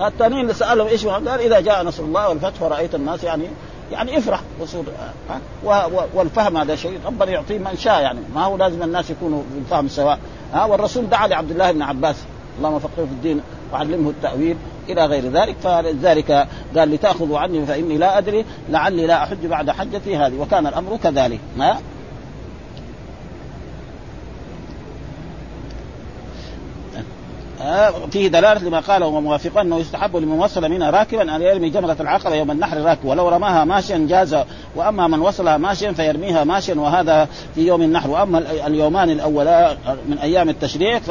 الثانيين 0.00 0.40
اللي 0.40 0.54
سألهم 0.54 0.86
إيش 0.86 1.06
قال 1.06 1.28
إذا 1.28 1.60
جاء 1.60 1.84
نصر 1.84 2.02
الله 2.02 2.28
والفتح 2.28 2.62
ورأيت 2.62 2.94
الناس 2.94 3.24
يعني 3.24 3.44
يعني 3.92 4.18
افرح 4.18 4.40
وصول 4.60 4.84
ها؟ 5.28 5.86
والفهم 6.14 6.56
هذا 6.56 6.76
شيء 6.76 6.98
ربنا 7.06 7.30
يعطيه 7.30 7.58
من 7.58 7.76
شاء 7.78 8.00
يعني. 8.02 8.20
ما 8.34 8.44
هو 8.44 8.56
لازم 8.56 8.82
الناس 8.82 9.10
يكونوا 9.10 9.42
في 9.52 9.58
الفهم 9.58 9.88
سواء 9.88 10.18
ها؟ 10.52 10.64
والرسول 10.64 11.08
دعا 11.08 11.26
لعبد 11.26 11.50
الله 11.50 11.72
بن 11.72 11.82
عباس 11.82 12.16
اللهم 12.58 12.78
فقهه 12.78 12.94
في 12.94 13.12
الدين 13.12 13.40
وعلمه 13.72 14.10
التأويل 14.10 14.56
إلى 14.88 15.06
غير 15.06 15.28
ذلك. 15.28 15.56
فلذلك 15.62 16.30
قال 16.76 16.90
لتأخذوا 16.90 17.38
عني 17.38 17.66
فإني 17.66 17.98
لا 17.98 18.18
أدري 18.18 18.44
لعلي 18.68 19.06
لا 19.06 19.22
أحج 19.22 19.46
بعد 19.46 19.70
حجتي 19.70 20.16
هذه. 20.16 20.40
وكان 20.40 20.66
الأمر 20.66 20.96
كذلك 21.02 21.40
ما 21.56 21.76
فيه 28.10 28.28
دلالة 28.28 28.60
لما 28.68 28.80
قاله 28.80 29.06
وموافقا 29.06 29.60
أنه 29.60 29.78
يستحب 29.78 30.16
لمن 30.16 30.38
وصل 30.38 30.70
منها 30.70 30.90
راكبا 30.90 31.36
أن 31.36 31.42
يرمي 31.42 31.70
جمرة 31.70 31.96
العقبة 32.00 32.34
يوم 32.34 32.50
النحر 32.50 32.76
راكب. 32.82 33.04
ولو 33.04 33.28
رماها 33.28 33.64
ماشيا 33.64 34.06
جاز 34.08 34.36
وأما 34.76 35.06
من 35.06 35.20
وصلها 35.20 35.56
ماشيا 35.56 35.92
فيرميها 35.92 36.44
ماشيا 36.44 36.74
وهذا 36.74 37.28
في 37.54 37.66
يوم 37.66 37.82
النحر. 37.82 38.10
وأما 38.10 38.38
اليومان 38.66 39.10
الأولا 39.10 39.76
من 40.08 40.18
أيام 40.18 40.48
التشريع 40.48 40.98
ف... 40.98 41.10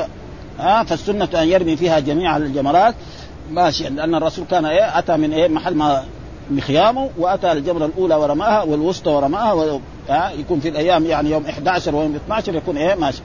فالسنة 0.87 1.29
أن 1.35 1.47
يرمي 1.47 1.75
فيها 1.77 1.99
جميع 1.99 2.37
الجمرات 2.37 2.95
ماشيا. 3.51 3.89
لأن 3.89 4.15
الرسول 4.15 4.45
كان 4.45 4.65
إيه 4.65 4.99
أتى 4.99 5.17
من 5.17 5.33
إيه 5.33 5.47
محل 5.47 5.75
ما 5.75 6.03
مخيامه 6.51 7.09
وأتى 7.17 7.51
الجمرة 7.51 7.85
الأولى 7.85 8.15
ورماها 8.15 8.63
والوسطى 8.63 9.09
ورماها 9.11 9.53
و... 9.53 9.79
يكون 10.39 10.59
في 10.59 10.69
الأيام 10.69 11.05
يعني 11.05 11.29
يوم 11.31 11.45
11 11.45 11.95
ويوم 11.95 12.15
12 12.15 12.55
يكون 12.55 12.77
إيه 12.77 12.95
ماشي. 12.95 13.21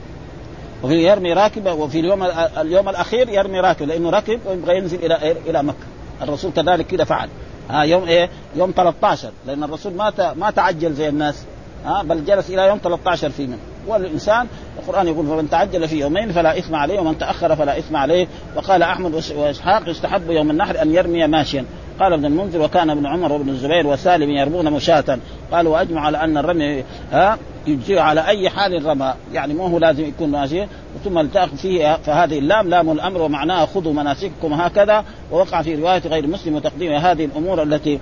وفي 0.85 1.03
يرمي 1.03 1.33
راكبة 1.33 1.73
وفي 1.73 1.99
اليوم 1.99 2.23
اليوم 2.57 2.89
الأخير 2.89 3.29
يرمي 3.29 3.59
راكب 3.59 3.87
لأنه 3.87 4.09
ركب 4.09 4.39
ويبغى 4.45 4.77
ينزل 4.77 5.05
إلى؟ 5.05 5.35
إلى 5.47 5.63
مكة. 5.63 5.85
الرسول 6.21 6.51
كذلك 6.51 6.87
كده 6.87 7.05
فعل. 7.05 7.29
ها 7.69 7.83
يوم 7.83 8.07
إيه؟ 8.07 8.29
يوم 8.55 8.73
13 8.75 9.31
لأن 9.47 9.63
الرسول 9.63 9.93
ما 9.93 10.33
ما 10.33 10.51
تعجل 10.51 10.93
زي 10.93 11.09
الناس. 11.09 11.43
ها 11.85 12.03
بل 12.03 12.25
جلس 12.25 12.49
إلى 12.49 12.67
يوم 12.67 12.79
13 12.83 13.29
في 13.29 13.47
منه 13.47 13.57
والإنسان 13.87 14.47
القرآن 14.79 15.07
يقول 15.07 15.27
فمن 15.27 15.49
تعجل 15.49 15.87
في 15.87 15.99
يومين 15.99 16.31
فلا 16.31 16.59
إثم 16.59 16.75
عليه 16.75 16.99
ومن 16.99 17.17
تأخر 17.17 17.55
فلا 17.55 17.77
إثم 17.77 17.95
عليه. 17.95 18.27
وقال 18.55 18.83
أحمد 18.83 19.13
وإسحاق 19.35 19.89
يستحب 19.89 20.29
يوم 20.29 20.51
النحر 20.51 20.81
أن 20.81 20.93
يرمي 20.93 21.27
ماشيا. 21.27 21.65
قال 21.99 22.13
ابن 22.13 22.25
المنذر 22.25 22.61
وكان 22.61 22.89
ابن 22.89 23.05
عمر 23.05 23.31
وابن 23.31 23.49
الزبير 23.49 23.87
وسالم 23.87 24.29
يرمون 24.29 24.71
مشاة. 24.71 25.19
قالوا 25.51 25.73
وأجمع 25.73 26.01
على 26.01 26.17
أن 26.17 26.37
الرمي 26.37 26.83
ها 27.11 27.37
يجزي 27.67 27.99
على 27.99 28.27
أي 28.27 28.49
حال 28.49 28.85
رمى 28.85 29.13
يعني 29.33 29.53
مو 29.53 29.67
هو 29.67 29.77
لازم 29.77 30.05
يكون 30.05 30.29
ماشي. 30.29 30.65
ثم 31.03 31.17
التأخذ 31.17 31.57
فيه 31.57 31.97
فهذه 31.97 32.39
اللام 32.39 32.69
لام 32.69 32.91
الأمر 32.91 33.21
ومعناها 33.21 33.65
خذوا 33.65 33.93
مناسككم 33.93 34.53
هكذا 34.53 35.05
ووقع 35.31 35.61
في 35.61 35.75
رواية 35.75 36.01
غير 36.05 36.27
مسلم 36.27 36.55
وتقديم 36.55 36.91
هذه 36.91 37.25
الأمور 37.25 37.63
التي 37.63 37.99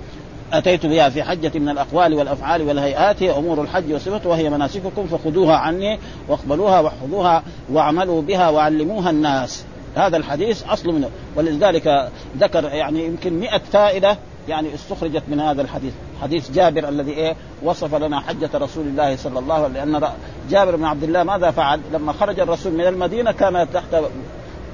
أتيت 0.52 0.86
بها 0.86 1.08
في 1.08 1.22
حجة 1.22 1.58
من 1.58 1.68
الأقوال 1.68 2.14
والأفعال 2.14 2.62
والهيئات. 2.62 3.22
هي 3.22 3.38
أمور 3.38 3.62
الحج 3.62 3.92
وصفته 3.92 4.28
وهي 4.28 4.50
مناسككم 4.50 5.06
فخذوها 5.06 5.56
عني 5.56 5.98
واقبلوها 6.28 6.80
واحفظوها 6.80 7.42
واعملوا 7.72 8.22
بها 8.22 8.48
وعلموها 8.48 9.10
الناس. 9.10 9.64
هذا 9.96 10.16
الحديث 10.16 10.66
أصل 10.66 10.92
منه. 10.92 11.10
ولذلك 11.36 12.10
ذكر 12.38 12.64
يعني 12.64 13.06
يمكن 13.06 13.40
100 13.40 13.58
فائدة 13.72 14.18
يعني 14.48 14.74
استخرجت 14.74 15.22
من 15.28 15.40
هذا 15.40 15.62
الحديث. 15.62 15.92
حديث 16.22 16.50
جابر 16.50 16.88
الذي 16.88 17.12
إيه؟ 17.12 17.36
وصف 17.62 17.94
لنا 17.94 18.20
حجة 18.20 18.50
رسول 18.54 18.86
الله 18.86 19.16
صلى 19.16 19.38
الله 19.38 19.54
عليه 19.54 19.80
وسلم. 19.80 19.96
لأن 19.96 20.08
جابر 20.50 20.76
بن 20.76 20.84
عبد 20.84 21.02
الله 21.02 21.22
ماذا 21.22 21.50
فعل؟ 21.50 21.80
لما 21.92 22.12
خرج 22.12 22.40
الرسول 22.40 22.72
من 22.72 22.86
المدينة 22.86 23.32
كان 23.32 23.66
تحت 23.72 23.94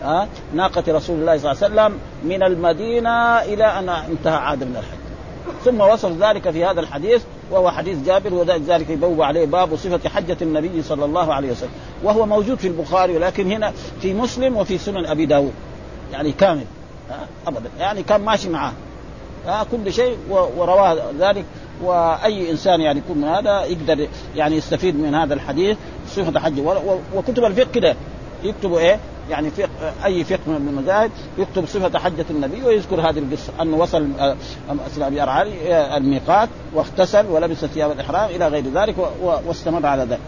ها 0.02 0.28
ناقة 0.54 0.84
رسول 0.88 1.20
الله 1.20 1.38
صلى 1.38 1.52
الله 1.52 1.64
عليه 1.64 1.74
وسلم 1.74 1.98
من 2.24 2.42
المدينة 2.42 3.38
إلى 3.38 3.64
أن 3.64 3.88
انتهى 3.88 4.36
عاد 4.36 4.64
من 4.64 4.76
الحج. 4.76 5.00
ثم 5.64 5.80
وصف 5.80 6.12
ذلك 6.20 6.50
في 6.50 6.64
هذا 6.64 6.80
الحديث 6.80 7.22
وهو 7.50 7.70
حديث 7.70 7.98
جابر 8.06 8.34
وذلك 8.34 8.90
يبوب 8.90 9.22
عليه 9.22 9.46
باب 9.46 9.76
صفة 9.76 10.08
حجة 10.08 10.36
النبي 10.42 10.82
صلى 10.82 11.04
الله 11.04 11.34
عليه 11.34 11.50
وسلم. 11.50 11.70
وهو 12.02 12.26
موجود 12.26 12.58
في 12.58 12.68
البخاري 12.68 13.16
ولكن 13.16 13.52
هنا 13.52 13.72
في 14.02 14.14
مسلم 14.14 14.56
وفي 14.56 14.78
سنن 14.78 15.06
أبي 15.06 15.26
داود. 15.26 15.52
يعني 16.12 16.32
كامل 16.32 16.64
أبدا. 17.46 17.70
يعني 17.78 18.02
كان 18.02 18.20
ماشي 18.20 18.48
معاه 18.48 18.72
كل 19.70 19.92
شيء 19.92 20.16
ورواه 20.30 20.96
ذلك. 21.18 21.44
وأي 21.82 22.50
إنسان 22.50 22.80
يعني 22.80 22.98
يكون 22.98 23.18
من 23.18 23.28
هذا 23.28 23.64
يقدر 23.64 24.08
يعني 24.36 24.56
يستفيد 24.56 24.96
من 24.96 25.14
هذا 25.14 25.34
الحديث 25.34 25.76
صفه 26.08 26.40
حج 26.40 26.60
وكتب 27.14 27.44
الفقه 27.44 27.70
كده 27.74 27.96
يكتبوا 28.44 28.78
إيه؟ 28.78 28.98
يعني 29.30 29.50
فقه 29.50 29.68
أي 30.04 30.24
فقه 30.24 30.40
من 30.46 30.68
المذاهب 30.68 31.10
يكتب 31.38 31.66
صفه 31.66 31.98
حجه 31.98 32.24
النبي 32.30 32.62
ويذكر 32.62 33.00
هذه 33.00 33.18
القصة 33.18 33.52
أنه 33.62 33.76
وصل 33.76 34.08
مثل 34.70 35.02
أبي 35.02 35.22
ارعالي 35.22 35.52
الميقات 35.96 36.48
واغتسل 36.74 37.26
ولبس 37.26 37.56
ثياب 37.56 37.90
الإحرام 37.90 38.30
إلى 38.30 38.48
غير 38.48 38.64
ذلك 38.74 38.94
واستمر 39.22 39.86
على 39.86 40.02
ذلك. 40.02 40.20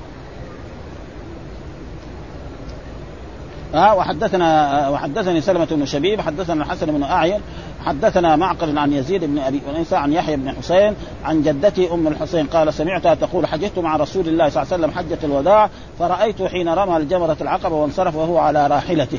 ها 3.75 3.93
وحدثنا 3.93 4.89
وحدثني 4.89 5.41
سلمة 5.41 5.64
بن 5.70 5.87
شبيب 5.87 6.20
حدثنا 6.20 6.64
الحسن 6.64 6.87
بن 6.87 7.03
أعين 7.03 7.41
حدثنا 7.85 8.37
معقل 8.37 8.79
عن 8.79 8.93
يزيد 8.93 9.25
بن 9.25 9.39
أبي 9.39 9.61
انيسى 9.77 9.97
عن 9.97 10.12
يحيى 10.12 10.37
بن 10.37 10.51
حسين 10.51 10.95
عن 11.25 11.43
جدتي 11.43 11.93
أم 11.93 12.09
الحسين 12.09 12.47
قال 12.47 12.75
سمعتها 12.75 13.14
تقول 13.14 13.47
حججت 13.47 13.79
مع 13.79 13.97
رسول 13.97 14.29
الله 14.29 14.49
صلى 14.49 14.62
الله 14.62 14.75
عليه 14.75 14.85
وسلم 14.85 14.99
حجة 14.99 15.18
الوداع 15.25 15.70
فرأيت 15.99 16.43
حين 16.43 16.68
رمى 16.68 16.97
الجمرة 16.97 17.37
العقبة 17.41 17.75
وانصرف 17.77 18.16
وهو 18.16 18.39
على 18.39 18.66
راحلته. 18.66 19.18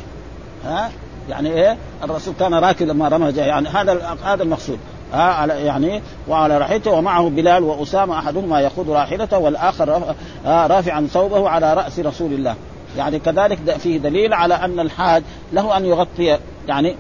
ها؟ 0.66 0.91
يعني 1.30 1.49
إيه؟ 1.49 1.78
الرسول 2.04 2.34
كان 2.39 2.54
راكب 2.54 2.88
لما 2.88 3.08
رمى 3.08 3.30
يعني 3.30 3.70
هذا 3.70 4.18
هذا 4.26 4.43
المقصود. 4.43 4.80
ها؟ 5.14 5.22
على 5.22 5.66
يعني 5.66 6.01
وعلى 6.28 6.58
راحلته 6.58 6.91
ومعه 6.91 7.30
بلال 7.30 7.64
وأسامة 7.64 8.20
أحدهما 8.20 8.60
يقود 8.60 8.89
راحلته 8.89 9.38
والآخر 9.38 10.16
رافعا 10.45 11.08
ثوبه 11.14 11.49
على 11.49 11.74
رأس 11.74 11.99
رسول 11.99 12.34
الله. 12.34 12.56
يعني 12.98 13.20
كذلك 13.20 13.78
فيه 13.78 13.98
دليل 13.98 14.34
على 14.34 14.54
أن 14.54 14.80
الحاج 14.80 15.24
له 15.54 15.78
أن 15.78 15.86
يغطي 15.86 16.39
يعني 16.68 16.96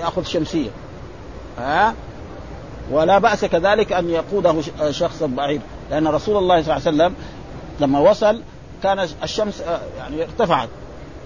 يأخذ 0.00 0.24
شمسية. 0.24 0.70
ها؟ 1.58 1.94
ولا 2.90 3.18
بأس 3.18 3.44
كذلك 3.44 3.92
أن 3.92 4.10
يقوده 4.10 4.54
شخص 4.90 5.22
بعيد. 5.22 5.60
لأن 5.90 6.08
رسول 6.08 6.36
الله 6.36 6.62
صلى 6.62 6.76
الله 6.76 6.86
عليه 6.86 6.96
وسلم 6.96 7.14
لما 7.80 7.98
وصل 7.98 8.42
كان 8.82 9.08
الشمس 9.22 9.62
يعني 9.98 10.22
ارتفعت. 10.22 10.68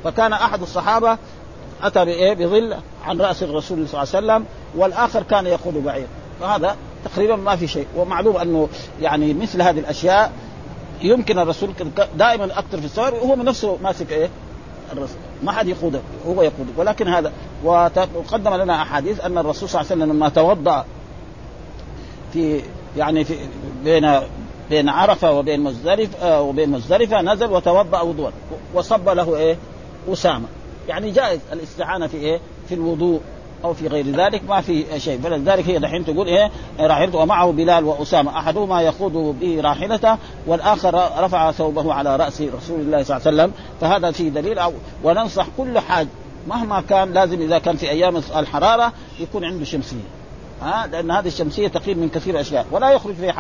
فكان 0.05 0.33
أحد 0.33 0.63
الصحابة 0.63 1.19
أتى 1.83 2.05
بايه 2.05 2.35
بظل 2.35 2.77
عن 3.05 3.21
رأس 3.21 3.43
الرسول 3.43 3.89
صلى 3.89 4.03
الله 4.03 4.15
عليه 4.15 4.27
وسلم 4.27 4.45
والآخر 4.77 5.23
كان 5.23 5.47
يقود 5.47 5.85
بعير 5.85 6.07
فهذا 6.41 6.77
تقريبا 7.05 7.37
ما 7.37 7.57
في 7.57 7.67
شيء. 7.67 7.87
ومعلوم 7.97 8.37
أنه 8.37 8.69
يعني 9.01 9.35
مثل 9.35 9.63
هذه 9.63 9.79
الأشياء 9.79 10.33
يمكن 11.03 11.39
الرسول 11.39 11.71
دائما 12.19 12.59
أكثر 12.59 12.79
في 12.79 12.85
السفر 12.85 13.15
وهو 13.15 13.37
من 13.37 13.45
نفسه 13.45 13.79
ماسك 13.83 14.13
إيه؟ 14.13 14.29
الرسول. 14.93 15.17
ما 15.43 15.53
حد 15.53 15.69
يقوده 15.69 16.01
هو 16.27 16.43
يقوده. 16.43 16.71
ولكن 16.77 17.09
هذا 17.09 17.33
وقدم 17.65 18.55
لنا 18.55 18.83
أحاديث 18.83 19.21
أن 19.25 19.39
الرسول 19.39 19.69
صلى 19.69 19.81
الله 19.81 19.93
عليه 19.93 20.03
وسلم 20.03 20.17
لما 20.17 20.29
توضأ 20.29 20.85
في 22.33 22.63
يعني 22.97 23.25
في 23.25 23.35
بين 23.85 24.21
بين 24.71 24.89
عرفة 24.89 25.33
وبين 25.33 25.61
مزدلفة 25.61 26.19
آه 26.23 26.43
وبين 26.43 26.71
مزدلفة 26.71 27.23
نزل 27.23 27.47
وتوضأ 27.51 28.01
وضوءا 28.01 28.33
وصب 28.75 29.09
له 29.09 29.37
إيه؟ 29.37 29.57
أسامة. 30.09 30.47
يعني 30.89 31.11
جائز 31.11 31.41
الاستعانة 31.53 32.07
في 32.07 32.17
إيه؟ 32.17 32.41
في 32.69 32.75
الوضوء. 32.75 33.21
أو 33.65 33.75
في 33.75 33.89
غير 33.89 34.11
ذلك 34.11 34.43
ما 34.49 34.61
في 34.61 34.85
شيء. 34.99 35.21
فلذلك 35.21 35.69
هي 35.69 35.79
دحين 35.79 36.05
تقول 36.05 36.27
إيه 36.27 36.51
راحلته 36.81 37.19
ومعه 37.19 37.53
بلال 37.53 37.85
وأسامة. 37.85 38.39
أحدهما 38.39 38.83
يخوض 38.83 39.37
به 39.41 39.61
راحلته 39.61 40.19
والآخر 40.47 40.95
رفع 41.19 41.51
ثوبه 41.51 41.95
على 41.95 42.17
رأس 42.17 42.41
رسول 42.41 42.81
الله 42.81 43.03
صلى 43.03 43.17
الله 43.17 43.27
عليه 43.27 43.37
وسلم. 43.37 43.53
فهذا 43.81 44.11
فيه 44.11 44.29
دليل 44.29 44.59
أو 44.59 44.73
وننصح 45.05 45.47
كل 45.59 45.79
حاج 45.79 46.07
مهما 46.49 46.81
كان 46.81 47.13
لازم 47.13 47.41
إذا 47.41 47.59
كان 47.59 47.77
في 47.77 47.91
أيام 47.91 48.17
الحرارة 48.17 48.93
يكون 49.21 49.45
عنده 49.45 49.65
شمسية. 49.65 49.97
ها 50.63 50.87
لأن 50.87 51.11
هذه 51.11 51.27
الشمسية 51.27 51.69
تقيل 51.69 51.99
من 51.99 52.09
كثير 52.09 52.41
أشياء. 52.41 52.67
ولا 52.71 52.91
يخرج 52.91 53.15
في 53.15 53.33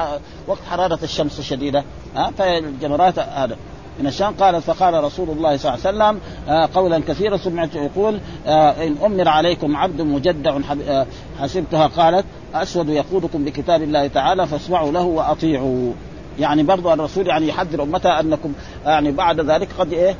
وقت 0.46 0.60
حرارة 0.70 0.98
الشمس 1.02 1.38
الشديدة. 1.38 1.84
ها 2.16 2.30
فالجمرات 2.38 3.18
هذا. 3.18 3.56
من 4.00 4.06
الشام 4.06 4.34
قال 4.40 4.62
فقال 4.62 5.04
رسول 5.04 5.30
الله 5.30 5.56
صلى 5.56 5.74
الله 5.74 5.86
عليه 6.04 6.16
وسلم 6.16 6.20
آه 6.48 6.68
قولا 6.74 6.98
كثيرا 7.08 7.36
سمعت 7.36 7.74
يقول 7.74 8.20
آه 8.46 8.70
إن 8.86 8.96
أمر 9.04 9.28
عليكم 9.28 9.76
عبد 9.76 10.00
مجدع 10.00 10.58
آه 10.88 11.06
حسبتها 11.40 11.86
قالت 11.86 12.24
أسود 12.54 12.88
يقودكم 12.88 13.44
بكتاب 13.44 13.82
الله 13.82 14.06
تعالى 14.06 14.46
فاسمعوا 14.46 14.92
له 14.92 15.02
وأطيعوا. 15.02 15.92
يعني 16.38 16.62
برضو 16.62 16.92
الرسول 16.92 17.26
يعني 17.26 17.48
يحذر 17.48 17.82
أمته 17.82 18.20
أنكم 18.20 18.52
يعني 18.86 19.12
بعد 19.12 19.40
ذلك 19.40 19.68
قد 19.78 19.92
إيه؟ 19.92 20.16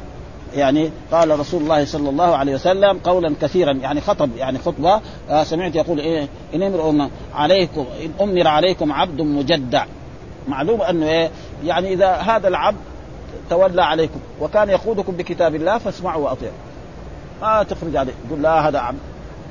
يعني 0.55 0.91
قال 1.13 1.41
رسول 1.41 1.63
الله 1.63 1.85
صلى 1.85 2.11
الله 2.11 2.37
عليه 2.37 2.55
وسلم 2.55 2.99
قولا 2.99 3.35
كثيرا 3.43 3.73
يعني 3.73 4.01
خطب 4.01 4.31
يعني 4.37 4.59
خطبة 4.59 5.01
آه 5.31 5.43
سمعت 5.45 5.75
يقول 5.77 5.99
إيه؟ 5.99 6.29
إن 6.55 6.63
أمر 6.63 7.09
عليكم 7.35 7.87
إن 8.05 8.11
أمر 8.29 8.49
عليكم 8.49 8.93
عبد 8.93 9.21
مجدع. 9.21 9.85
معلوم 10.49 10.83
أنه 10.83 11.07
إيه؟ 11.07 11.31
يعني 11.65 11.93
إذا 11.93 12.11
هذا 12.13 12.49
العبد 12.49 12.79
تولى 13.51 13.83
عليكم 13.83 14.21
وكان 14.41 14.69
يقودكم 14.69 15.13
بكتاب 15.13 15.55
الله 15.55 15.79
فاسمعوا 15.79 16.25
وأطيعوا. 16.25 16.55
ما 17.43 17.63
تخرج 17.63 17.97
عليه. 17.97 18.13
يقول 18.27 18.43
لا 18.43 18.69
هذا 18.69 18.79
عبد 18.79 18.99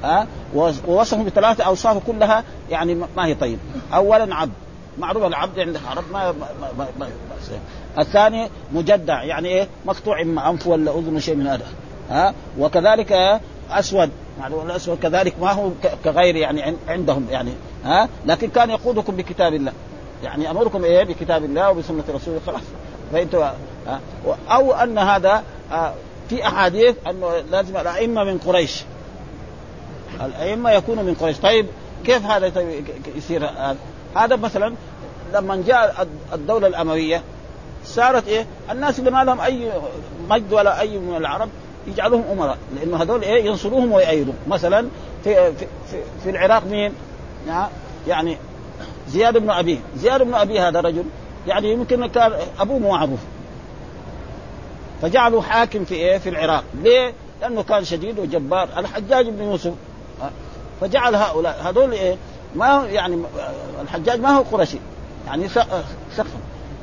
ها؟ 0.03 0.27
ووصفه 0.55 1.23
بثلاثة 1.23 1.63
أوصاف 1.63 1.97
كلها 2.07 2.43
يعني 2.69 2.95
ما 2.95 3.25
هي 3.25 3.36
طيب. 3.36 3.59
أولا 3.93 4.36
عبد. 4.36 4.53
معروف 4.99 5.23
العبد 5.23 5.59
عند 5.59 5.75
العرب 5.75 6.03
ما, 6.13 6.31
ما, 6.31 6.47
ما, 6.77 6.88
ما 6.99 7.07
الثاني 7.99 8.49
مجدع 8.73 9.23
يعني 9.23 9.47
إيه؟ 9.47 9.67
مقطوع 9.86 10.21
إما 10.21 10.49
أنف 10.49 10.67
ولا 10.67 10.99
أذن 10.99 11.19
شيء 11.19 11.36
من 11.36 11.47
هذا. 11.47 11.65
ها؟ 12.09 12.34
وكذلك 12.59 13.39
أسود. 13.71 14.09
يعني 14.39 14.55
الأسود 14.63 14.99
كذلك 14.99 15.36
ما 15.41 15.51
هو 15.51 15.69
كغير 16.03 16.36
يعني 16.36 16.75
عندهم 16.88 17.27
يعني 17.31 17.51
ها؟ 17.86 18.09
لكن 18.25 18.49
كان 18.49 18.69
يقودكم 18.69 19.15
بكتاب 19.15 19.53
الله. 19.53 19.71
يعني 20.23 20.51
أمركم 20.51 20.84
إيه؟ 20.84 21.03
بكتاب 21.03 21.45
الله 21.45 21.69
وبسنة 21.69 22.03
رسوله. 22.09 22.39
خلاص. 22.47 22.61
فانتوا 23.12 23.49
أو 24.51 24.74
أن 24.74 24.97
هذا 24.97 25.43
في 26.30 26.47
أحاديث 26.47 26.95
أنه 27.10 27.43
لازم 27.51 27.78
الأئمة 27.78 28.24
من 28.24 28.38
قريش. 28.38 28.84
الأئمة 30.26 30.72
يكونوا 30.72 31.04
من 31.04 31.14
قريش. 31.14 31.38
طيب 31.38 31.68
كيف 32.06 32.26
هذا 32.26 32.51
يصير؟ 33.16 33.49
هذا 34.16 34.36
مثلا 34.36 34.74
لما 35.34 35.64
جاء 35.68 36.08
الدولة 36.34 36.68
الأموية 36.68 37.22
صارت 37.86 38.28
إيه؟ 38.28 38.45
الناس 38.72 38.99
اللي 38.99 39.12
ما 39.12 39.24
لهم 39.24 39.41
أي 39.41 39.72
مجد 40.30 40.54
ولا 40.54 40.80
أي 40.80 40.97
من 40.97 41.18
العرب 41.18 41.49
يجعلوهم 41.88 42.24
أمراء 42.32 42.58
لأنه 42.76 43.01
هذول 43.01 43.22
إيه؟ 43.22 43.45
ينصروهم 43.45 43.91
ويأيدون 43.91 44.36
مثلا 44.47 44.88
في 45.24 45.54
في 45.54 45.66
في, 45.91 45.97
في 46.24 46.30
العراق 46.30 46.66
مين؟ 46.66 46.93
يعني 48.08 48.38
زياد 49.10 49.38
بن 49.38 49.49
ابي 49.49 49.80
زياد 49.97 50.22
بن 50.22 50.34
ابي 50.34 50.60
هذا 50.60 50.80
رجل 50.82 51.04
يعني 51.48 51.72
يمكن 51.72 52.08
كان 52.08 52.34
أبوه 52.60 52.80
معروف 52.80 53.20
فجعلوا 55.02 55.41
حاكم 55.41 55.86
في 55.86 55.96
إيه؟ 55.96 56.18
في 56.18 56.30
العراق. 56.30 56.64
ليه؟ 56.84 57.14
لأنه 57.41 57.64
كان 57.64 57.84
شديد 57.84 58.20
وجبار. 58.20 58.70
الحجاج 58.78 59.30
بن 59.30 59.44
يوسف. 59.44 59.74
فجعل 60.82 61.16
هؤلاء 61.16 61.62
هذول 61.64 61.91
إيه؟ 61.91 62.18
ما 62.56 62.86
يعني 62.89 63.24
الحجاج 63.82 64.20
ما 64.20 64.30
هو 64.30 64.41
قرشي 64.41 64.78
يعني 65.28 65.50
سقف 65.50 66.28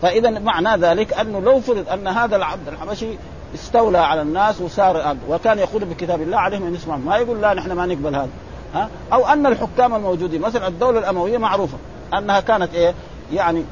فاذا 0.03 0.31
معنى 0.31 0.83
ذلك 0.83 1.13
أنه 1.13 1.41
لو 1.41 1.61
فرض 1.61 1.89
أن 1.89 2.09
هذا 2.09 2.37
العبد 2.37 2.69
الحبشي 2.69 3.07
استولى 3.55 3.99
على 3.99 4.23
الناس 4.23 4.61
وصار 4.61 5.17
وكان 5.29 5.59
يقول 5.59 5.85
بكتاب 5.85 6.23
الله 6.23 6.39
عليهم 6.39 6.67
أن 6.67 6.75
يسمعوا 6.75 7.01
ما 7.01 7.17
يقول 7.17 7.41
لا 7.41 7.55
نحن 7.55 7.73
ما 7.73 7.87
نقبل 7.87 8.15
هذا. 8.15 8.29
ها؟ 8.75 8.89
أو 9.13 9.27
أن 9.27 9.47
الحكام 9.47 9.95
الموجودين 9.95 10.41
مثلا 10.41 10.69
الدولة 10.69 10.99
الأموية 10.99 11.39
معروفة 11.39 11.79
أنها 12.15 12.41
كانت 12.41 12.75
إيه؟ 12.75 12.95
يعني 13.33 13.65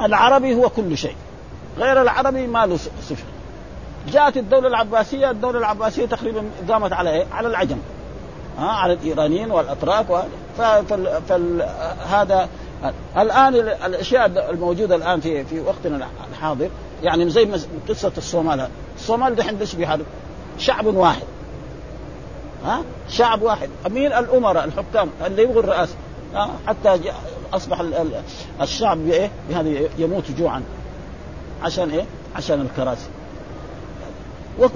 العربي 0.00 0.54
هو 0.54 0.68
كل 0.68 0.98
شيء. 0.98 1.16
غير 1.78 2.02
العربي 2.02 2.46
ما 2.46 2.66
له 2.66 2.76
صفة. 2.76 3.24
جاءت 4.08 4.36
الدولة 4.36 4.68
العباسية 4.68 5.30
الدولة 5.30 5.58
العباسية 5.58 6.06
تقريبا 6.06 6.50
قامت 6.68 6.92
على 6.92 7.10
إيه؟ 7.10 7.26
على 7.32 7.48
العجم. 7.48 7.78
ها 8.58 8.68
على 8.68 8.92
الإيرانيين 8.92 9.50
والأتراك 9.50 10.06
فهذا 10.58 12.48
الآن 13.16 13.54
الأشياء 13.54 14.50
الموجودة 14.50 14.96
الآن 14.96 15.20
في 15.20 15.44
في 15.44 15.60
وقتنا 15.60 16.08
الحاضر 16.32 16.68
يعني 17.02 17.30
زي 17.30 17.48
قصة 17.88 18.12
الصومال. 18.18 18.68
الصومال 18.96 19.36
دحين 19.36 19.58
بيحارب؟ 19.76 20.04
شعب 20.58 20.86
واحد. 20.86 21.22
ها؟ 22.64 22.82
شعب 23.08 23.42
واحد. 23.42 23.68
مين 23.90 24.12
الأمراء 24.12 24.64
الحكام 24.64 25.10
اللي 25.26 25.42
يبغوا 25.42 25.62
الرئاسه 25.62 25.94
ها؟ 26.34 26.50
حتى 26.66 27.00
أصبح 27.52 27.84
الشعب 28.62 28.98
بإيه؟ 28.98 29.30
بهذا 29.50 29.88
يموت 29.98 30.24
جوعا. 30.38 30.62
عشان 31.62 31.90
إيه؟ 31.90 32.04
عشان 32.36 32.60
الكراسي. 32.60 33.08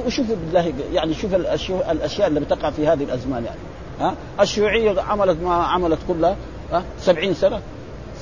وشوفوا 0.07 0.37
بالله 0.37 0.73
يعني 0.93 1.15
شوف 1.15 1.35
الأشياء 1.35 2.29
اللي 2.29 2.41
بتقع 2.41 2.71
في 2.71 2.89
هذه 2.89 3.05
الأزمان 3.05 3.45
يعني. 3.45 3.59
ها؟ 4.01 4.15
الشيوعية 4.41 5.01
عملت 5.01 5.43
ما 5.43 5.55
عملت 5.55 5.99
كلها 6.09 6.37
ها؟ 6.73 6.83
70 7.01 7.35
سنة 7.35 7.61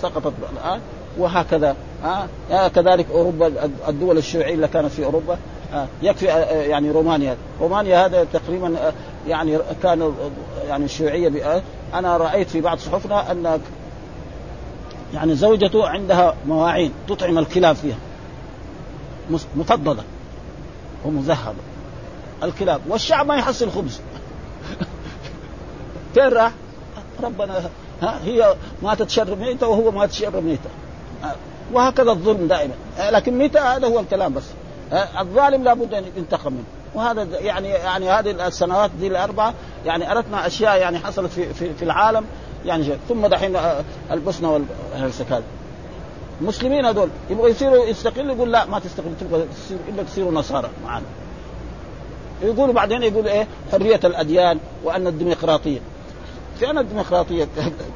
سقطت 0.02 0.32
الان 0.52 0.80
وهكذا 1.18 1.76
ها؟ 2.04 2.28
كذلك 2.68 3.06
أوروبا 3.10 3.70
الدول 3.88 4.18
الشيوعية 4.18 4.54
اللي 4.54 4.68
كانت 4.68 4.90
في 4.92 5.04
أوروبا 5.04 5.38
يكفي 6.02 6.26
يعني 6.68 6.90
رومانيا. 6.90 7.36
رومانيا 7.60 8.06
هذا 8.06 8.24
تقريبا 8.32 8.92
يعني 9.28 9.58
كان 9.82 10.14
يعني 10.68 10.84
الشيوعية 10.84 11.62
أنا 11.94 12.16
رأيت 12.16 12.50
في 12.50 12.60
بعض 12.60 12.78
صحفنا 12.78 13.32
أن 13.32 13.60
يعني 15.14 15.34
زوجته 15.34 15.88
عندها 15.88 16.34
مواعين 16.46 16.92
تطعم 17.08 17.38
الكلاب 17.38 17.76
فيها. 17.76 17.96
مفضله 19.56 20.02
ومذهبة. 21.04 21.58
الكلاب. 22.42 22.80
والشعب 22.88 23.26
ما 23.26 23.36
يحصل 23.36 23.70
خبز. 23.70 24.00
فين 26.14 26.28
راح؟ 26.28 26.52
ربنا 27.22 27.70
ها 28.02 28.20
هي 28.24 28.54
ماتت 28.82 29.10
شر 29.10 29.34
ميتة 29.34 29.68
وهو 29.68 29.90
مات 29.90 30.12
شر 30.12 30.40
ميتة. 30.40 30.70
وهكذا 31.72 32.10
الظلم 32.10 32.46
دائما. 32.46 32.74
لكن 33.10 33.38
متى 33.38 33.58
هذا 33.58 33.86
هو 33.86 34.00
الكلام 34.00 34.34
بس. 34.34 34.44
الظالم 35.20 35.64
لابد 35.64 35.94
أن 35.94 36.04
ينتقم 36.16 36.52
منه. 36.52 36.64
وهذا 36.94 37.22
يعني 37.40 37.68
يعني 37.68 38.10
هذه 38.10 38.46
السنوات 38.46 38.90
دي 39.00 39.06
الأربعة 39.06 39.54
يعني 39.86 40.12
أردنا 40.12 40.46
أشياء 40.46 40.76
يعني 40.76 40.98
حصلت 40.98 41.32
في 41.32 41.54
في, 41.54 41.74
في 41.74 41.82
العالم. 41.84 42.24
يعني 42.66 42.82
جاء. 42.82 42.98
ثم 43.08 43.26
دحين 43.26 43.56
البوسنة 44.10 44.52
والهرسك 44.52 45.42
المسلمين 46.40 46.84
هذول 46.84 47.08
يبغوا 47.30 47.48
يصيروا 47.48 47.86
يستقلوا 47.86 48.34
يقول 48.34 48.52
لا 48.52 48.66
ما 48.66 48.78
تستقلوا 48.78 49.12
تبغى 49.20 49.44
تصير 49.64 49.78
إلا 49.88 50.02
تصيروا 50.02 50.32
نصارى 50.32 50.70
معنا 50.84 51.04
يقولوا 52.42 52.74
بعدين 52.74 53.02
يقول 53.02 53.28
إيه 53.28 53.46
حرية 53.72 54.00
الأديان 54.04 54.58
وأن 54.84 55.06
الديمقراطية. 55.06 55.80
فين 56.60 56.78
الديمقراطية 56.78 57.48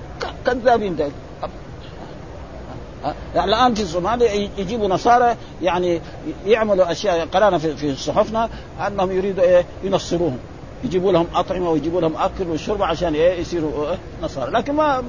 كذابين 0.46 0.96
ده 0.96 1.08
يعني 3.34 3.50
الآن 3.50 3.74
في 3.74 3.82
الصومال 3.82 4.22
يجيبوا 4.58 4.88
نصارى 4.88 5.36
يعني 5.62 6.00
يعملوا 6.46 6.92
أشياء 6.92 7.26
قرأنا 7.26 7.58
في 7.58 7.96
صحفنا 7.96 8.48
أنهم 8.86 9.12
يريدوا 9.12 9.42
إيه 9.44 9.64
ينصروهم. 9.84 10.38
يجيبوا 10.84 11.12
لهم 11.12 11.26
أطعمة 11.34 11.70
ويجيبوا 11.70 12.00
لهم 12.00 12.16
أكل 12.16 12.50
وشرب 12.50 12.82
عشان 12.82 13.14
إيه 13.14 13.40
يصيروا 13.40 13.90
إيه 13.90 13.98
نصارى. 14.22 14.50
لكن 14.50 14.74
ما 14.74 15.02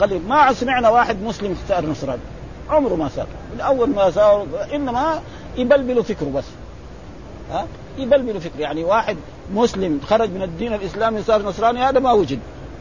قليل. 0.00 0.22
ما 0.28 0.52
سمعنا 0.52 0.88
واحد 0.88 1.22
مسلم 1.22 1.56
صار 1.68 1.86
نصراني. 1.86 2.22
عمره 2.70 2.94
ما 2.94 3.08
صار 3.08 3.26
من 3.54 3.60
أول 3.60 3.90
ما 3.90 4.10
صار 4.10 4.46
إنما 4.74 5.20
يبلبلوا 5.56 6.02
فكره 6.02 6.30
بس. 6.34 6.44
ها؟ 7.50 7.66
يبلبلوا 7.98 8.40
فكره. 8.40 8.60
يعني 8.60 8.84
واحد 8.84 9.16
مسلم 9.54 10.00
خرج 10.06 10.30
من 10.30 10.42
الدين 10.42 10.74
الإسلامي 10.74 11.22
صار 11.22 11.42
نصراني 11.42 11.80
هذا 11.80 12.00
ما 12.00 12.12
وجد 12.12 12.38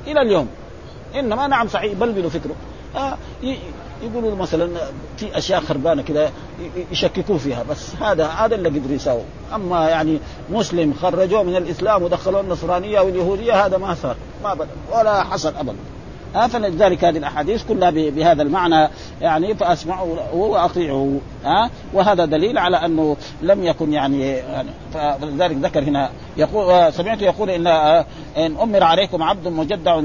إلى 0.08 0.22
اليوم. 0.22 0.48
إنما 1.16 1.48
نعم 1.48 1.68
صحيح 1.68 1.92
يبلبلوا 1.92 2.30
فكره. 2.30 2.56
آه 2.96 3.18
يقولوا 4.04 4.36
مثلا 4.36 4.70
في 5.18 5.38
أشياء 5.38 5.62
خربانة 5.62 6.02
كذا 6.02 6.32
يشككوا 6.92 7.38
فيها 7.38 7.64
بس 7.64 7.96
هذا 8.02 8.28
هذا 8.28 8.56
اللي 8.56 8.70
قدروا 8.70 8.96
يساووا. 8.96 9.24
أما 9.56 9.90
يعني 9.90 10.20
مسلم 10.50 10.94
خرجوه 10.94 11.44
من 11.44 11.56
الإسلام 11.56 12.04
ودخلوه 12.04 12.42
النصرانية 12.42 13.00
واليهودية 13.00 13.66
هذا 13.66 13.78
ما 13.78 13.94
صار 13.94 14.16
ما 14.44 14.54
بد 14.54 14.68
ولا 14.92 15.24
حصل 15.24 15.54
ابدا. 15.56 15.76
ها 16.36 16.48
فلذلك 16.48 17.04
هذه 17.04 17.18
الأحاديث 17.18 17.64
كلها 17.64 17.90
بهذا 17.90 18.42
المعنى 18.42 18.90
يعني 19.22 19.56
فأسمعوا 19.56 20.16
وأطيعوا. 20.34 21.20
ها 21.46 21.70
وهذا 21.94 22.26
دليل 22.26 22.58
على 22.58 22.78
أنه 22.78 23.18
لم 23.42 23.64
يكن 23.64 23.94
يعني, 23.94 24.22
يعني 24.30 24.70
فلذلك 24.94 25.56
ذكر 25.56 25.84
هنا 25.84 26.10
يقول 26.38 26.94
سمعت 26.94 27.22
يقول 27.22 27.50
إن 27.50 27.68
إن 28.38 28.58
أمر 28.62 28.84
عليكم 28.84 29.24
عبد 29.24 29.48
مجدع 29.48 30.02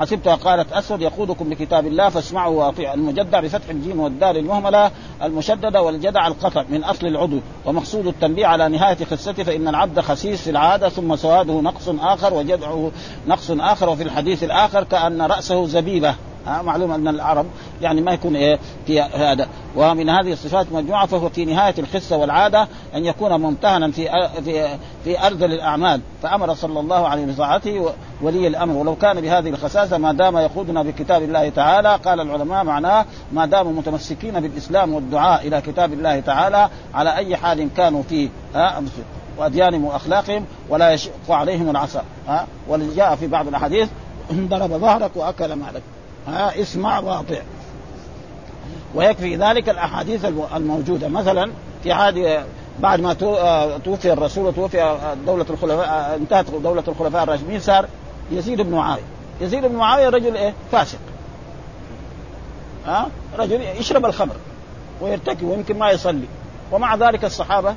حسبتها 0.00 0.34
قالت 0.34 0.72
أسود 0.72 1.02
يقودكم 1.02 1.48
بكتاب 1.48 1.86
الله 1.86 2.08
فاسمعوا 2.08 2.64
واطيعوا. 2.64 2.94
المجدع 2.94 3.40
بفتح 3.40 3.68
الجيم 3.70 4.00
والدال 4.00 4.36
المهملة 4.36 4.90
المشددة 5.22 5.82
والجدع 5.82 6.26
القطع 6.26 6.64
من 6.68 6.84
أصل 6.84 7.06
العضو 7.06 7.38
ومقصود 7.66 8.06
التنبيه 8.06 8.46
على 8.46 8.68
نهاية 8.68 9.04
خصته 9.04 9.42
فإن 9.42 9.68
العبد 9.68 10.00
خسيس 10.00 10.42
في 10.42 10.50
العادة 10.50 10.88
ثم 10.88 11.16
سواده 11.16 11.60
نقص 11.60 11.88
آخر 11.88 12.34
وجدعه 12.34 12.90
نقص 13.26 13.50
آخر 13.50 13.88
وفي 13.88 14.02
الحديث 14.02 14.44
الآخر 14.44 14.84
كأن 14.84 15.22
رأسه 15.22 15.66
زبيبة. 15.66 16.14
معلوم 16.62 16.92
أن 16.92 17.08
العرب 17.08 17.46
يعني 17.82 18.00
ما 18.00 18.12
يكون 18.12 18.36
إيه 18.36 18.58
في 18.86 19.00
هذا. 19.00 19.48
ومن 19.76 20.08
هذه 20.08 20.32
الصفات 20.32 20.66
مجموعة 20.72 21.06
فهو 21.06 21.28
في 21.28 21.44
نهاية 21.44 21.74
الخصه 21.78 22.16
والعادة 22.16 22.68
أن 22.94 23.04
يكون 23.04 23.40
ممتهنا 23.40 23.90
في 23.90 24.08
في 24.44 24.78
في 25.04 25.26
أرذل 25.26 25.52
الأعمال. 25.52 26.00
فأمر 26.22 26.54
صلى 26.54 26.80
الله 26.80 27.08
عليه 27.08 27.24
وسلم 27.24 27.84
ولي 28.22 28.46
الأمر. 28.46 28.76
ولو 28.76 28.96
كان 28.96 29.20
بهذه 29.20 29.48
الخساسة 29.48 29.98
ما 29.98 30.12
دام 30.12 30.36
يقودنا 30.36 30.82
بكتاب 30.82 31.22
الله 31.22 31.48
تعالى 31.48 31.96
قال 32.04 32.20
العلماء 32.20 32.64
معناه 32.64 33.04
ما 33.32 33.46
داموا 33.46 33.72
متمسكين 33.72 34.40
بالإسلام 34.40 34.94
والدعاء 34.94 35.46
إلى 35.46 35.60
كتاب 35.60 35.92
الله 35.92 36.20
تعالى 36.20 36.68
على 36.94 37.16
أي 37.16 37.36
حال 37.36 37.68
كانوا 37.76 38.02
فيه 38.02 38.28
ها 38.54 38.82
واديانهم 39.38 39.84
وأخلاقهم 39.84 40.44
ولا 40.68 40.92
يشق 40.92 41.30
عليهم 41.30 41.70
العصا 41.70 42.02
ها. 42.28 42.46
ولجاء 42.68 43.14
في 43.14 43.26
بعض 43.26 43.48
الأحاديث 43.48 43.88
ضرب 44.32 44.70
ظهرك 44.70 45.10
وأكل 45.14 45.52
مالك. 45.52 45.82
ها 46.28 46.60
اسمع 46.62 46.98
واطع. 46.98 47.42
ويكفي 48.94 49.36
ذلك 49.36 49.68
الأحاديث 49.68 50.24
الموجودة. 50.54 51.08
مثلا 51.08 51.50
في 51.82 51.92
عهد 51.92 52.44
بعد 52.80 53.00
ما 53.00 53.16
آه، 53.22 53.78
توفي 53.78 54.12
الرسول 54.12 54.46
وتوفي 54.46 54.98
دولة 55.26 55.46
الخلفاء 55.50 55.88
آه، 55.88 56.16
انتهت 56.16 56.50
دولة 56.50 56.84
الخلفاء 56.88 57.22
الراشدين 57.22 57.60
صار 57.60 57.86
يزيد 58.30 58.60
بن 58.60 58.70
معاوية. 58.70 59.02
يزيد 59.40 59.64
بن 59.64 59.74
معاوية 59.74 60.08
رجل 60.08 60.36
إيه؟ 60.36 60.54
فاسق. 60.72 60.98
ها؟ 62.86 63.08
رجل 63.38 63.60
يشرب 63.60 64.06
الخمر 64.06 64.34
ويرتكب 65.00 65.42
ويمكن 65.42 65.78
ما 65.78 65.90
يصلي. 65.90 66.26
ومع 66.72 66.94
ذلك 66.94 67.24
الصحابة 67.24 67.74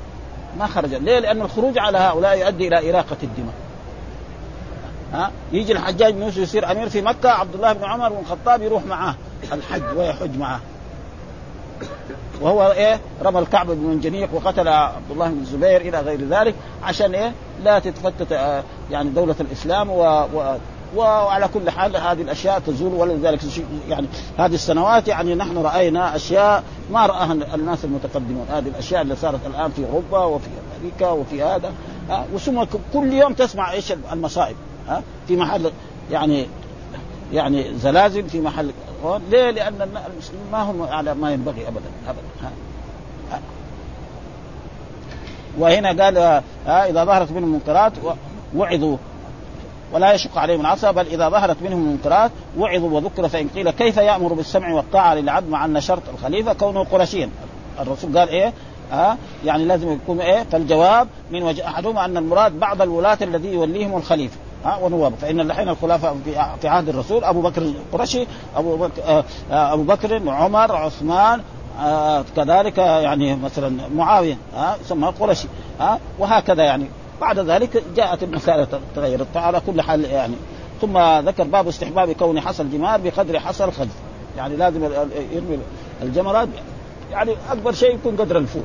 ما 0.58 0.66
خرج 0.66 0.94
ليه؟ 0.94 1.18
لأن 1.18 1.42
الخروج 1.42 1.78
على 1.78 1.98
هؤلاء 1.98 2.38
يؤدي 2.38 2.68
إلى 2.68 2.90
إراقة 2.90 3.16
الدماء. 3.22 3.54
ها؟ 5.14 5.30
يجي 5.52 5.72
الحجاج 5.72 6.14
بن 6.14 6.22
يوسف 6.22 6.38
يصير 6.38 6.72
أمير 6.72 6.88
في 6.88 7.02
مكة 7.02 7.30
عبد 7.30 7.54
الله 7.54 7.72
بن 7.72 7.84
عمر 7.84 8.08
بن 8.08 8.18
الخطاب 8.20 8.62
يروح 8.62 8.84
معاه 8.84 9.14
الحج 9.52 9.82
ويحج 9.96 10.38
معاه 10.38 10.60
وهو 12.40 12.72
إيه؟ 12.72 13.00
رمى 13.22 13.38
الكعب 13.38 13.66
بن 13.66 13.86
منجنيق 13.86 14.28
وقتل 14.34 14.68
عبد 14.68 15.10
الله 15.10 15.28
بن 15.28 15.40
الزبير 15.40 15.80
إلى 15.80 16.00
غير 16.00 16.28
ذلك 16.28 16.54
عشان 16.82 17.14
إيه؟ 17.14 17.32
لا 17.64 17.78
تتفتت 17.78 18.32
آه، 18.32 18.62
يعني 18.90 19.10
دولة 19.10 19.34
الإسلام 19.40 19.90
و, 19.90 20.02
و 20.34 20.56
وعلى 20.96 21.48
كل 21.48 21.70
حال 21.70 21.96
هذه 21.96 22.22
الأشياء 22.22 22.58
تزول 22.58 22.94
ولذلك 22.94 23.40
يعني 23.88 24.06
هذه 24.38 24.54
السنوات 24.54 25.08
يعني 25.08 25.34
نحن 25.34 25.58
رأينا 25.58 26.16
أشياء 26.16 26.62
ما 26.90 27.06
رآها 27.06 27.32
الناس 27.32 27.84
المتقدمون. 27.84 28.46
هذه 28.50 28.68
الأشياء 28.68 29.02
اللي 29.02 29.16
صارت 29.16 29.40
الآن 29.46 29.70
في 29.70 29.86
أوروبا 29.86 30.18
وفي 30.18 30.46
أمريكا 30.80 31.08
وفي 31.08 31.42
هذا 31.42 31.72
وثم 32.34 32.64
كل 32.92 33.12
يوم 33.12 33.32
تسمع 33.32 33.72
إيش 33.72 33.92
المصائب. 34.12 34.56
ها؟ 34.88 35.02
في 35.28 35.36
محل 35.36 35.70
يعني 36.10 36.46
يعني 37.32 37.74
زلازل 37.78 38.28
في 38.28 38.40
محل 38.40 38.70
ليه؟ 39.30 39.50
لأن 39.50 39.74
المسلمين 39.82 40.44
ما 40.52 40.62
هم 40.62 40.82
على 40.82 41.14
ما 41.14 41.32
ينبغي 41.32 41.68
ابدا 41.68 41.90
ابدا 42.08 42.22
ها. 42.42 42.50
وهنا 45.58 46.04
قال 46.04 46.18
ها؟ 46.66 46.88
إذا 46.88 47.04
ظهرت 47.04 47.32
منهم 47.32 47.52
منكرات 47.52 47.92
وعظوا. 48.56 48.96
ولا 49.92 50.12
يشق 50.12 50.38
عليهم 50.38 50.60
العصا 50.60 50.90
بل 50.90 51.06
إذا 51.06 51.28
ظهرت 51.28 51.56
منهم 51.62 51.84
المنكرات 51.84 52.30
وعظوا 52.58 52.90
وذكر 52.90 53.28
فإن 53.28 53.48
قيل 53.48 53.70
كيف 53.70 53.96
يأمر 53.96 54.32
بالسمع 54.32 54.72
والطاعة 54.72 55.14
للعبد 55.14 55.48
مع 55.48 55.64
أن 55.64 55.80
شرط 55.80 56.02
الخليفة 56.14 56.52
كونه 56.52 56.84
قرشيا 56.84 57.30
الرسول 57.80 58.18
قال 58.18 58.28
إيه؟ 58.28 58.52
ها؟ 58.92 59.16
يعني 59.44 59.64
لازم 59.64 59.92
يكون 59.92 60.20
إيه؟ 60.20 60.42
فالجواب 60.42 61.08
من 61.30 61.42
وجه 61.42 61.68
أحدهما 61.68 62.04
أن 62.04 62.16
المراد 62.16 62.60
بعض 62.60 62.82
الولاة 62.82 63.18
الذي 63.22 63.48
يوليهم 63.48 63.96
الخليفة. 63.96 64.36
ها 64.64 64.76
ونواب 64.76 65.14
فإن 65.14 65.40
الحين 65.40 65.68
الخلفاء 65.68 66.16
في 66.60 66.68
عهد 66.68 66.88
الرسول 66.88 67.24
أبو 67.24 67.40
بكر 67.40 67.62
القرشي 67.62 68.26
أبو 68.56 68.76
بكر 68.76 69.02
آه, 69.04 69.24
آه، 69.50 69.72
أبو 69.72 69.82
بكر 69.82 70.28
عمر 70.28 70.76
عثمان 70.76 71.40
آه 71.80 72.24
كذلك 72.36 72.78
يعني 72.78 73.36
مثلا 73.36 73.76
معاوية 73.96 74.38
ها 74.54 74.76
يسمى 74.84 75.08
قرشي 75.20 75.48
ها 75.80 75.98
وهكذا 76.18 76.62
يعني. 76.62 76.86
بعد 77.20 77.38
ذلك 77.38 77.82
جاءت 77.96 78.22
المسألة 78.22 78.80
تغيرت 78.96 79.36
على 79.36 79.60
كل 79.66 79.82
حال 79.82 80.04
يعني. 80.04 80.34
ثم 80.80 80.98
ذكر 80.98 81.44
باب 81.44 81.68
استحباب 81.68 82.12
كون 82.12 82.40
حصى 82.40 82.62
الجمار 82.62 83.00
بقدر 83.00 83.40
حصى 83.40 83.64
الخز 83.64 83.88
يعني 84.36 84.56
لازم 84.56 84.84
يرمي 85.32 85.58
الجمرات. 86.02 86.48
يعني 87.12 87.36
أكبر 87.50 87.72
شيء 87.72 87.94
يكون 87.94 88.16
قدر 88.16 88.38
الفول 88.38 88.62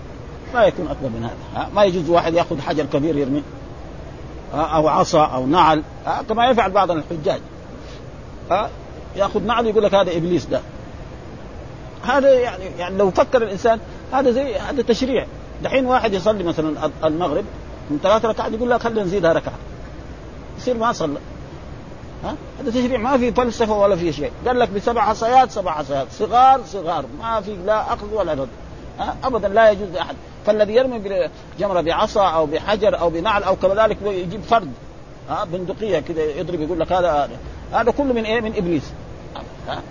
ما 0.53 0.63
يكون 0.63 0.87
أكبر 0.87 1.09
من 1.09 1.23
هذا 1.23 1.69
ما 1.75 1.83
يجوز 1.83 2.09
واحد 2.09 2.33
يأخذ 2.33 2.61
حجر 2.61 2.85
كبير 2.85 3.17
يرميه 3.17 3.41
أو 4.53 4.87
عصا 4.87 5.25
أو 5.25 5.45
نعل. 5.45 5.83
كما 6.29 6.49
يفعل 6.49 6.71
بعض 6.71 6.91
الحجاج. 6.91 7.41
يأخذ 9.15 9.43
نعل 9.43 9.65
يقول 9.65 9.83
لك 9.83 9.95
هذا 9.95 10.17
إبليس 10.17 10.45
ده. 10.45 10.61
هذا 12.03 12.33
يعني 12.33 12.63
يعني 12.77 12.97
لو 12.97 13.11
فكر 13.11 13.43
الإنسان 13.43 13.79
هذا 14.13 14.31
زي 14.31 14.55
هذا 14.55 14.81
تشريع. 14.81 15.25
دحين 15.63 15.85
واحد 15.85 16.13
يصلي 16.13 16.43
مثلا 16.43 16.89
المغرب 17.03 17.45
من 17.89 17.99
ثلاث 18.03 18.25
ركعات 18.25 18.51
يقول 18.51 18.69
لك 18.69 18.81
خلينا 18.81 19.03
نزيدها 19.03 19.33
ركعة. 19.33 19.53
يصير 20.57 20.77
ما 20.77 20.91
صلى. 20.91 21.19
ها؟ 22.23 22.35
هذا 22.59 22.71
تشريع. 22.71 22.97
ما 22.97 23.17
في 23.17 23.31
فلسفة 23.31 23.73
ولا 23.73 23.95
في 23.95 24.13
شيء. 24.13 24.31
قال 24.47 24.59
لك 24.59 24.69
بسبع 24.69 25.01
حصيات 25.01 25.51
سبع 25.51 25.71
حصيات 25.71 26.07
صغار 26.11 26.61
صغار. 26.65 27.05
ما 27.19 27.41
في 27.41 27.55
لا 27.65 27.93
أخذ 27.93 28.13
ولا 28.13 28.33
رد. 28.33 28.49
ابدا 29.23 29.47
لا 29.47 29.71
يجوز 29.71 29.89
لأحد. 29.93 30.15
فالذي 30.49 30.75
يرمي 30.75 30.99
بجمرة 31.57 31.81
بعصا 31.81 32.29
أو 32.29 32.45
بحجر 32.45 32.99
أو 32.99 33.09
بنعل 33.09 33.43
أو 33.43 33.55
كذلك 33.55 33.97
يجيب 34.05 34.41
فرد 34.41 34.71
ها 35.29 35.45
بندقية 35.45 35.99
كذا 35.99 36.23
يضرب 36.23 36.61
يقول 36.61 36.79
لك 36.79 36.91
هذا 36.91 37.29
هذا 37.73 37.91
كله 37.91 38.13
من 38.13 38.23
إيه؟ 38.23 38.41
من 38.41 38.55
إبليس 38.55 38.83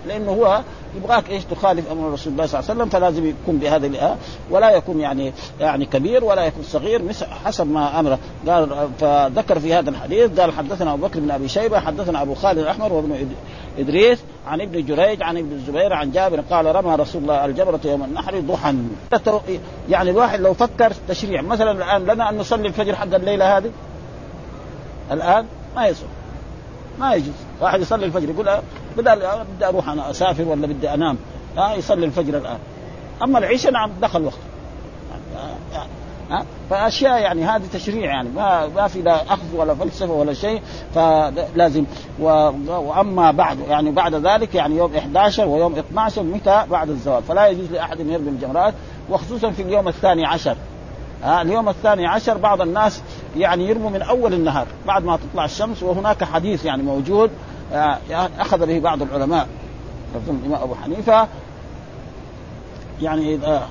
لأنه 0.07 0.31
هو 0.31 0.61
يبغاك 0.95 1.29
إيش؟ 1.29 1.43
تخالف 1.45 1.91
أمر 1.91 2.13
رسول 2.13 2.33
الله 2.33 2.45
صلى 2.45 2.59
الله 2.59 2.69
عليه 2.69 2.79
وسلم 2.79 2.89
فلازم 2.89 3.25
يكون 3.25 3.57
بهذه 3.57 3.87
الآه 3.87 4.15
ولا 4.51 4.69
يكون 4.71 4.99
يعني 4.99 5.33
يعني 5.59 5.85
كبير 5.85 6.23
ولا 6.23 6.45
يكون 6.45 6.63
صغير 6.63 7.01
حسب 7.45 7.67
ما 7.67 7.99
امره 7.99 8.19
قال 8.47 8.89
فذكر 8.99 9.59
في 9.59 9.73
هذا 9.73 9.89
الحديث 9.89 10.39
قال 10.39 10.51
حدثنا 10.51 10.93
أبو 10.93 11.07
بكر 11.07 11.19
بن 11.19 11.31
أبي 11.31 11.47
شيبة 11.47 11.79
حدثنا 11.79 12.21
أبو 12.21 12.33
خالد 12.33 12.59
الأحمر 12.59 12.93
وابن 12.93 13.27
إدريس 13.79 14.19
عن 14.47 14.61
ابن 14.61 14.85
جريج 14.85 15.23
عن 15.23 15.37
ابن 15.37 15.51
الزبير 15.51 15.93
عن 15.93 16.11
جابر 16.11 16.41
قال 16.41 16.75
رمى 16.75 16.95
رسول 16.95 17.21
الله 17.21 17.45
الجبرة 17.45 17.79
يوم 17.85 18.03
النحر 18.03 18.39
ضحى. 18.39 18.75
يعني 19.89 20.09
الواحد 20.09 20.41
لو 20.41 20.53
فكر 20.53 20.93
تشريع 21.07 21.41
مثلا 21.41 21.71
الآن 21.71 22.13
لنا 22.13 22.29
أن 22.29 22.37
نصلي 22.37 22.67
الفجر 22.67 22.95
حق 22.95 23.15
الليلة 23.15 23.57
هذه؟ 23.57 23.71
الآن 25.11 25.45
ما 25.75 25.87
يصح. 25.87 26.07
ما 26.99 27.13
يجوز. 27.13 27.33
واحد 27.61 27.81
يصلي 27.81 28.05
الفجر 28.05 28.29
يقول 28.29 28.49
بدي 28.97 29.09
بدي 29.55 29.65
أروح 29.65 29.89
أنا 29.89 30.09
أسافر 30.09 30.43
ولا 30.43 30.67
بدي 30.67 30.93
أنام. 30.93 31.17
ها 31.57 31.75
يصلي 31.75 32.05
الفجر 32.05 32.37
الآن. 32.37 32.57
أما 33.23 33.39
العشاء 33.39 33.71
نعم 33.71 33.91
دخل 34.01 34.25
وقت. 34.25 34.37
ها 36.31 36.45
فأشياء 36.69 37.21
يعني 37.21 37.45
هذه 37.45 37.63
تشريع 37.73 38.05
يعني. 38.05 38.29
ما 38.29 38.67
ما 38.67 38.87
في 38.87 39.01
لا 39.01 39.33
أخذ 39.33 39.55
ولا 39.55 39.75
فلسفة 39.75 40.11
ولا 40.13 40.33
شيء 40.33 40.61
فلازم. 40.95 41.85
وأما 42.19 43.31
بعد 43.31 43.59
يعني 43.69 43.91
بعد 43.91 44.15
ذلك 44.15 44.55
يعني 44.55 44.77
يوم 44.77 44.95
11 44.95 45.47
ويوم 45.47 45.75
12 45.75 46.23
متى؟ 46.23 46.63
بعد 46.71 46.89
الزواج 46.89 47.23
فلا 47.23 47.47
يجوز 47.47 47.71
لأحد 47.71 47.99
أن 47.99 48.09
يرمي 48.09 48.29
الجمرات 48.29 48.73
وخصوصا 49.09 49.51
في 49.51 49.61
اليوم 49.61 49.87
الثاني 49.87 50.25
عشر. 50.25 50.55
ها 51.23 51.41
اليوم 51.41 51.69
الثاني 51.69 52.07
عشر 52.07 52.37
بعض 52.37 52.61
الناس 52.61 53.01
يعني 53.37 53.67
يرموا 53.67 53.89
من 53.89 54.01
أول 54.01 54.33
النهار 54.33 54.67
بعد 54.87 55.03
ما 55.03 55.17
تطلع 55.17 55.45
الشمس 55.45 55.83
وهناك 55.83 56.23
حديث 56.23 56.65
يعني 56.65 56.83
موجود. 56.83 57.29
آه، 57.73 57.97
أخذ 58.39 58.65
به 58.65 58.79
بعض 58.79 59.01
العلماء 59.01 59.47
الإمام 60.27 60.61
أبو 60.61 60.75
حنيفة. 60.75 61.27
يعني 63.01 63.35
اذا 63.35 63.67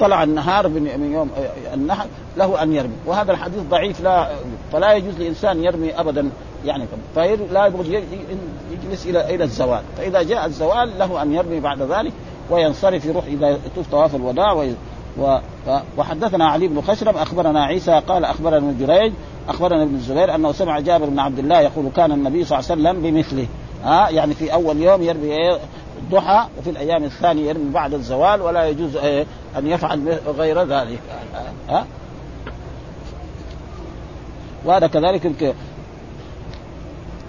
طلع 0.00 0.22
النهار 0.22 0.68
من 0.68 1.10
يوم 1.12 1.30
النحر 1.74 2.06
له 2.36 2.62
أن 2.62 2.72
يرمي. 2.72 2.94
وهذا 3.06 3.32
الحديث 3.32 3.60
ضعيف 3.70 4.00
لا 4.00 4.28
فلا 4.72 4.92
يجوز 4.92 5.18
لإنسان 5.18 5.64
يرمي 5.64 6.00
ابدا 6.00 6.30
يعني 6.64 6.84
فلا 7.14 7.66
يجلس 8.72 9.06
إلى 9.06 9.34
إلى 9.34 9.44
الزوال. 9.44 9.82
فإذا 9.96 10.22
جاء 10.22 10.46
الزوال 10.46 10.98
له 10.98 11.22
أن 11.22 11.34
يرمي 11.34 11.60
بعد 11.60 11.82
ذلك 11.82 12.12
وينصرف 12.50 13.04
يروح 13.04 13.24
اذا 13.24 13.58
طواف 13.90 14.14
الوداع 14.14 14.52
و... 15.18 15.38
وحدثنا 15.96 16.48
علي 16.48 16.68
بن 16.68 16.80
خشرم 16.80 17.16
أخبرنا 17.16 17.64
عيسى 17.64 18.02
قال 18.08 18.24
أخبرنا 18.24 18.56
ابن 18.56 18.76
جريج 18.78 19.12
أخبرنا 19.48 19.82
ابن 19.82 19.94
الزبير 19.94 20.34
أنه 20.34 20.52
سمع 20.52 20.80
جابر 20.80 21.06
بن 21.06 21.18
عبد 21.18 21.38
الله 21.38 21.60
يقول 21.60 21.86
كان 21.96 22.12
النبي 22.12 22.44
صلى 22.44 22.58
الله 22.58 22.70
عليه 22.70 22.82
وسلم 22.82 23.02
بمثله. 23.02 23.46
ها 23.84 24.08
يعني 24.08 24.34
في 24.34 24.52
أول 24.52 24.76
يوم 24.82 25.02
يرمي 25.02 25.58
الضحى 25.98 26.46
وفي 26.58 26.70
الأيام 26.70 27.04
الثانية 27.04 27.48
يرمي 27.48 27.70
بعد 27.70 27.94
الزوال 27.94 28.42
ولا 28.42 28.68
يجوز 28.68 28.96
أن 29.56 29.66
يفعل 29.66 30.18
غير 30.38 30.62
ذلك. 30.62 31.00
ها 31.68 31.86
وهذا 34.64 34.86
كذلك 34.86 35.54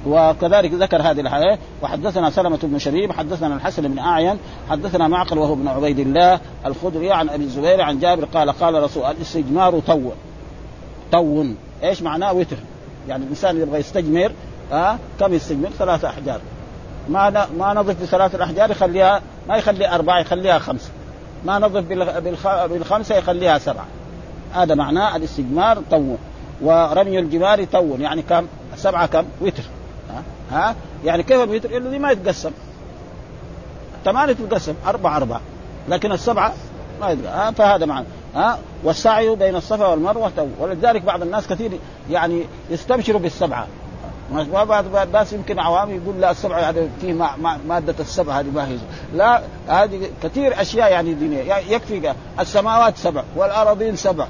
وكذلك 0.07 0.71
ذكر 0.73 1.01
هذه 1.01 1.21
الحياة 1.21 1.57
وحدثنا 1.81 2.29
سلمة 2.29 2.59
بن 2.63 2.79
شبيب 2.79 3.11
حدثنا 3.11 3.55
الحسن 3.55 3.87
بن 3.87 3.99
أعين 3.99 4.37
حدثنا 4.69 5.07
معقل 5.07 5.37
وهو 5.37 5.53
ابن 5.53 5.67
عبيد 5.67 5.99
الله 5.99 6.39
الخدري 6.65 7.11
عن 7.11 7.29
أبي 7.29 7.43
الزبير 7.43 7.81
عن 7.81 7.99
جابر 7.99 8.25
قال 8.25 8.51
قال 8.51 8.83
رسول 8.83 9.05
الاستجمار 9.05 9.79
تو 9.79 10.11
تو 11.11 11.45
إيش 11.83 12.01
معناه؟ 12.01 12.33
وتر. 12.33 12.57
يعني 13.07 13.23
الإنسان 13.23 13.61
يبغى 13.61 13.79
يستجمر 13.79 14.31
ها 14.71 14.99
كم 15.19 15.33
يستجمر؟ 15.33 15.69
ثلاثة 15.69 16.09
أحجار. 16.09 16.39
ما 17.09 17.47
ما 17.57 17.73
نظف 17.73 18.01
بثلاث 18.01 18.35
الاحجار 18.35 18.71
يخليها 18.71 19.21
ما 19.49 19.57
يخلي 19.57 19.89
أربعة 19.89 20.19
يخليها 20.19 20.59
خمسة. 20.59 20.89
ما 21.45 21.59
نظف 21.59 21.83
بالخمسة 22.69 23.15
يخليها 23.15 23.57
سبعة. 23.57 23.85
هذا 24.53 24.75
معناه 24.75 25.15
الاستجمار 25.15 25.81
طون 25.91 26.17
ورمي 26.61 27.19
الجمار 27.19 27.63
طون 27.63 28.01
يعني 28.01 28.21
كم؟ 28.21 28.45
سبعة 28.75 29.05
كم؟ 29.05 29.25
وتر. 29.41 29.63
ها؟ 30.53 30.75
يعني 31.05 31.23
كيف 31.23 31.43
الوتر 31.43 31.77
الذي 31.77 31.99
ما 31.99 32.11
يتقسم. 32.11 32.51
ثمانية 34.05 34.33
تتقسم. 34.33 34.73
أربعة 34.87 35.17
أربعة. 35.17 35.41
لكن 35.89 36.11
السبعة 36.11 36.53
ما 37.01 37.09
يتقسم 37.09 37.51
فهذا 37.51 37.85
معنى. 37.85 38.05
ها؟ 38.35 38.59
والسعي 38.83 39.35
بين 39.35 39.55
الصفا 39.55 39.87
والمروة 39.87 40.49
ولذلك 40.59 41.01
بعض 41.01 41.21
الناس 41.21 41.47
كثير 41.47 41.71
يعني 42.09 42.43
يستبشروا 42.69 43.19
بالسبعة. 43.19 43.67
بعض 44.63 44.95
الناس 44.95 45.33
يمكن 45.33 45.59
عوام 45.59 45.89
يقول 45.89 46.21
لا 46.21 46.31
السبعة 46.31 46.59
هذا 46.59 46.89
فيه 47.01 47.13
مادة 47.67 47.95
السبعة 47.99 48.39
هذه 48.39 48.51
ما 48.55 48.67
هي. 48.67 48.77
لا 49.15 49.41
هذه 49.67 50.09
كثير 50.23 50.61
أشياء 50.61 50.91
يعني 50.91 51.13
دينية. 51.13 51.55
يكفي 51.55 52.13
السماوات 52.39 52.97
سبع 52.97 53.23
والارضين 53.35 53.95
سبع. 53.95 54.27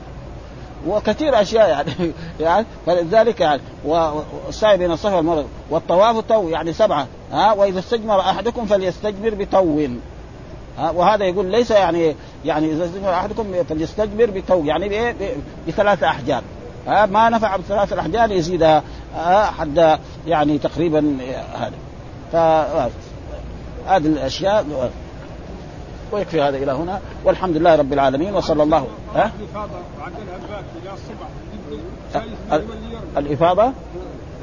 وكثير 0.88 1.42
أشياء 1.42 1.70
يعني 1.70 2.12
يعني 2.40 2.66
فلذلك 2.86 3.42
يعني 3.42 3.62
والسعي 3.86 4.78
بين 4.78 4.92
الصفا 4.92 5.16
والمروه 5.16 5.46
والطواف 5.70 6.26
تو 6.30 6.50
يعني 6.50 6.74
سبعة 6.74 7.08
ها 7.32 7.54
وإذا 7.54 7.80
استجمر 7.80 8.20
أحدكم 8.20 8.66
فليستجمر 8.66 9.34
بطو 9.34 9.88
وهذا 10.80 11.26
يقول 11.26 11.46
ليس 11.46 11.72
يعني 11.72 12.16
يعني 12.46 12.72
إذا 12.72 12.86
استجمر 12.86 13.14
أحدكم 13.14 13.64
فليستجمر 13.70 14.26
بتو 14.26 14.64
يعني 14.64 14.90
بإيه؟ 14.90 15.16
بثلاثه 15.68 16.08
أحجار. 16.08 16.42
ها 16.88 17.06
ما 17.06 17.30
نفع 17.30 17.56
بثلاثه 17.56 17.94
الأحجار 17.94 18.32
يزيدها 18.32 18.84
حد 19.58 20.00
يعني 20.28 20.58
تقريبا 20.58 21.18
هذا. 21.56 21.76
ف 22.32 22.36
هذه 23.88 24.06
الأشياء. 24.06 24.90
ويكفي 26.14 26.41
هذا 26.41 26.57
إلى 26.57 26.72
هنا 26.72 27.01
والحمد 27.24 27.57
لله 27.57 27.76
رب 27.76 27.93
العالمين 27.93 28.36
وصلى 28.36 28.64
الله 28.64 28.88
ها؟ 29.16 29.32
الإفاضة؟ 33.18 33.74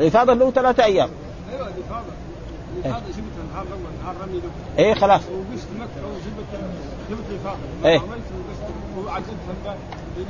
الإفاضة 0.00 0.32
له 0.34 0.50
ثلاثة 0.50 0.84
أيام. 0.84 1.08
أيوه 1.52 1.68
الإفاضة. 1.68 2.12
الافاضه 2.84 3.04
الأول 3.64 3.92
نهار 4.04 4.16
رمي 4.22 4.40
إيه 4.78 4.94
خلاص. 4.94 5.20
وقست 5.20 5.68
مكة 5.78 6.06
وجبت 6.06 6.64
جبت 7.10 7.24
الإفاضة. 7.30 7.58
إيه. 7.84 7.98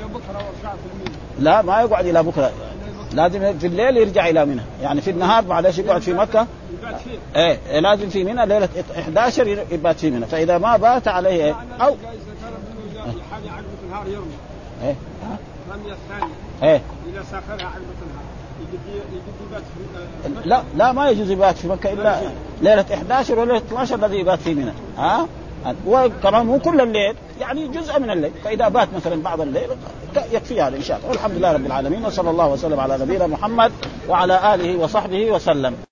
بكرة 0.07 0.37
ورجعت 0.37 0.79
لا 1.39 1.63
ما 1.63 1.81
يقعد 1.81 2.07
إلى 2.07 2.23
بكرة. 2.23 2.53
لازم 3.13 3.59
في 3.59 3.67
الليل 3.67 3.97
يرجع 3.97 4.29
إلى 4.29 4.45
منى. 4.45 4.63
يعني 4.83 5.01
في 5.01 5.11
النهار 5.11 5.45
معلش 5.45 5.79
يقعد 5.79 6.03
في 6.03 6.13
مكة؟ 6.13 6.47
إيه 7.37 7.81
لازم 7.81 8.09
في 8.09 8.25
منى 8.25 8.47
ليلة 8.47 8.69
11 8.99 9.65
يبات 9.71 9.99
في 9.99 10.11
منى. 10.11 10.27
فإذا 10.27 10.59
ما 10.59 10.77
بات 10.77 11.09
عليه 11.09 11.45
إيه 11.45 11.55
أو 11.81 11.97
إيه 14.83 14.95
رمي 15.73 15.93
الثاني 15.93 16.33
إيه 16.63 16.81
اذا 17.13 17.23
سافرها 17.31 17.67
عقبه 17.67 18.01
النهار 20.27 20.45
لا 20.45 20.63
لا 20.77 20.93
ما 20.93 21.11
يجوز 21.11 21.31
يبات 21.31 21.57
في 21.57 21.69
مكة 21.69 21.93
إلا 21.93 22.21
ليلة 22.63 22.85
11 22.95 23.39
وليلة 23.39 23.57
12 23.57 23.95
الذي 23.95 24.17
يبات 24.17 24.39
في 24.39 24.55
منى. 24.55 24.73
ها؟ 24.99 25.29
وكمان 25.87 26.47
مو 26.47 26.59
كل 26.59 26.81
الليل. 26.81 27.15
يعني 27.41 27.69
جزء 27.69 28.01
من 28.01 28.11
الليل. 28.11 28.33
فإذا 28.45 28.69
بات 28.69 28.89
مثلا 28.97 29.23
بعض 29.23 29.41
الليل 29.41 29.71
يكفي 30.33 30.61
هذا 30.61 30.77
ان 30.77 30.83
شاء 30.83 30.97
الله 30.99 31.09
والحمد 31.09 31.37
لله 31.37 31.53
رب 31.53 31.67
العالمين 31.67 32.05
وصلى 32.05 32.31
الله 32.31 32.49
وسلم 32.49 32.81
على 32.81 32.99
نبينا 32.99 33.27
محمد 33.27 33.73
وعلى 34.09 34.55
آله 34.55 34.77
وصحبه 34.77 35.31
وسلم. 35.31 35.90